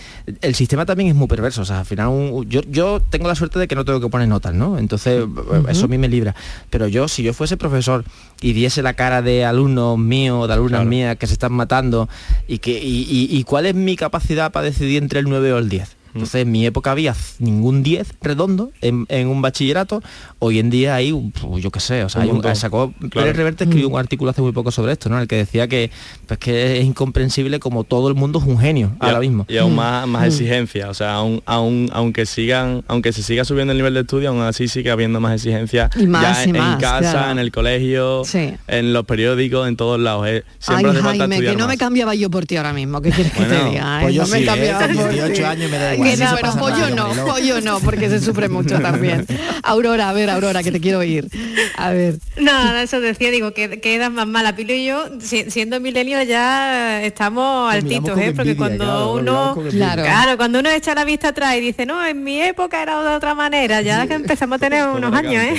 el 0.43 0.57
sistema 0.57 0.85
también 0.85 1.09
es 1.11 1.15
muy 1.15 1.29
perverso. 1.29 1.63
O 1.63 1.65
sea, 1.65 1.79
al 1.81 1.87
final 1.87 2.09
un- 2.09 2.49
yo, 2.49 2.61
yo 2.69 3.01
tengo 3.09 3.29
la 3.29 3.37
suerte 3.37 3.61
de 3.61 3.69
que 3.69 3.77
no 3.77 3.85
tengo 3.85 4.01
que 4.01 4.09
poner 4.09 4.27
notas, 4.27 4.53
¿no? 4.53 4.79
Entonces 4.79 5.25
eso 5.69 5.85
a 5.85 5.89
mí 5.89 5.97
me 5.97 6.09
libra. 6.09 6.35
Pero 6.71 6.89
yo, 6.89 7.07
si 7.07 7.23
yo 7.23 7.33
fuese 7.35 7.57
profesor 7.57 8.05
y 8.41 8.53
diese 8.53 8.83
la 8.83 8.95
cara 8.95 9.23
de 9.23 9.45
alumnos 9.45 9.97
míos, 9.97 10.49
de 10.49 10.55
alumnas 10.55 10.81
mías 10.89 11.17
que 11.19 11.29
se 11.29 11.35
están 11.35 11.53
matando 11.53 12.09
y 12.49 12.59
que 12.59 12.73
y, 12.83 13.03
y- 13.09 13.29
y 13.31 13.45
cuál 13.45 13.67
es 13.67 13.77
mi 13.77 13.95
capacidad 13.95 14.51
para 14.51 14.65
decidir 14.67 15.01
entre 15.01 15.21
el 15.21 15.27
9 15.29 15.53
o 15.53 15.59
el 15.59 15.69
10. 15.69 15.97
Entonces 16.15 16.43
en 16.43 16.51
mi 16.53 16.67
época 16.67 16.91
había 16.91 17.15
ningún 17.39 17.83
10 17.83 18.15
redondo 18.21 18.71
en, 18.81 19.07
en 19.09 19.29
un 19.29 19.43
bachillerato, 19.43 20.03
hoy 20.39 20.59
en 20.59 20.71
día 20.71 20.95
hay, 20.95 21.13
un- 21.13 21.31
pues, 21.33 21.63
yo 21.63 21.71
qué 21.71 21.81
sé, 21.81 22.05
o 22.05 22.09
sea, 22.09 22.23
Un 22.23 22.29
hay 22.29 22.51
un- 22.51 22.57
sacó, 22.57 22.93
Claro. 22.99 23.11
Pérez 23.11 23.37
Reverte 23.37 23.65
escribió 23.65 23.89
un 23.89 23.99
artículo 23.99 24.31
hace 24.31 24.43
muy 24.43 24.53
poco 24.53 24.71
sobre 24.71 24.93
esto, 24.93 25.09
¿no? 25.09 25.17
En 25.17 25.23
el 25.23 25.29
que 25.29 25.37
decía 25.37 25.69
que, 25.69 25.91
pues, 26.27 26.39
que 26.39 26.79
es 26.81 26.85
incomprensible 26.85 27.61
como 27.61 27.85
todo 27.85 28.09
el 28.09 28.15
mundo 28.15 28.39
es 28.41 28.45
un 28.47 28.59
genio 28.59 28.93
Y, 29.01 29.05
ahora 29.05 29.19
a- 29.19 29.21
mismo. 29.21 29.47
y 29.49 29.57
aún 29.59 29.75
más, 29.77 30.07
más 30.09 30.23
Mm. 30.23 30.27
exigencia, 30.27 30.91
o 30.91 30.95
sea, 30.95 31.15
aún, 31.15 31.43
aún, 31.47 31.89
aunque 31.93 32.27
sigan, 32.27 32.83
aunque 32.89 33.13
se 33.13 33.23
siga 33.23 33.45
subiendo 33.45 33.73
el 33.73 33.79
nivel 33.79 33.95
de 33.95 34.01
estudio, 34.01 34.31
aún 34.31 34.41
así 34.43 34.69
sigue 34.69 34.91
habiendo 34.91 35.21
más 35.21 35.35
exigencia 35.35 35.91
Y 35.97 36.07
más 36.07 36.23
ya 36.45 36.47
y 36.47 36.49
en, 36.51 36.57
casa, 36.81 37.13
claro. 37.13 37.31
en 37.33 37.39
el 37.39 37.53
colegio, 37.53 38.23
Sí. 38.25 38.53
en 38.69 38.93
los 38.93 39.05
periódicos, 39.05 39.69
en 39.69 39.77
todos 39.77 39.99
lados. 40.01 40.27
eh. 40.29 40.45
Ay, 40.47 40.53
Siempre 40.59 40.91
hace 40.91 41.01
falta 41.01 41.19
Jaime, 41.29 41.41
que 41.41 41.53
no 41.53 41.59
más. 41.61 41.69
me 41.69 41.79
cambiaba 41.79 42.15
yo 42.15 42.31
por 42.31 42.47
ti 42.47 42.57
ahora 42.57 42.73
mismo. 42.73 43.01
¿Qué 43.01 43.11
quieres 43.11 43.33
que 43.33 43.45
te 43.45 43.65
diga? 43.71 43.99
pues 44.03 44.13
eh? 44.13 44.17
yo 44.17 44.23
no 44.23 44.29
me 44.29 44.37
sí, 44.39 44.43
¿eh? 44.43 44.47
cambiaba 44.47 44.87
Con 44.87 44.97
por 44.97 45.11
18 45.11 45.33
ti. 45.35 45.43
años 45.43 45.71
me 45.71 45.79
da 45.79 45.95
no, 46.05 46.37
pasa 46.41 46.55
no, 46.55 46.61
pollo 46.61 46.91
no, 46.91 47.27
pollo 47.27 47.61
no, 47.61 47.81
porque 47.81 48.09
se 48.09 48.21
sufre 48.21 48.49
mucho 48.49 48.79
también. 48.83 49.27
Aurora, 49.63 50.09
a 50.11 50.13
ver, 50.13 50.31
Aurora, 50.31 50.63
que 50.63 50.73
te 50.73 50.81
quiero 50.81 50.99
oír. 50.99 51.29
A 51.77 51.91
ver. 51.91 52.19
Nada, 52.39 52.83
eso 52.83 53.01
decía, 53.01 53.31
digo, 53.31 53.53
que, 53.53 53.81
que 53.81 53.95
edad 53.95 54.11
más 54.11 54.27
mala. 54.27 54.55
Pilo 54.57 54.73
y 54.75 54.87
yo, 54.87 55.05
si- 55.21 55.51
siendo 55.51 55.81
milenios 55.81 56.27
ya 56.27 57.03
estamos 57.03 57.73
altitos, 57.73 58.19
¿eh? 58.19 58.33
Porque 58.35 58.51
envidia, 58.53 58.57
cuando 58.57 58.85
claro, 58.85 59.13
uno, 59.15 59.57
claro. 59.71 60.37
cuando 60.37 60.59
uno 60.61 60.71
echa 60.71 60.95
la 60.95 61.05
vista 61.05 61.29
atrás 61.29 61.57
y 61.57 61.61
dice, 61.61 61.87
no, 61.87 62.05
en 62.05 62.23
mi 62.25 62.41
época 62.41 62.83
era 62.83 63.03
de 63.03 63.15
otra 63.17 63.35
manera, 63.35 63.81
ya 63.83 64.07
que 64.07 64.15
empezamos 64.15 64.57
a 64.57 64.59
tener 64.59 64.87
unos 64.89 65.13
años, 65.15 65.43
¿eh? 65.45 65.55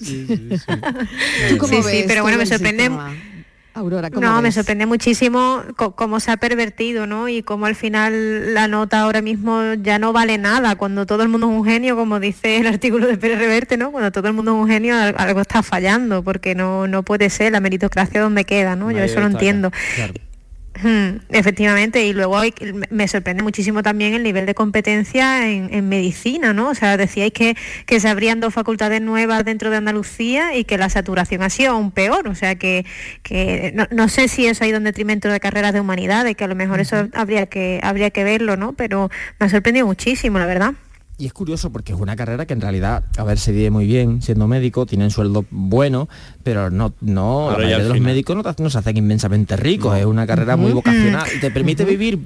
¿Tú 1.50 1.58
cómo 1.58 1.74
Sí, 1.74 1.82
sí, 1.82 1.96
ves 1.96 2.04
pero 2.08 2.22
bueno, 2.22 2.38
me 2.38 2.46
sorprende- 2.46 2.84
sistema? 2.84 3.14
Aurora, 3.80 4.10
¿cómo 4.10 4.20
No, 4.26 4.40
me 4.42 4.52
sorprende 4.52 4.86
muchísimo 4.86 5.62
cómo 5.96 6.20
se 6.20 6.30
ha 6.30 6.36
pervertido, 6.36 7.06
¿no? 7.06 7.28
Y 7.28 7.42
cómo 7.42 7.66
al 7.66 7.74
final 7.74 8.54
la 8.54 8.68
nota 8.68 9.00
ahora 9.00 9.22
mismo 9.22 9.74
ya 9.82 9.98
no 9.98 10.12
vale 10.12 10.38
nada, 10.38 10.76
cuando 10.76 11.06
todo 11.06 11.22
el 11.22 11.28
mundo 11.28 11.50
es 11.50 11.56
un 11.58 11.64
genio, 11.64 11.96
como 11.96 12.20
dice 12.20 12.58
el 12.58 12.66
artículo 12.66 13.06
de 13.06 13.16
Pérez 13.18 13.38
Reverte, 13.38 13.76
¿no? 13.76 13.90
Cuando 13.90 14.12
todo 14.12 14.28
el 14.28 14.34
mundo 14.34 14.52
es 14.56 14.62
un 14.62 14.68
genio, 14.68 14.94
al- 14.96 15.14
algo 15.18 15.40
está 15.40 15.62
fallando, 15.62 16.22
porque 16.22 16.54
no, 16.54 16.86
no 16.86 17.02
puede 17.02 17.30
ser 17.30 17.52
la 17.52 17.60
meritocracia 17.60 18.20
donde 18.20 18.44
queda, 18.44 18.76
¿no? 18.76 18.90
Yo 18.90 18.98
eso 19.02 19.20
lo 19.20 19.26
entiendo. 19.26 19.70
Claro. 19.96 20.14
Hmm, 20.72 21.18
Efectivamente, 21.30 22.06
y 22.06 22.12
luego 22.12 22.38
hay- 22.38 22.54
me 22.90 23.06
sorprende 23.08 23.42
muchísimo 23.42 23.82
también 23.82 24.14
el 24.14 24.22
nivel 24.22 24.46
de 24.46 24.54
competencia 24.54 25.50
en, 25.50 25.68
en 25.74 25.88
medicina, 25.88 26.52
¿no? 26.54 26.70
O 26.70 26.74
sea, 26.74 26.96
decíais 26.96 27.32
que, 27.32 27.56
que 27.86 27.98
se 28.00 28.08
abrían 28.08 28.40
dos 28.40 28.54
facultades 28.54 29.02
nuevas 29.02 29.44
dentro 29.44 29.68
de 29.70 29.76
Andalucía 29.76 30.56
y 30.56 30.64
que 30.64 30.78
la 30.78 30.88
saturación 30.88 31.42
ha 31.42 31.50
sido 31.50 31.72
aún 31.72 31.90
peor, 31.90 32.28
o 32.28 32.34
sea 32.36 32.54
que, 32.54 32.86
que 33.22 33.72
no, 33.74 33.88
no 33.90 34.08
sé 34.08 34.28
si 34.28 34.46
eso 34.46 34.64
ha 34.64 34.68
ido 34.68 34.76
en 34.78 34.84
detrimento 34.84 35.28
de 35.28 35.40
carreras 35.40 35.72
de 35.74 35.80
humanidades, 35.80 36.36
que 36.36 36.44
a 36.44 36.48
lo 36.48 36.54
mejor 36.54 36.80
eso 36.80 37.08
habría 37.14 37.46
que, 37.46 37.80
habría 37.82 38.10
que 38.10 38.24
verlo, 38.24 38.56
¿no? 38.56 38.72
Pero 38.72 39.10
me 39.40 39.46
ha 39.46 39.48
sorprendido 39.50 39.86
muchísimo, 39.86 40.38
la 40.38 40.46
verdad. 40.46 40.74
Y 41.20 41.26
es 41.26 41.34
curioso 41.34 41.70
porque 41.70 41.92
es 41.92 42.00
una 42.00 42.16
carrera 42.16 42.46
que 42.46 42.54
en 42.54 42.62
realidad, 42.62 43.04
a 43.18 43.24
ver, 43.24 43.38
se 43.38 43.52
vive 43.52 43.70
muy 43.70 43.86
bien 43.86 44.22
siendo 44.22 44.48
médico, 44.48 44.86
tienen 44.86 45.10
sueldo 45.10 45.44
bueno, 45.50 46.08
pero 46.42 46.70
no, 46.70 46.94
no, 47.02 47.50
Ahora 47.50 47.58
mayoría 47.58 47.78
de 47.78 47.84
los 47.84 47.92
final. 47.92 48.12
médicos 48.12 48.36
no, 48.36 48.42
no 48.42 48.70
se 48.70 48.78
hacen 48.78 48.96
inmensamente 48.96 49.54
ricos, 49.58 49.98
es 49.98 50.06
una 50.06 50.26
carrera 50.26 50.56
muy 50.56 50.72
vocacional 50.72 51.28
y 51.36 51.38
te 51.38 51.50
permite 51.50 51.84
vivir 51.84 52.20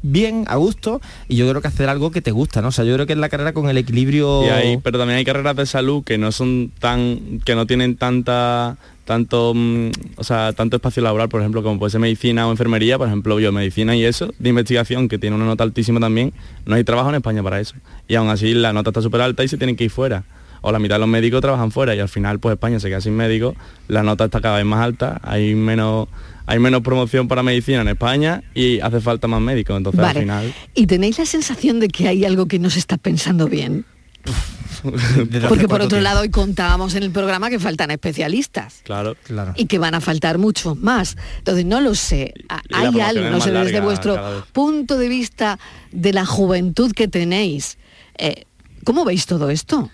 bien, 0.00 0.44
a 0.48 0.56
gusto, 0.56 1.02
y 1.28 1.36
yo 1.36 1.46
creo 1.50 1.60
que 1.60 1.68
hacer 1.68 1.90
algo 1.90 2.10
que 2.10 2.22
te 2.22 2.30
gusta, 2.30 2.62
¿no? 2.62 2.68
O 2.68 2.72
sea, 2.72 2.86
yo 2.86 2.94
creo 2.94 3.06
que 3.06 3.12
es 3.12 3.18
la 3.18 3.28
carrera 3.28 3.52
con 3.52 3.68
el 3.68 3.76
equilibrio... 3.76 4.42
Y 4.46 4.48
hay, 4.48 4.76
pero 4.78 4.98
también 4.98 5.18
hay 5.18 5.24
carreras 5.26 5.56
de 5.56 5.66
salud 5.66 6.02
que 6.02 6.16
no 6.16 6.32
son 6.32 6.72
tan, 6.78 7.40
que 7.44 7.54
no 7.54 7.66
tienen 7.66 7.96
tanta 7.96 8.78
tanto, 9.10 9.54
mm, 9.56 9.90
o 10.18 10.22
sea, 10.22 10.52
tanto 10.52 10.76
espacio 10.76 11.02
laboral, 11.02 11.28
por 11.28 11.40
ejemplo, 11.40 11.64
como 11.64 11.80
puede 11.80 11.90
ser 11.90 12.00
medicina 12.00 12.46
o 12.46 12.52
enfermería, 12.52 12.96
por 12.96 13.08
ejemplo, 13.08 13.34
biomedicina 13.34 13.96
y 13.96 14.04
eso, 14.04 14.32
de 14.38 14.50
investigación, 14.50 15.08
que 15.08 15.18
tiene 15.18 15.34
una 15.34 15.46
nota 15.46 15.64
altísima 15.64 15.98
también, 15.98 16.32
no 16.64 16.76
hay 16.76 16.84
trabajo 16.84 17.08
en 17.08 17.16
España 17.16 17.42
para 17.42 17.58
eso. 17.58 17.74
Y 18.06 18.14
aún 18.14 18.28
así 18.28 18.54
la 18.54 18.72
nota 18.72 18.90
está 18.90 19.02
súper 19.02 19.22
alta 19.22 19.42
y 19.42 19.48
se 19.48 19.56
tienen 19.56 19.74
que 19.74 19.82
ir 19.82 19.90
fuera. 19.90 20.22
O 20.60 20.70
la 20.70 20.78
mitad 20.78 20.94
de 20.94 21.00
los 21.00 21.08
médicos 21.08 21.40
trabajan 21.40 21.72
fuera 21.72 21.92
y 21.96 21.98
al 21.98 22.08
final 22.08 22.38
pues 22.38 22.52
España 22.52 22.78
se 22.78 22.88
queda 22.88 23.00
sin 23.00 23.16
médicos, 23.16 23.56
la 23.88 24.04
nota 24.04 24.26
está 24.26 24.40
cada 24.40 24.58
vez 24.58 24.64
más 24.64 24.80
alta, 24.80 25.20
hay 25.24 25.56
menos 25.56 26.06
hay 26.46 26.60
menos 26.60 26.80
promoción 26.82 27.26
para 27.26 27.42
medicina 27.42 27.80
en 27.80 27.88
España 27.88 28.44
y 28.54 28.78
hace 28.78 29.00
falta 29.00 29.26
más 29.26 29.40
médicos, 29.40 29.76
entonces 29.76 30.00
al 30.00 30.16
final... 30.16 30.54
¿Y 30.76 30.86
tenéis 30.86 31.18
la 31.18 31.26
sensación 31.26 31.80
de 31.80 31.88
que 31.88 32.06
hay 32.06 32.24
algo 32.24 32.46
que 32.46 32.60
no 32.60 32.70
se 32.70 32.78
está 32.78 32.96
pensando 32.96 33.48
bien? 33.48 33.84
Porque 35.48 35.68
por 35.68 35.80
otro 35.80 36.00
lado 36.00 36.20
hoy 36.20 36.30
contábamos 36.30 36.94
en 36.94 37.02
el 37.02 37.10
programa 37.10 37.50
que 37.50 37.58
faltan 37.58 37.90
especialistas. 37.90 38.80
Claro, 38.84 39.16
claro. 39.22 39.52
Y 39.56 39.66
que 39.66 39.78
van 39.78 39.94
a 39.94 40.00
faltar 40.00 40.38
muchos 40.38 40.76
más. 40.76 41.16
Entonces 41.38 41.64
no 41.64 41.80
lo 41.80 41.94
sé. 41.94 42.34
Hay 42.72 43.00
algo, 43.00 43.30
no 43.30 43.40
sé, 43.40 43.50
desde 43.50 43.80
vuestro 43.80 44.44
punto 44.52 44.96
de 44.98 45.08
vista 45.08 45.58
de 45.92 46.12
la 46.12 46.26
juventud 46.26 46.92
que 46.92 47.08
tenéis. 47.08 47.78
Eh, 48.18 48.44
¿Cómo 48.84 49.04
veis 49.04 49.26
todo 49.26 49.50
esto? 49.50 49.90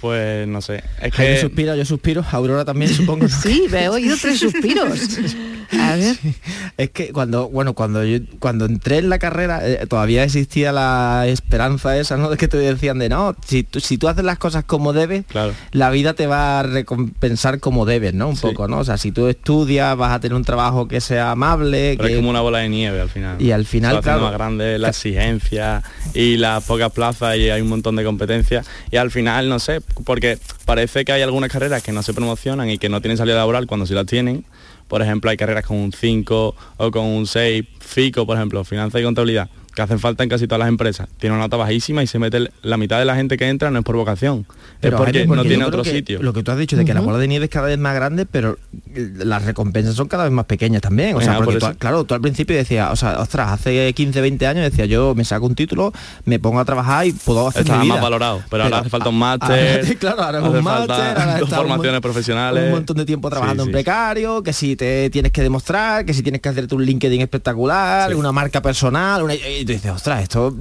Pues 0.00 0.46
no 0.46 0.60
sé. 0.60 0.82
Es 1.00 1.12
que... 1.12 1.40
suspira, 1.40 1.76
yo 1.76 1.84
suspiro, 1.84 2.24
Aurora 2.30 2.64
también 2.64 2.92
supongo. 2.92 3.28
sí, 3.42 3.64
me 3.70 3.84
he 3.84 3.88
oído 3.88 4.16
tres 4.20 4.40
suspiros. 4.40 5.18
A 5.80 5.96
ver. 5.96 6.16
Es 6.76 6.90
que 6.90 7.12
cuando, 7.12 7.48
bueno, 7.48 7.74
cuando 7.74 8.04
yo 8.04 8.18
cuando 8.38 8.66
entré 8.66 8.98
en 8.98 9.08
la 9.08 9.18
carrera 9.18 9.60
eh, 9.68 9.86
todavía 9.88 10.22
existía 10.22 10.72
la 10.72 11.26
esperanza 11.26 11.96
esa, 11.98 12.16
¿no? 12.16 12.30
De 12.30 12.36
que 12.36 12.48
te 12.48 12.56
decían 12.56 12.98
de 12.98 13.08
no, 13.08 13.34
si 13.44 13.64
tú, 13.64 13.80
si 13.80 13.98
tú 13.98 14.08
haces 14.08 14.24
las 14.24 14.38
cosas 14.38 14.64
como 14.64 14.92
debes, 14.92 15.24
la 15.72 15.90
vida 15.90 16.14
te 16.14 16.26
va 16.26 16.60
a 16.60 16.62
recompensar 16.62 17.60
como 17.60 17.84
debes, 17.84 18.14
¿no? 18.14 18.28
Un 18.28 18.36
poco, 18.36 18.68
¿no? 18.68 18.78
O 18.78 18.84
sea, 18.84 18.96
si 18.96 19.10
tú 19.10 19.26
estudias, 19.26 19.96
vas 19.96 20.12
a 20.12 20.20
tener 20.20 20.36
un 20.36 20.44
trabajo 20.44 20.86
que 20.86 21.00
sea 21.00 21.32
amable. 21.32 21.96
que... 21.96 22.12
es 22.12 22.16
como 22.16 22.30
una 22.30 22.40
bola 22.40 22.58
de 22.58 22.68
nieve 22.68 23.00
al 23.00 23.08
final. 23.08 23.40
Y 23.40 23.50
al 23.50 23.66
final, 23.66 24.00
claro, 24.00 24.22
más 24.22 24.32
grande 24.32 24.78
la 24.78 24.88
exigencia 24.90 25.82
y 26.14 26.36
las 26.36 26.64
pocas 26.64 26.92
plazas 26.92 27.36
y 27.36 27.50
hay 27.50 27.60
un 27.60 27.68
montón 27.68 27.96
de 27.96 28.04
competencias. 28.04 28.66
Y 28.90 28.96
al 28.96 29.10
final, 29.10 29.48
no 29.48 29.55
sé, 29.58 29.80
porque 30.04 30.38
parece 30.64 31.04
que 31.04 31.12
hay 31.12 31.22
algunas 31.22 31.50
carreras 31.50 31.82
que 31.82 31.92
no 31.92 32.02
se 32.02 32.14
promocionan 32.14 32.70
y 32.70 32.78
que 32.78 32.88
no 32.88 33.00
tienen 33.00 33.16
salida 33.16 33.36
laboral 33.36 33.66
cuando 33.66 33.86
sí 33.86 33.94
las 33.94 34.06
tienen. 34.06 34.44
Por 34.88 35.02
ejemplo, 35.02 35.30
hay 35.30 35.36
carreras 35.36 35.66
con 35.66 35.78
un 35.78 35.92
5 35.92 36.56
o 36.76 36.90
con 36.90 37.04
un 37.04 37.26
6, 37.26 37.64
FICO, 37.80 38.26
por 38.26 38.36
ejemplo, 38.36 38.64
finanzas 38.64 39.00
y 39.00 39.04
contabilidad 39.04 39.48
que 39.76 39.82
hacen 39.82 40.00
falta 40.00 40.24
en 40.24 40.30
casi 40.30 40.46
todas 40.46 40.60
las 40.60 40.68
empresas. 40.68 41.06
Tiene 41.18 41.36
una 41.36 41.44
nota 41.44 41.58
bajísima 41.58 42.02
y 42.02 42.06
se 42.06 42.18
mete 42.18 42.50
la 42.62 42.76
mitad 42.78 42.98
de 42.98 43.04
la 43.04 43.14
gente 43.14 43.36
que 43.36 43.46
entra 43.48 43.70
no 43.70 43.78
es 43.78 43.84
por 43.84 43.94
vocación, 43.94 44.46
pero 44.80 44.96
es 44.96 45.02
porque, 45.02 45.26
no 45.26 45.44
tiene 45.44 45.64
otro 45.64 45.84
sitio. 45.84 46.22
Lo 46.22 46.32
que 46.32 46.42
tú 46.42 46.50
has 46.50 46.58
dicho 46.58 46.76
de 46.76 46.84
que 46.86 46.94
la 46.94 47.00
bola 47.00 47.18
de 47.18 47.28
nieve 47.28 47.44
es 47.44 47.50
cada 47.50 47.66
vez 47.66 47.78
más 47.78 47.94
grande, 47.94 48.24
pero 48.24 48.58
las 48.94 49.44
recompensas 49.44 49.94
son 49.94 50.08
cada 50.08 50.24
vez 50.24 50.32
más 50.32 50.46
pequeñas 50.46 50.80
también. 50.80 51.14
O 51.14 51.20
sea, 51.20 51.40
porque 51.42 51.58
claro, 51.78 52.04
tú 52.04 52.14
al 52.14 52.22
principio 52.22 52.56
decías, 52.56 52.90
o 52.90 52.96
sea, 52.96 53.20
ostras, 53.20 53.52
hace 53.52 53.92
15, 53.92 54.20
20 54.20 54.46
años 54.46 54.64
decía 54.64 54.86
yo 54.86 55.14
me 55.14 55.24
saco 55.24 55.44
un 55.44 55.54
título, 55.54 55.92
me 56.24 56.38
pongo 56.38 56.58
a 56.58 56.64
trabajar 56.64 57.06
y 57.06 57.12
puedo 57.12 57.46
hacer 57.46 57.62
Estaba 57.62 57.80
mi 57.80 57.84
vida. 57.84 57.94
más 57.94 58.02
valorado, 58.02 58.42
pero, 58.50 58.64
ahora 58.64 58.78
hace 58.78 58.88
falta 58.88 59.10
un 59.10 59.18
máster. 59.18 59.96
claro, 59.98 60.22
ahora 60.22 60.42
un 60.42 60.64
máster, 60.64 61.40
dos 61.40 61.50
formaciones 61.50 62.00
profesionales. 62.00 62.64
Un 62.64 62.70
montón 62.70 62.96
de 62.96 63.04
tiempo 63.04 63.28
trabajando 63.28 63.64
en 63.64 63.72
precario, 63.72 64.42
que 64.42 64.54
si 64.54 64.74
te 64.74 65.10
tienes 65.10 65.32
que 65.32 65.42
demostrar, 65.42 66.06
que 66.06 66.14
si 66.14 66.22
tienes 66.22 66.40
que 66.40 66.48
hacerte 66.48 66.74
un 66.74 66.82
LinkedIn 66.82 67.20
espectacular, 67.20 68.14
una 68.14 68.32
marca 68.32 68.62
personal, 68.62 69.26
y 69.30 69.65
tú 69.66 69.72
dices, 69.72 69.90
ostras, 69.90 70.22
esto 70.22 70.54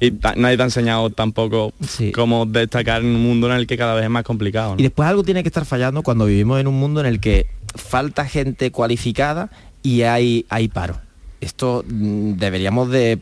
y 0.00 0.12
nadie 0.36 0.56
te 0.56 0.62
ha 0.62 0.66
enseñado 0.66 1.10
tampoco 1.10 1.72
cómo 2.14 2.44
destacar 2.46 3.02
en 3.02 3.08
un 3.08 3.22
mundo 3.22 3.50
en 3.50 3.56
el 3.56 3.66
que 3.66 3.76
cada 3.76 3.94
vez 3.94 4.04
es 4.04 4.10
más 4.10 4.24
complicado. 4.24 4.74
Y 4.78 4.82
después 4.82 5.08
algo 5.08 5.22
tiene 5.22 5.42
que 5.42 5.48
estar 5.48 5.64
fallando 5.64 6.02
cuando 6.02 6.26
vivimos 6.26 6.60
en 6.60 6.66
un 6.66 6.78
mundo 6.78 7.00
en 7.00 7.06
el 7.06 7.20
que 7.20 7.46
falta 7.74 8.26
gente 8.26 8.70
cualificada 8.70 9.50
y 9.82 10.02
hay, 10.02 10.44
hay 10.48 10.68
paro 10.68 11.05
esto 11.46 11.84
mm, 11.88 12.32
deberíamos 12.32 12.90
de 12.90 13.18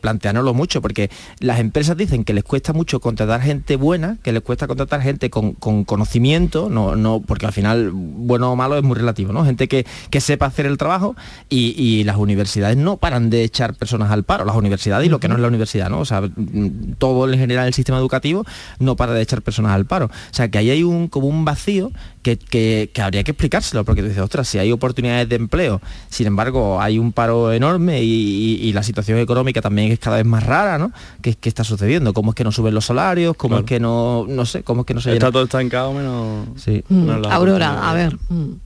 mucho, 0.53 0.81
porque 0.81 1.09
las 1.39 1.59
empresas 1.59 1.97
dicen 1.97 2.23
que 2.23 2.33
les 2.33 2.43
cuesta 2.43 2.73
mucho 2.73 2.99
contratar 2.99 3.41
gente 3.41 3.75
buena, 3.75 4.17
que 4.23 4.31
les 4.31 4.41
cuesta 4.41 4.67
contratar 4.67 5.01
gente 5.01 5.29
con, 5.29 5.53
conocimiento, 5.53 6.69
no, 6.69 6.95
no, 6.95 7.21
porque 7.21 7.45
al 7.45 7.53
final 7.53 7.91
bueno 7.93 8.51
o 8.51 8.55
malo 8.55 8.77
es 8.77 8.83
muy 8.83 8.95
relativo, 8.95 9.33
¿no? 9.33 9.45
Gente 9.45 9.67
que, 9.67 9.85
sepa 10.19 10.47
hacer 10.47 10.65
el 10.65 10.77
trabajo 10.77 11.15
y, 11.49 12.03
las 12.05 12.17
universidades 12.17 12.77
no 12.77 12.97
paran 12.97 13.29
de 13.29 13.43
echar 13.43 13.73
personas 13.75 14.11
al 14.11 14.23
paro, 14.23 14.43
las 14.43 14.55
universidades 14.55 15.07
y 15.07 15.09
lo 15.09 15.19
que 15.19 15.27
no 15.27 15.35
es 15.35 15.41
la 15.41 15.47
universidad, 15.47 15.89
¿no? 15.89 15.99
O 15.99 16.05
sea, 16.05 16.21
mm, 16.21 16.95
todo 16.97 17.31
en 17.31 17.39
general 17.39 17.67
el 17.67 17.73
sistema 17.73 17.97
educativo 17.97 18.43
no 18.79 18.95
para 18.95 19.13
de 19.13 19.21
echar 19.21 19.41
personas 19.41 19.71
al 19.73 19.85
paro. 19.85 20.07
O 20.07 20.33
sea, 20.33 20.49
que 20.49 20.57
ahí 20.57 20.69
hay 20.69 20.83
un 20.83 21.07
como 21.07 21.27
un 21.27 21.45
vacío 21.45 21.91
que, 22.33 22.89
que, 22.91 23.01
habría 23.01 23.23
que 23.23 23.31
explicárselo, 23.31 23.85
porque 23.85 24.01
tú 24.01 24.07
dices, 24.07 24.23
ostras, 24.23 24.47
si 24.47 24.57
hay 24.57 24.71
oportunidades 24.71 25.29
de 25.29 25.35
empleo, 25.35 25.79
sin 26.09 26.25
embargo 26.25 26.81
hay 26.81 26.97
un 26.97 27.11
paro 27.11 27.53
enorme 27.53 28.01
y, 28.01 28.73
la 28.73 28.83
situación 28.83 29.19
económica 29.19 29.61
también 29.61 29.91
es 29.91 29.99
cada 29.99 30.17
vez 30.17 30.25
más 30.25 30.43
rara, 30.43 30.77
¿no? 30.77 30.91
¿Qué, 31.21 31.37
está 31.43 31.63
sucediendo? 31.63 32.13
¿Cómo 32.13 32.31
es 32.31 32.35
que 32.35 32.43
no 32.43 32.51
suben 32.51 32.73
los 32.73 32.85
salarios? 32.85 33.37
¿Cómo 33.37 33.59
es 33.59 33.63
que 33.63 33.79
no, 33.79 34.25
no 34.27 34.45
sé, 34.45 34.63
cómo 34.63 34.81
es 34.81 34.87
que 34.87 34.93
no 34.93 35.01
se 35.01 35.13
Está 35.13 35.31
todo 35.31 35.43
estancado 35.43 35.93
menos... 35.93 36.47
Sí. 36.57 36.83
Aurora, 37.29 37.89
a 37.89 37.93
ver. 37.93 38.17
Mm. 38.27 38.64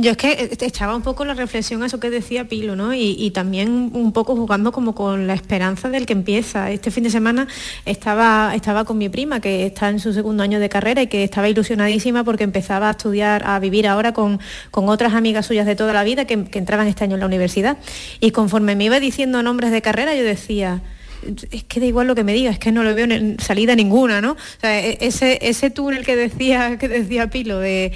Yo 0.00 0.12
es 0.12 0.16
que 0.16 0.30
eh, 0.30 0.50
echaba 0.60 0.94
un 0.94 1.02
poco 1.02 1.24
la 1.24 1.34
reflexión 1.34 1.82
a 1.82 1.86
eso 1.86 1.98
que 1.98 2.08
decía 2.08 2.44
Pilo, 2.44 2.76
¿no? 2.76 2.94
Y, 2.94 3.32
también 3.32 3.90
un 3.92 4.12
poco 4.12 4.36
jugando 4.36 4.70
como 4.70 4.94
con 4.94 5.26
la 5.26 5.34
esperanza 5.34 5.88
del 5.88 6.06
que 6.06 6.12
empieza. 6.12 6.70
Este 6.70 6.92
fin 6.92 7.02
de 7.02 7.10
semana 7.10 7.48
estaba, 7.84 8.52
estaba 8.54 8.84
con 8.84 8.96
mi 8.96 9.08
prima, 9.08 9.40
que 9.40 9.66
está 9.66 9.88
en 9.88 9.98
su 9.98 10.12
segundo 10.12 10.44
año 10.44 10.60
de 10.60 10.68
carrera 10.68 11.02
y 11.02 11.08
que 11.08 11.24
estaba 11.24 11.48
ilusionadísima 11.48 12.22
porque 12.22 12.44
empezaba 12.44 12.86
a 12.86 12.90
estudiar, 12.92 13.42
a 13.44 13.58
vivir 13.58 13.88
ahora 13.88 14.12
con, 14.14 14.38
con 14.70 14.88
otras 14.88 15.14
amigas 15.14 15.46
suyas 15.46 15.66
de 15.66 15.74
toda 15.74 15.92
la 15.92 16.04
vida 16.04 16.26
que, 16.26 16.44
que 16.44 16.60
entraban 16.60 16.86
este 16.86 17.02
año 17.02 17.14
en 17.14 17.20
la 17.20 17.26
universidad. 17.26 17.76
Y 18.20 18.30
conforme 18.30 18.76
me 18.76 18.84
iba 18.84 19.00
diciendo 19.00 19.42
nombres 19.42 19.72
de 19.72 19.82
carrera, 19.82 20.14
yo 20.14 20.22
decía, 20.22 20.80
es 21.50 21.64
que 21.64 21.80
da 21.80 21.86
igual 21.86 22.06
lo 22.06 22.14
que 22.14 22.24
me 22.24 22.32
diga, 22.32 22.50
es 22.50 22.58
que 22.58 22.72
no 22.72 22.82
lo 22.82 22.94
veo 22.94 23.04
en 23.04 23.38
salida 23.40 23.74
ninguna, 23.74 24.20
¿no? 24.20 24.32
O 24.32 24.60
sea, 24.60 24.80
e, 24.80 24.98
ese, 25.00 25.38
ese 25.42 25.70
túnel 25.70 26.04
que 26.04 26.16
decía, 26.16 26.76
que 26.80 26.88
decía 26.88 27.28
Pilo 27.30 27.58
de, 27.58 27.92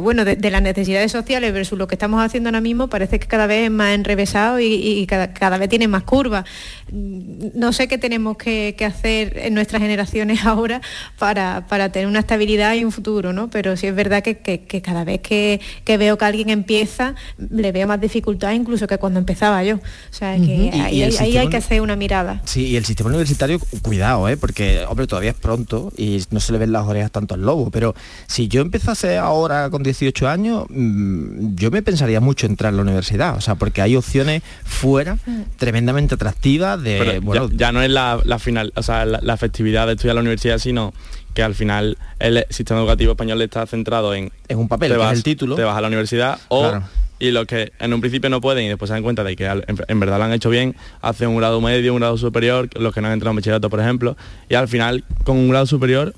bueno, 0.00 0.24
de, 0.24 0.50
las 0.50 0.62
necesidades 0.62 1.10
sociales 1.10 1.52
versus 1.52 1.78
lo 1.78 1.88
que 1.88 1.94
estamos 1.94 2.24
haciendo 2.24 2.48
ahora 2.48 2.60
mismo, 2.60 2.88
parece 2.88 3.18
que 3.18 3.26
cada 3.26 3.46
vez 3.46 3.64
es 3.64 3.70
más 3.70 3.94
enrevesado 3.94 4.60
y, 4.60 5.06
cada, 5.06 5.58
vez 5.58 5.68
tiene 5.68 5.88
más 5.88 6.04
curvas. 6.04 6.44
No 6.92 7.72
sé 7.72 7.88
qué 7.88 7.98
tenemos 7.98 8.36
que, 8.36 8.74
hacer 8.84 9.38
en 9.38 9.54
nuestras 9.54 9.80
generaciones 9.80 10.44
ahora 10.44 10.80
para, 11.18 11.64
tener 11.90 12.06
una 12.06 12.20
estabilidad 12.20 12.74
y 12.74 12.84
un 12.84 12.92
futuro, 12.92 13.32
¿no? 13.32 13.48
Pero 13.50 13.76
sí 13.76 13.86
es 13.86 13.94
verdad 13.94 14.22
que, 14.22 14.36
cada 14.82 15.04
vez 15.04 15.20
que, 15.20 15.60
veo 15.86 16.18
que 16.18 16.24
alguien 16.24 16.50
empieza, 16.50 17.14
le 17.38 17.72
veo 17.72 17.86
más 17.86 18.00
dificultad 18.00 18.52
incluso 18.52 18.86
que 18.86 18.98
cuando 18.98 19.18
empezaba 19.18 19.62
yo. 19.64 19.76
O 19.76 19.80
sea, 20.12 20.36
que 20.36 20.70
ahí, 20.74 21.02
ahí 21.02 21.36
hay 21.36 21.48
que 21.48 21.56
hacer 21.56 21.80
una 21.80 21.93
mirada. 21.96 22.40
Sí, 22.44 22.66
y 22.66 22.76
el 22.76 22.84
sistema 22.84 23.08
universitario, 23.08 23.60
cuidado, 23.82 24.28
¿eh? 24.28 24.36
porque, 24.36 24.84
hombre, 24.88 25.06
todavía 25.06 25.30
es 25.30 25.36
pronto 25.36 25.92
y 25.96 26.22
no 26.30 26.40
se 26.40 26.52
le 26.52 26.58
ven 26.58 26.72
las 26.72 26.86
orejas 26.86 27.10
tanto 27.10 27.34
al 27.34 27.42
lobo, 27.42 27.70
pero 27.70 27.94
si 28.26 28.48
yo 28.48 28.60
empezase 28.62 29.18
ahora 29.18 29.70
con 29.70 29.82
18 29.82 30.28
años, 30.28 30.66
mm, 30.68 31.54
yo 31.54 31.70
me 31.70 31.82
pensaría 31.82 32.20
mucho 32.20 32.46
entrar 32.46 32.72
a 32.72 32.76
la 32.76 32.82
universidad, 32.82 33.36
o 33.36 33.40
sea, 33.40 33.54
porque 33.54 33.82
hay 33.82 33.96
opciones 33.96 34.42
fuera 34.64 35.18
tremendamente 35.56 36.14
atractivas 36.14 36.82
de... 36.82 37.20
bueno, 37.22 37.50
ya, 37.52 37.72
no 37.72 37.82
es 37.82 37.90
la, 37.90 38.20
final, 38.38 38.72
o 38.76 38.82
sea, 38.82 39.04
la, 39.04 39.34
efectividad 39.34 39.86
de 39.86 39.94
estudiar 39.94 40.14
la 40.14 40.20
universidad, 40.20 40.58
sino 40.58 40.92
que 41.34 41.42
al 41.42 41.54
final 41.54 41.98
el 42.20 42.46
sistema 42.50 42.80
educativo 42.80 43.12
español 43.12 43.42
está 43.42 43.66
centrado 43.66 44.14
en... 44.14 44.30
Es 44.46 44.56
un 44.56 44.68
papel, 44.68 44.94
que 44.94 45.02
es 45.02 45.12
el 45.12 45.22
título. 45.22 45.56
Te 45.56 45.64
vas 45.64 45.76
a 45.76 45.80
la 45.80 45.88
universidad 45.88 46.38
o 46.48 46.80
y 47.18 47.30
los 47.30 47.46
que 47.46 47.72
en 47.78 47.92
un 47.92 48.00
principio 48.00 48.30
no 48.30 48.40
pueden 48.40 48.64
y 48.64 48.68
después 48.68 48.88
se 48.88 48.94
dan 48.94 49.02
cuenta 49.02 49.24
de 49.24 49.36
que 49.36 49.46
en, 49.46 50.00
verdad 50.00 50.18
lo 50.18 50.24
han 50.24 50.32
hecho 50.32 50.50
bien, 50.50 50.74
hacen 51.00 51.28
un 51.28 51.36
grado 51.36 51.60
medio, 51.60 51.92
un 51.92 52.00
grado 52.00 52.18
superior, 52.18 52.68
los 52.78 52.92
que 52.92 53.00
no 53.00 53.08
han 53.08 53.14
entrado 53.14 53.30
en 53.30 53.36
bachillerato, 53.36 53.70
por 53.70 53.80
ejemplo, 53.80 54.16
y 54.48 54.54
al 54.54 54.68
final 54.68 55.04
con 55.24 55.36
un 55.36 55.48
grado 55.48 55.66
superior 55.66 56.14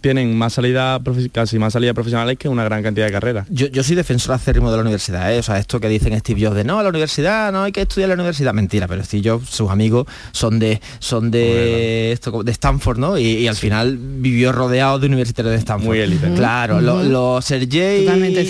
tienen 0.00 0.36
más 0.36 0.54
salida 0.54 1.00
casi 1.32 1.58
más 1.58 1.72
salidas 1.72 1.94
profesionales 1.94 2.38
que 2.38 2.48
una 2.48 2.64
gran 2.64 2.82
cantidad 2.82 3.06
de 3.06 3.12
carreras. 3.12 3.46
Yo, 3.50 3.66
yo 3.68 3.82
soy 3.82 3.96
defensor 3.96 4.34
acérrimo 4.34 4.70
de 4.70 4.76
la 4.76 4.82
universidad, 4.82 5.34
¿eh? 5.34 5.38
o 5.38 5.42
sea, 5.42 5.58
esto 5.58 5.80
que 5.80 5.88
dicen 5.88 6.18
Steve 6.18 6.44
Jobs 6.44 6.56
de 6.56 6.64
no, 6.64 6.78
a 6.78 6.82
la 6.82 6.88
universidad 6.88 7.52
no 7.52 7.62
hay 7.62 7.72
que 7.72 7.82
estudiar 7.82 8.08
la 8.08 8.14
universidad, 8.14 8.52
mentira, 8.54 8.88
pero 8.88 9.02
Steve 9.04 9.28
Jobs, 9.28 9.48
sus 9.50 9.70
amigos 9.70 10.06
son 10.32 10.58
de 10.58 10.80
son 10.98 11.30
de 11.30 12.12
esto, 12.12 12.42
de 12.42 12.52
Stanford, 12.52 12.98
¿no? 12.98 13.18
Y, 13.18 13.48
al 13.50 13.56
final 13.56 13.98
vivió 13.98 14.52
rodeado 14.52 14.98
de 14.98 15.08
universitarios 15.08 15.52
de 15.52 15.58
Stanford. 15.58 15.88
Muy 15.88 15.98
élite. 15.98 16.32
Claro, 16.34 16.80
los, 16.80 17.44
Sergey 17.44 18.06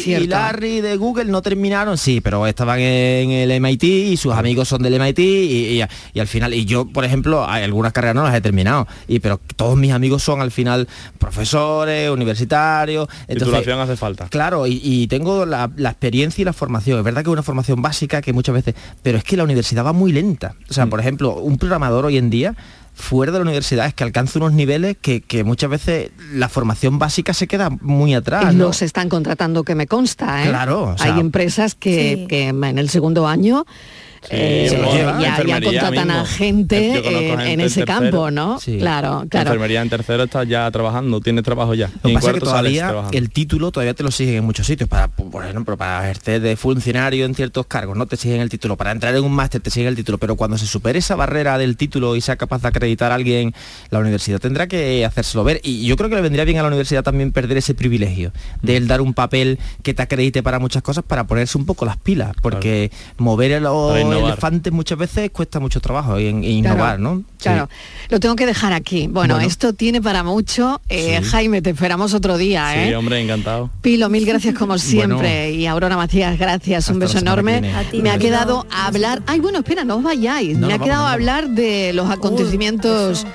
y 0.06 0.26
Larry 0.26 0.80
de 0.80 0.96
Google 0.96 1.26
no 1.26 1.42
terminaron, 1.42 1.96
sí, 1.96 2.20
pero 2.20 2.46
estaban 2.46 2.80
en 2.80 3.30
el 3.30 3.60
MIT 3.60 3.84
y 3.84 4.16
sus 4.16 4.34
amigos 4.34 4.68
son 4.68 4.82
del 4.82 5.00
MIT 5.00 5.18
y, 5.18 5.80
al 5.80 6.26
final, 6.26 6.54
y 6.54 6.64
yo, 6.64 6.86
por 6.86 7.04
ejemplo, 7.04 7.48
hay 7.48 7.64
algunas 7.64 7.92
carreras 7.92 8.14
no 8.14 8.24
las 8.24 8.34
he 8.34 8.40
terminado, 8.40 8.86
y 9.08 9.20
pero 9.20 9.40
todos 9.56 9.76
mis 9.76 9.92
amigos 9.92 10.22
son 10.22 10.40
al 10.40 10.50
final 10.50 10.88
profesores, 11.20 12.10
universitarios. 12.10 13.06
Entonces, 13.28 13.38
Titulación 13.44 13.78
hace 13.78 13.96
falta. 13.96 14.26
Claro, 14.28 14.66
y, 14.66 14.80
y 14.82 15.06
tengo 15.06 15.46
la, 15.46 15.70
la 15.76 15.90
experiencia 15.90 16.42
y 16.42 16.44
la 16.44 16.52
formación. 16.52 16.98
Es 16.98 17.04
verdad 17.04 17.22
que 17.22 17.28
es 17.30 17.32
una 17.32 17.42
formación 17.44 17.80
básica 17.82 18.20
que 18.22 18.32
muchas 18.32 18.54
veces, 18.54 18.74
pero 19.02 19.18
es 19.18 19.24
que 19.24 19.36
la 19.36 19.44
universidad 19.44 19.84
va 19.84 19.92
muy 19.92 20.10
lenta. 20.12 20.54
O 20.68 20.72
sea, 20.72 20.86
por 20.86 20.98
ejemplo, 20.98 21.34
un 21.36 21.58
programador 21.58 22.06
hoy 22.06 22.16
en 22.18 22.30
día 22.30 22.56
fuera 22.92 23.32
de 23.32 23.38
la 23.38 23.42
universidad 23.42 23.86
es 23.86 23.94
que 23.94 24.04
alcanza 24.04 24.38
unos 24.40 24.52
niveles 24.52 24.96
que, 25.00 25.20
que 25.22 25.44
muchas 25.44 25.70
veces 25.70 26.10
la 26.32 26.48
formación 26.48 26.98
básica 26.98 27.32
se 27.32 27.46
queda 27.46 27.70
muy 27.70 28.14
atrás. 28.14 28.52
¿no? 28.54 28.64
Los 28.66 28.82
están 28.82 29.08
contratando 29.08 29.62
que 29.62 29.74
me 29.74 29.86
consta, 29.86 30.44
¿eh? 30.44 30.48
Claro, 30.48 30.88
o 30.94 30.98
sea- 30.98 31.14
Hay 31.14 31.20
empresas 31.20 31.74
que, 31.74 32.26
que 32.28 32.48
en 32.48 32.78
el 32.78 32.90
segundo 32.90 33.26
año 33.28 33.64
eh, 34.28 34.68
lo 34.80 34.92
lleva. 34.92 35.20
ya, 35.20 35.60
contratan 35.62 36.10
a 36.10 36.24
gente, 36.26 36.88
en- 36.88 36.92
gente 37.02 37.32
en 37.32 37.40
en 37.40 37.60
ese 37.60 37.80
tercero. 37.84 37.86
campo, 37.86 38.30
¿no? 38.30 38.58
Claro, 38.78 39.24
claro. 39.28 39.48
Enfermería 39.50 39.80
en 39.82 39.88
tercero 39.88 40.24
está 40.24 40.44
ya 40.44 40.70
trabajando, 40.70 41.20
tiene 41.20 41.42
trabajo 41.42 41.74
ya. 41.74 41.88
Lo 41.88 41.94
Y 41.94 42.00
que 42.02 42.08
en 42.10 42.14
pasa 42.14 42.28
es 42.28 42.34
que 42.34 42.40
todavía 42.40 42.94
el 43.12 43.30
título 43.30 43.70
todavía 43.72 43.94
te 43.94 44.02
lo 44.02 44.10
siguen 44.10 44.34
en 44.36 44.44
muchos 44.44 44.66
sitios. 44.66 44.88
Para, 44.88 45.08
por 45.08 45.44
ejemplo, 45.46 45.76
para 45.76 46.04
ejercer 46.04 46.40
de 46.42 46.56
funcionario 46.56 47.24
en 47.24 47.34
ciertos 47.34 47.66
cargos, 47.66 47.96
no 47.96 48.06
te 48.06 48.16
siguen 48.16 48.40
el 48.40 48.48
título. 48.50 48.76
Para 48.76 48.92
entrar 48.92 49.14
en 49.14 49.24
un 49.24 49.32
máster 49.32 49.60
te 49.60 49.70
siguen 49.70 49.88
el 49.88 49.96
título. 49.96 50.18
Pero 50.18 50.36
cuando 50.36 50.58
se 50.58 50.66
supere 50.66 50.98
esa 50.98 51.16
barrera 51.16 51.56
del 51.58 51.76
título 51.76 52.14
y 52.16 52.20
sea 52.20 52.36
capaz 52.36 52.62
de 52.62 52.68
acreditar 52.68 53.12
a 53.12 53.14
alguien, 53.14 53.54
la 53.90 53.98
universidad 54.00 54.38
tendrá 54.38 54.66
que 54.66 55.04
hacérselo 55.04 55.44
ver. 55.44 55.60
Y 55.64 55.86
yo 55.86 55.96
creo 55.96 56.08
que 56.10 56.16
le 56.16 56.20
vendría 56.22 56.44
bien 56.44 56.58
a 56.58 56.62
la 56.62 56.68
universidad 56.68 57.02
también 57.02 57.32
perder 57.32 57.56
ese 57.58 57.74
privilegio 57.74 58.32
de 58.62 58.76
él 58.76 58.86
dar 58.88 59.00
un 59.00 59.14
papel 59.14 59.58
que 59.82 59.94
te 59.94 60.02
acredite 60.02 60.42
para 60.42 60.58
muchas 60.58 60.82
cosas 60.82 61.04
para 61.06 61.24
ponerse 61.26 61.56
un 61.56 61.64
poco 61.66 61.84
las 61.84 61.96
pilas. 61.96 62.34
Porque 62.42 62.90
mover 63.16 63.54
a 63.54 63.60
los 64.10 64.18
innovar. 64.20 64.32
elefantes 64.32 64.72
muchas 64.72 64.98
veces 64.98 65.30
cuesta 65.30 65.60
mucho 65.60 65.80
trabajo 65.80 66.14
Claro, 66.16 66.28
innovar, 66.42 66.98
¿no? 67.00 67.22
Claro, 67.40 67.68
lo 68.08 68.20
tengo 68.20 68.36
que 68.36 68.46
dejar 68.46 68.72
aquí. 68.72 69.06
Bueno, 69.06 69.34
Bueno. 69.34 69.48
esto 69.48 69.72
tiene 69.72 70.00
para 70.02 70.22
mucho. 70.22 70.80
Eh, 70.88 71.20
Sí. 71.22 71.28
Jaime, 71.30 71.62
te 71.62 71.70
esperamos 71.70 72.12
otro 72.14 72.36
día, 72.38 72.70
Sí, 72.72 72.78
¿eh? 72.90 72.96
hombre, 72.96 73.20
encantado. 73.20 73.70
Pilo, 73.82 74.08
mil 74.08 74.26
gracias 74.26 74.54
como 74.54 74.76
siempre. 74.78 75.52
y 75.52 75.66
Aurora 75.66 75.96
Macías, 75.96 76.38
gracias. 76.38 76.88
Un 76.88 76.98
beso 76.98 77.18
enorme. 77.18 77.60
viene. 77.60 77.74
A 77.76 77.82
ti, 77.84 78.02
Me 78.02 78.10
ha 78.10 78.18
quedado 78.18 78.66
a 78.70 78.86
hablar. 78.86 79.22
Ay, 79.26 79.40
bueno, 79.40 79.58
espera, 79.58 79.84
no 79.84 79.96
os 79.96 80.02
vayáis. 80.02 80.56
No, 80.58 80.66
Me 80.66 80.76
no, 80.76 80.82
ha 80.82 80.84
quedado 80.84 81.00
a 81.02 81.04
vamos. 81.04 81.14
hablar 81.14 81.48
de 81.50 81.92
los 81.94 82.10
acontecimientos 82.10 83.26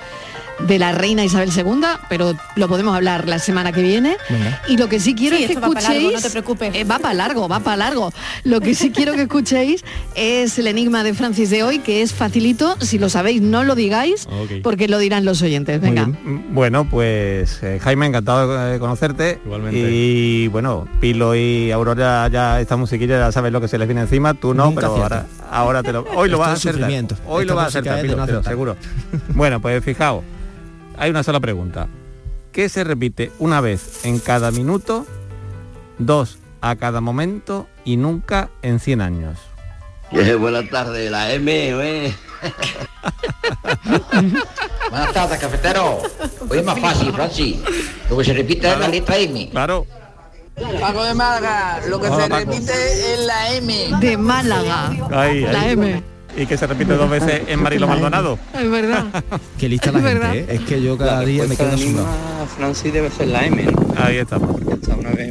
de 0.59 0.79
la 0.79 0.91
reina 0.93 1.23
Isabel 1.23 1.49
II, 1.55 1.81
pero 2.09 2.33
lo 2.55 2.67
podemos 2.67 2.95
hablar 2.95 3.27
la 3.27 3.39
semana 3.39 3.71
que 3.71 3.81
viene. 3.81 4.17
Venga. 4.29 4.61
Y 4.67 4.77
lo 4.77 4.87
que 4.89 4.99
sí 4.99 5.15
quiero 5.15 5.35
Sí, 5.37 5.43
es 5.43 5.47
que 5.47 5.53
esto 5.53 5.67
va 5.67 5.73
pa' 5.73 5.79
escuchéis. 5.79 6.03
largo, 6.03 6.17
no 6.17 6.21
te 6.23 6.29
preocupes. 6.29 6.75
Eh, 6.75 6.83
va 6.83 6.99
para 6.99 7.13
largo, 7.13 7.47
va 7.47 7.59
para 7.59 7.77
largo. 7.77 8.11
Lo 8.43 8.61
que 8.61 8.75
sí 8.75 8.91
quiero 8.91 9.13
que 9.13 9.23
escuchéis 9.23 9.83
es 10.15 10.57
el 10.57 10.67
enigma 10.67 11.03
de 11.03 11.13
Francis 11.13 11.49
de 11.49 11.63
hoy, 11.63 11.79
que 11.79 12.01
es 12.01 12.13
facilito. 12.13 12.77
Si 12.81 12.97
lo 12.99 13.09
sabéis, 13.09 13.41
no 13.41 13.63
lo 13.63 13.75
digáis, 13.75 14.27
porque 14.63 14.87
lo 14.87 14.97
dirán 14.97 15.25
los 15.25 15.41
oyentes. 15.41 15.81
Venga. 15.81 16.05
bien. 16.05 16.45
Bueno, 16.53 16.87
pues 16.89 17.59
eh, 17.61 17.79
Jaime, 17.81 18.05
encantado 18.07 18.57
de 18.65 18.79
conocerte. 18.79 19.39
Igualmente. 19.45 19.79
Y 19.91 20.47
bueno, 20.47 20.87
Pilo 20.99 21.35
y 21.35 21.71
Aurora 21.71 22.27
ya 22.31 22.61
esta 22.61 22.77
musiquilla 22.77 23.19
ya 23.19 23.31
sabes 23.31 23.51
lo 23.51 23.61
que 23.61 23.67
se 23.67 23.77
les 23.77 23.87
viene 23.87 24.01
encima, 24.01 24.33
tú 24.33 24.53
no, 24.53 24.65
Nunca 24.65 24.81
pero 24.81 25.03
ahora, 25.03 25.25
ahora 25.51 25.83
te 25.83 25.91
lo. 25.91 26.05
Hoy 26.15 26.29
lo 26.29 26.37
vas 26.37 26.49
a 26.49 26.53
hacer. 26.53 26.75
Hoy 27.27 27.41
Esta 27.43 27.53
lo 27.53 27.55
vas 27.55 27.75
a 27.75 27.79
es 27.79 27.85
de 27.85 28.01
Pilo, 28.01 28.15
no 28.15 28.39
aseguro. 28.39 28.77
bueno, 29.29 29.59
pues 29.59 29.83
fijaos, 29.83 30.23
hay 30.97 31.09
una 31.09 31.23
sola 31.23 31.39
pregunta. 31.39 31.87
¿Qué 32.51 32.69
se 32.69 32.83
repite 32.83 33.31
una 33.39 33.61
vez 33.61 34.05
en 34.05 34.19
cada 34.19 34.51
minuto, 34.51 35.05
dos 35.97 36.37
a 36.61 36.75
cada 36.75 37.01
momento 37.01 37.67
y 37.83 37.97
nunca 37.97 38.49
en 38.61 38.79
100 38.79 39.01
años? 39.01 39.37
buenas 40.39 40.69
tardes, 40.69 41.11
la 41.11 41.33
M, 41.33 41.51
¿eh? 41.51 42.15
Buenas 44.89 45.13
tardes, 45.13 45.39
cafetero. 45.39 46.01
Hoy 46.49 46.59
es 46.59 46.63
más 46.63 46.79
fácil, 46.79 47.11
Francis. 47.11 47.57
Lo 48.09 48.17
que 48.17 48.23
se 48.23 48.33
repite 48.33 48.71
es 48.71 48.79
la 48.79 48.87
letra 48.87 49.17
M. 49.17 49.49
Claro. 49.49 49.85
Paco 50.79 51.03
de 51.03 51.13
Málaga, 51.13 51.81
lo 51.89 51.99
que 51.99 52.07
Hola, 52.07 52.23
se 52.23 52.29
Paco. 52.29 52.51
repite 52.51 53.13
es 53.13 53.19
la 53.25 53.53
M. 53.55 53.89
De 53.99 54.17
Málaga. 54.17 54.91
Ahí, 55.11 55.41
La. 55.41 55.69
M. 55.69 56.03
Y 56.37 56.45
que 56.45 56.57
se 56.57 56.67
repite 56.67 56.93
dos 56.95 57.09
veces 57.09 57.43
en 57.47 57.61
Marilo 57.63 57.87
Maldonado. 57.87 58.37
Es 58.53 58.69
verdad. 58.69 59.05
Qué 59.57 59.69
lista 59.69 59.91
la 59.91 59.99
Es 59.99 60.03
gente, 60.05 60.19
verdad. 60.19 60.35
¿eh? 60.35 60.45
Es 60.49 60.59
que 60.61 60.81
yo 60.81 60.97
cada 60.97 61.21
día 61.21 61.45
me 61.47 61.55
quedo 61.55 61.69
asombrado. 61.73 62.07
Francis 62.57 62.91
debe 62.93 63.09
ser 63.09 63.27
la 63.29 63.45
M, 63.45 63.65
Ahí 63.97 64.17
estamos. 64.17 64.59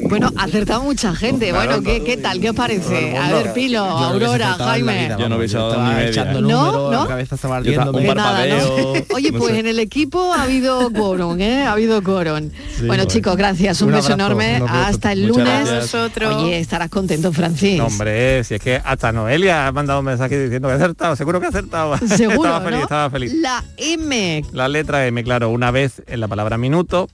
Bueno, 0.08 0.30
ha 0.36 0.44
acertado 0.44 0.82
mucha 0.82 1.14
gente. 1.14 1.48
Claro, 1.50 1.80
bueno, 1.80 2.04
¿qué, 2.04 2.16
tal? 2.16 2.40
¿Qué 2.40 2.50
os 2.50 2.56
parece? 2.56 3.16
A 3.16 3.32
ver, 3.32 3.52
Pilo, 3.52 3.80
Aurora, 3.82 4.52
Jaime. 4.54 5.04
vida, 5.04 5.16
Yo 5.18 5.28
no 5.28 5.36
hubiese 5.36 5.56
dado 5.56 5.82
ni 5.82 5.88
media. 5.94 6.08
echando 6.08 6.40
No, 6.40 6.48
números, 6.66 6.92
no. 6.92 7.02
la 7.02 7.08
cabeza 7.08 7.34
estaba 7.34 7.60
Yo 7.62 7.70
estaba- 7.70 7.88
ardiéndome. 7.90 8.10
un 8.10 8.16
Nada, 8.16 8.46
¿no? 8.46 8.56
parpadeo, 8.66 9.06
Oye, 9.14 9.30
no 9.32 9.38
pues 9.38 9.52
sé. 9.54 9.60
en 9.60 9.66
el 9.66 9.78
equipo 9.80 10.32
ha 10.32 10.42
habido 10.44 10.90
quórum, 10.92 11.40
¿eh? 11.40 11.64
Ha 11.64 11.72
habido 11.72 12.02
quórum. 12.02 12.50
bueno, 12.86 13.04
chicos, 13.06 13.36
gracias. 13.36 13.80
Un, 13.82 13.88
Un 13.88 13.94
beso 13.94 14.12
abrazo, 14.12 14.32
enorme. 14.40 14.62
Hasta 14.68 15.12
el 15.12 15.26
lunes. 15.26 15.70
Nosotros. 15.70 16.42
Oye, 16.44 16.58
estarás 16.60 16.90
contento, 16.90 17.32
Francis. 17.32 17.78
No, 17.78 17.86
hombre, 17.86 18.44
si 18.44 18.54
es 18.54 18.60
que 18.60 18.80
hasta 18.84 19.10
Noelia 19.10 19.66
ha 19.66 19.72
mandado 19.72 19.98
un 20.00 20.06
mensaje 20.06 20.38
diciendo 20.44 20.68
que 20.68 20.74
ha 20.74 20.76
acertado, 20.76 21.16
seguro 21.16 21.40
que 21.40 21.46
ha 21.46 21.50
acertado. 21.50 21.96
Seguro, 22.14 22.44
estaba 22.44 22.60
feliz, 22.60 22.78
¿no? 22.78 22.82
estaba 22.84 23.10
feliz. 23.10 23.32
La 23.34 23.64
M. 23.78 24.44
La 24.52 24.68
letra 24.68 25.06
M, 25.06 25.24
claro, 25.24 25.50
una 25.50 25.70
vez 25.70 26.02
en 26.06 26.20
la 26.20 26.28
palabra 26.28 26.56
minuto, 26.58 27.08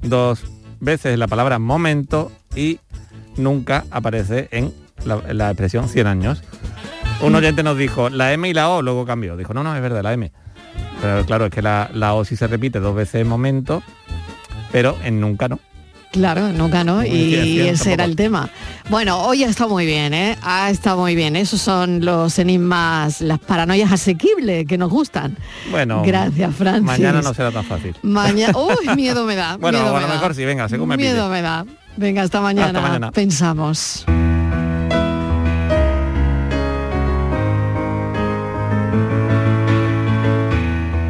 dos 0.00 0.44
veces 0.80 1.18
la 1.18 1.28
palabra 1.28 1.58
momento 1.58 2.32
y 2.54 2.80
nunca 3.36 3.84
aparece 3.90 4.48
en 4.50 4.72
la, 5.04 5.20
en 5.28 5.38
la 5.38 5.50
expresión 5.50 5.88
100 5.88 6.06
años. 6.06 6.42
Un 7.20 7.34
oyente 7.34 7.62
nos 7.62 7.78
dijo 7.78 8.10
la 8.10 8.32
M 8.32 8.48
y 8.48 8.52
la 8.52 8.68
O, 8.68 8.82
luego 8.82 9.06
cambió. 9.06 9.36
Dijo, 9.36 9.54
no, 9.54 9.62
no, 9.62 9.74
es 9.74 9.82
verdad, 9.82 10.02
la 10.02 10.12
M. 10.12 10.30
Pero 11.00 11.24
claro, 11.24 11.46
es 11.46 11.50
que 11.50 11.62
la, 11.62 11.90
la 11.92 12.14
O 12.14 12.24
sí 12.24 12.36
se 12.36 12.46
repite 12.46 12.80
dos 12.80 12.94
veces 12.94 13.22
en 13.22 13.28
momento, 13.28 13.82
pero 14.72 14.96
en 15.02 15.20
nunca 15.20 15.48
no. 15.48 15.60
Claro, 16.16 16.50
nunca 16.50 16.82
no. 16.82 16.96
Muy 16.96 17.08
Y 17.08 17.60
ese 17.60 17.92
era 17.92 18.04
el 18.04 18.16
tema. 18.16 18.48
Bueno, 18.88 19.18
hoy 19.20 19.44
ha 19.44 19.48
estado 19.50 19.68
muy 19.68 19.84
bien, 19.84 20.14
¿eh? 20.14 20.38
Ha 20.40 20.70
estado 20.70 20.96
muy 20.96 21.14
bien. 21.14 21.36
Esos 21.36 21.60
son 21.60 22.02
los 22.06 22.38
enigmas, 22.38 23.20
las 23.20 23.38
paranoias 23.38 23.92
asequibles 23.92 24.66
que 24.66 24.78
nos 24.78 24.88
gustan. 24.90 25.36
Bueno, 25.70 26.02
Gracias, 26.06 26.54
Francis. 26.54 26.86
mañana 26.86 27.20
no 27.20 27.34
será 27.34 27.52
tan 27.52 27.64
fácil. 27.64 27.94
Mañana. 28.00 28.54
Uy, 28.58 28.96
miedo 28.96 29.26
me 29.26 29.36
da. 29.36 29.58
Bueno, 29.58 29.78
miedo 29.78 29.90
a 29.94 29.94
me 29.98 30.00
lo 30.06 30.08
da. 30.08 30.14
mejor 30.14 30.34
sí, 30.34 30.46
venga, 30.46 30.70
según 30.70 30.88
me 30.88 30.96
pille. 30.96 31.10
Miedo 31.12 31.28
me 31.28 31.42
da. 31.42 31.66
Venga, 31.98 32.22
hasta 32.22 32.40
mañana. 32.40 32.80
mañana. 32.80 33.12
Pensamos. 33.12 34.06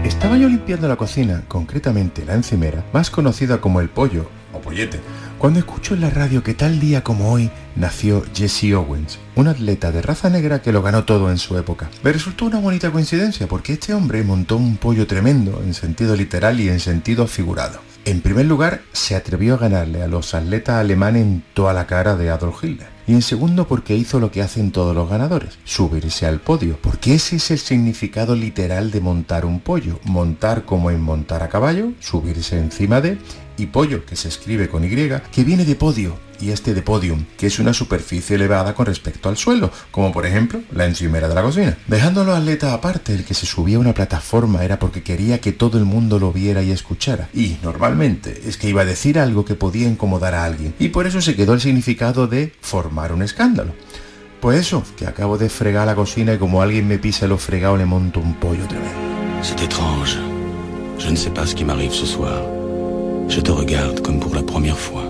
Estaba 0.05 0.37
yo 0.39 0.49
limpiando 0.49 0.89
la 0.89 0.97
cocina, 0.97 1.43
concretamente 1.47 2.25
la 2.25 2.35
encimera, 2.35 2.85
más 2.93 3.11
conocida 3.11 3.61
como 3.61 3.81
el 3.81 3.89
pollo 3.89 4.29
pollete, 4.61 5.01
cuando 5.39 5.59
escucho 5.59 5.95
en 5.95 6.01
la 6.01 6.11
radio 6.11 6.43
que 6.43 6.55
tal 6.55 6.81
día 6.81 7.05
como 7.05 7.33
hoy 7.33 7.51
nació 7.75 8.25
Jesse 8.35 8.73
Owens, 8.75 9.19
un 9.35 9.49
atleta 9.49 9.93
de 9.93 10.03
raza 10.03 10.31
negra 10.31 10.63
que 10.63 10.73
lo 10.73 10.83
ganó 10.83 11.05
todo 11.05 11.31
en 11.31 11.39
su 11.39 11.59
época. 11.59 11.91
Me 12.03 12.13
resultó 12.13 12.47
una 12.47 12.59
bonita 12.59 12.91
coincidencia 12.91 13.47
porque 13.47 13.75
este 13.75 13.95
hombre 13.95 14.23
montó 14.23 14.57
un 14.57 14.77
pollo 14.77 15.07
tremendo 15.07 15.63
en 15.63 15.75
sentido 15.75 16.17
literal 16.17 16.59
y 16.61 16.69
en 16.69 16.81
sentido 16.81 17.27
figurado. 17.27 17.81
En 18.07 18.21
primer 18.21 18.47
lugar, 18.47 18.83
se 18.93 19.17
atrevió 19.17 19.55
a 19.55 19.59
ganarle 19.59 20.01
a 20.01 20.07
los 20.07 20.33
atletas 20.33 20.77
alemanes 20.77 21.23
en 21.23 21.43
toda 21.55 21.73
la 21.73 21.89
cara 21.89 22.15
de 22.17 22.31
Adolf 22.31 22.63
Hitler. 22.63 22.87
Y 23.09 23.15
en 23.15 23.23
segundo, 23.23 23.67
porque 23.67 23.97
hizo 23.97 24.21
lo 24.21 24.31
que 24.31 24.43
hacen 24.43 24.71
todos 24.71 24.95
los 24.95 25.11
ganadores, 25.11 25.59
subirse 25.65 26.25
al 26.25 26.41
podio. 26.41 26.79
Porque 26.81 27.15
ese 27.15 27.37
es 27.37 27.51
el 27.51 27.59
significado 27.59 28.37
literal 28.37 28.93
de 28.93 29.01
montar 29.01 29.45
un 29.45 29.59
pollo. 29.59 29.99
Montar 30.05 30.65
como 30.65 30.93
en 30.93 31.01
montar 31.01 31.43
a 31.43 31.49
caballo, 31.49 31.93
subirse 31.99 32.57
encima 32.59 33.01
de, 33.01 33.19
y 33.59 33.67
pollo, 33.67 34.05
que 34.05 34.17
se 34.17 34.29
escribe 34.29 34.69
con 34.69 34.85
Y, 34.85 34.89
que 35.33 35.45
viene 35.45 35.65
de 35.65 35.75
podio, 35.75 36.19
y 36.41 36.51
este 36.51 36.75
de 36.75 36.83
podium, 36.83 37.25
que 37.37 37.47
es 37.47 37.59
una 37.59 37.73
superficie 37.73 38.37
elevada 38.37 38.75
con 38.75 38.87
respecto 38.87 39.29
al 39.29 39.37
suelo, 39.37 39.71
como 39.91 40.13
por 40.13 40.27
ejemplo 40.27 40.61
la 40.73 40.87
encimera 40.87 41.29
de 41.29 41.35
la 41.35 41.43
cocina. 41.43 41.79
Dejando 41.87 42.23
a 42.23 42.25
los 42.25 42.37
atletas 42.37 42.73
aparte, 42.73 43.15
el 43.15 43.25
que 43.25 43.35
se 43.35 43.47
subía 43.47 43.77
a 43.77 43.81
una 43.81 43.95
plataforma 43.95 44.65
era 44.65 44.79
porque 44.79 45.03
quería 45.03 45.41
que 45.41 45.53
todo 45.53 45.79
el 45.79 45.85
mundo 45.85 46.19
lo 46.19 46.33
viera 46.33 46.63
y 46.63 46.71
escuchara. 46.71 47.29
Y 47.35 47.57
normalmente 47.63 48.43
es 48.47 48.57
que 48.57 48.69
iba 48.69 48.83
a 48.83 48.87
decir 48.87 49.19
algo 49.19 49.45
que 49.45 49.55
podía 49.55 49.89
incomodar 49.89 50.35
a 50.35 50.45
alguien, 50.45 50.75
y 50.79 50.89
por 50.89 51.07
eso 51.07 51.21
se 51.21 51.35
quedó 51.35 51.55
el 51.55 51.61
significado 51.61 52.27
de 52.27 52.53
formar 52.61 53.13
un 53.13 53.23
escándalo. 53.23 53.73
Pues 54.41 54.61
eso, 54.61 54.85
que 54.97 55.07
acabo 55.07 55.39
de 55.39 55.49
fregar 55.49 55.87
la 55.87 55.95
cocina 55.95 56.35
y 56.35 56.39
como 56.39 56.61
alguien 56.61 56.87
me 56.87 56.99
pisa 56.99 57.27
los 57.27 57.43
fregados 57.43 57.79
le 57.79 57.87
monto 57.87 58.21
un 58.21 58.35
pollo 58.35 58.67
tremendo. 58.67 59.07
C'est 59.43 59.61
étrange. 59.63 60.19
Je 60.99 61.11
ne 61.11 61.17
sais 61.17 61.31
pas 61.31 61.47
ce 61.47 61.55
qui 61.55 61.65
m'arrive 61.65 61.93
ce 61.93 62.07
soir. 62.07 62.56
Je 63.29 63.41
te 63.41 63.51
regarde 63.51 64.01
comme 64.01 64.20
pour 64.20 64.35
la 64.35 64.43
première 64.43 64.79
fois. 64.79 65.03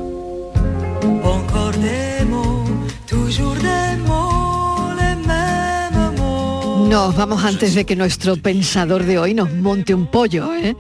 Encore 1.23 1.73
des 1.73 2.25
mots, 2.25 2.65
toujours 3.07 3.55
des 3.55 3.97
mots, 4.07 4.91
les 4.97 5.17
mêmes 5.27 6.15
mots. 6.17 6.89
Nos 6.89 7.15
vamos 7.15 7.45
antes 7.45 7.75
de 7.75 7.85
que 7.85 7.95
nuestro 7.95 8.37
pensador 8.37 9.05
de 9.05 9.19
hoy 9.19 9.35
nos 9.35 9.53
monte 9.53 9.95
un 9.95 10.07
pollo, 10.07 10.55
¿eh? 10.55 10.75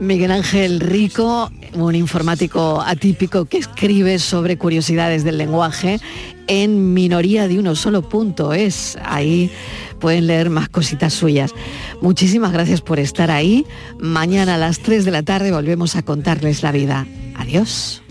Miguel 0.00 0.30
Ángel 0.30 0.80
Rico, 0.80 1.50
un 1.74 1.94
informático 1.94 2.80
atípico 2.80 3.44
que 3.44 3.58
escribe 3.58 4.18
sobre 4.18 4.56
curiosidades 4.56 5.24
del 5.24 5.38
lenguaje 5.38 6.00
en 6.46 6.94
minoría 6.94 7.46
de 7.46 7.58
uno 7.58 7.74
solo 7.76 8.02
punto 8.02 8.52
es. 8.52 8.96
Ahí 9.04 9.50
pueden 9.98 10.26
leer 10.26 10.50
más 10.50 10.68
cositas 10.68 11.12
suyas. 11.12 11.52
Muchísimas 12.00 12.52
gracias 12.52 12.80
por 12.80 12.98
estar 12.98 13.30
ahí. 13.30 13.66
Mañana 13.98 14.54
a 14.54 14.58
las 14.58 14.80
3 14.80 15.04
de 15.04 15.10
la 15.10 15.22
tarde 15.22 15.52
volvemos 15.52 15.96
a 15.96 16.02
contarles 16.02 16.62
la 16.62 16.72
vida. 16.72 17.06
Adiós. 17.36 18.02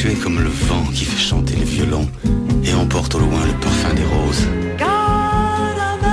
Tu 0.00 0.08
es 0.08 0.14
comme 0.14 0.42
le 0.42 0.48
vent 0.48 0.84
qui 0.94 1.04
fait 1.04 1.20
chanter 1.20 1.56
les 1.56 1.64
violons 1.66 2.08
et 2.64 2.72
emporte 2.72 3.14
au 3.16 3.18
loin 3.18 3.44
le 3.46 3.52
parfum 3.60 3.92
des 3.92 4.04
roses. 4.04 4.48
Caramel, 4.78 6.08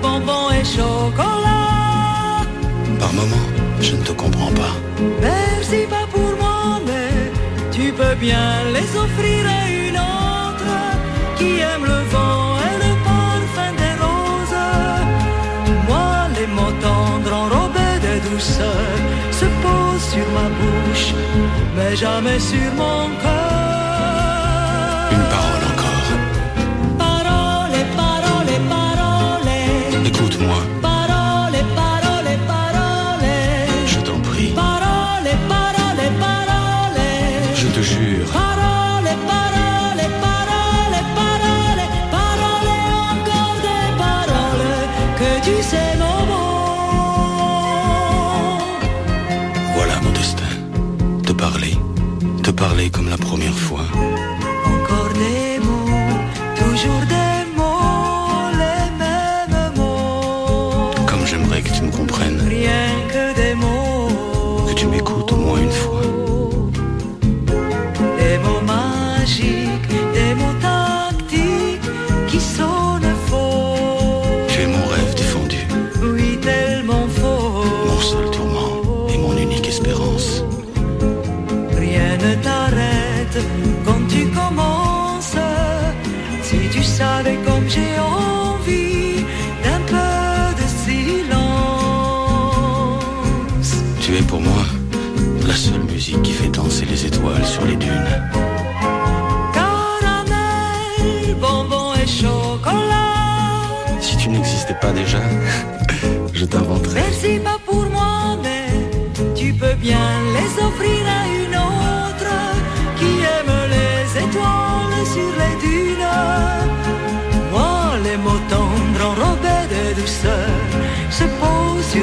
bonbon 0.00 0.52
et 0.52 0.64
chocolat. 0.64 2.46
Par 3.00 3.12
moments, 3.14 3.51
je 3.82 3.96
ne 3.96 4.02
te 4.02 4.12
comprends 4.12 4.52
pas. 4.52 4.74
Merci 5.20 5.80
pas 5.90 6.06
pour 6.14 6.30
moi, 6.42 6.80
mais 6.86 7.32
tu 7.72 7.92
peux 7.92 8.14
bien 8.14 8.48
les 8.76 8.88
offrir 9.04 9.40
à 9.60 9.62
une 9.86 9.98
autre 9.98 10.72
qui 11.36 11.50
aime 11.70 11.84
le 11.84 12.00
vent 12.14 12.44
et 12.68 12.76
le 12.84 12.92
parfum 13.10 13.70
des 13.82 13.94
roses. 14.04 14.68
Moi, 15.88 16.12
les 16.36 16.46
mots 16.46 16.76
tendres 16.86 17.34
enrobés 17.42 17.98
de 18.06 18.14
douceur 18.30 18.92
se 19.40 19.46
posent 19.62 20.08
sur 20.14 20.26
ma 20.38 20.48
bouche, 20.58 21.08
mais 21.76 21.96
jamais 21.96 22.38
sur 22.38 22.70
mon 22.76 23.08
cœur. 23.22 23.61
Je 37.62 37.68
te 37.68 37.80
jure. 37.80 38.26
Parole, 38.32 39.10
parole, 39.32 40.04
parole, 40.26 40.96
parole. 41.20 41.82
Parole, 42.16 42.70
encore 43.12 43.58
des 43.66 43.88
paroles 44.02 44.82
que 45.18 45.30
tu 45.46 45.56
sais 45.70 45.92
mots. 46.00 46.26
Voilà 49.76 49.94
mon 50.02 50.10
destin. 50.10 50.52
Te 51.24 51.32
parler. 51.32 51.74
Te 52.42 52.50
parler 52.50 52.90
comme 52.90 53.08
la 53.08 53.16
première 53.16 53.51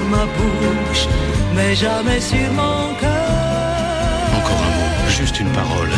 ma 0.09 0.25
bouche, 0.25 1.07
mais 1.55 1.75
jamais 1.75 2.19
sur 2.19 2.51
mon 2.59 2.93
cœur. 2.99 4.39
Encore 4.39 4.61
un 4.67 4.73
mot, 4.77 5.09
juste 5.09 5.39
une 5.39 5.51
parole. 5.51 5.89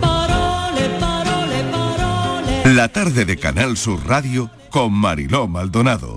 Parole, 0.00 0.82
parole, 1.00 1.58
parole. 1.72 2.74
La 2.74 2.88
tarde 2.88 3.24
de 3.24 3.34
Canal 3.34 3.76
Sur 3.76 3.98
Radio 4.06 4.48
con 4.70 4.90
Mariló 4.90 5.46
Maldonado. 5.46 6.11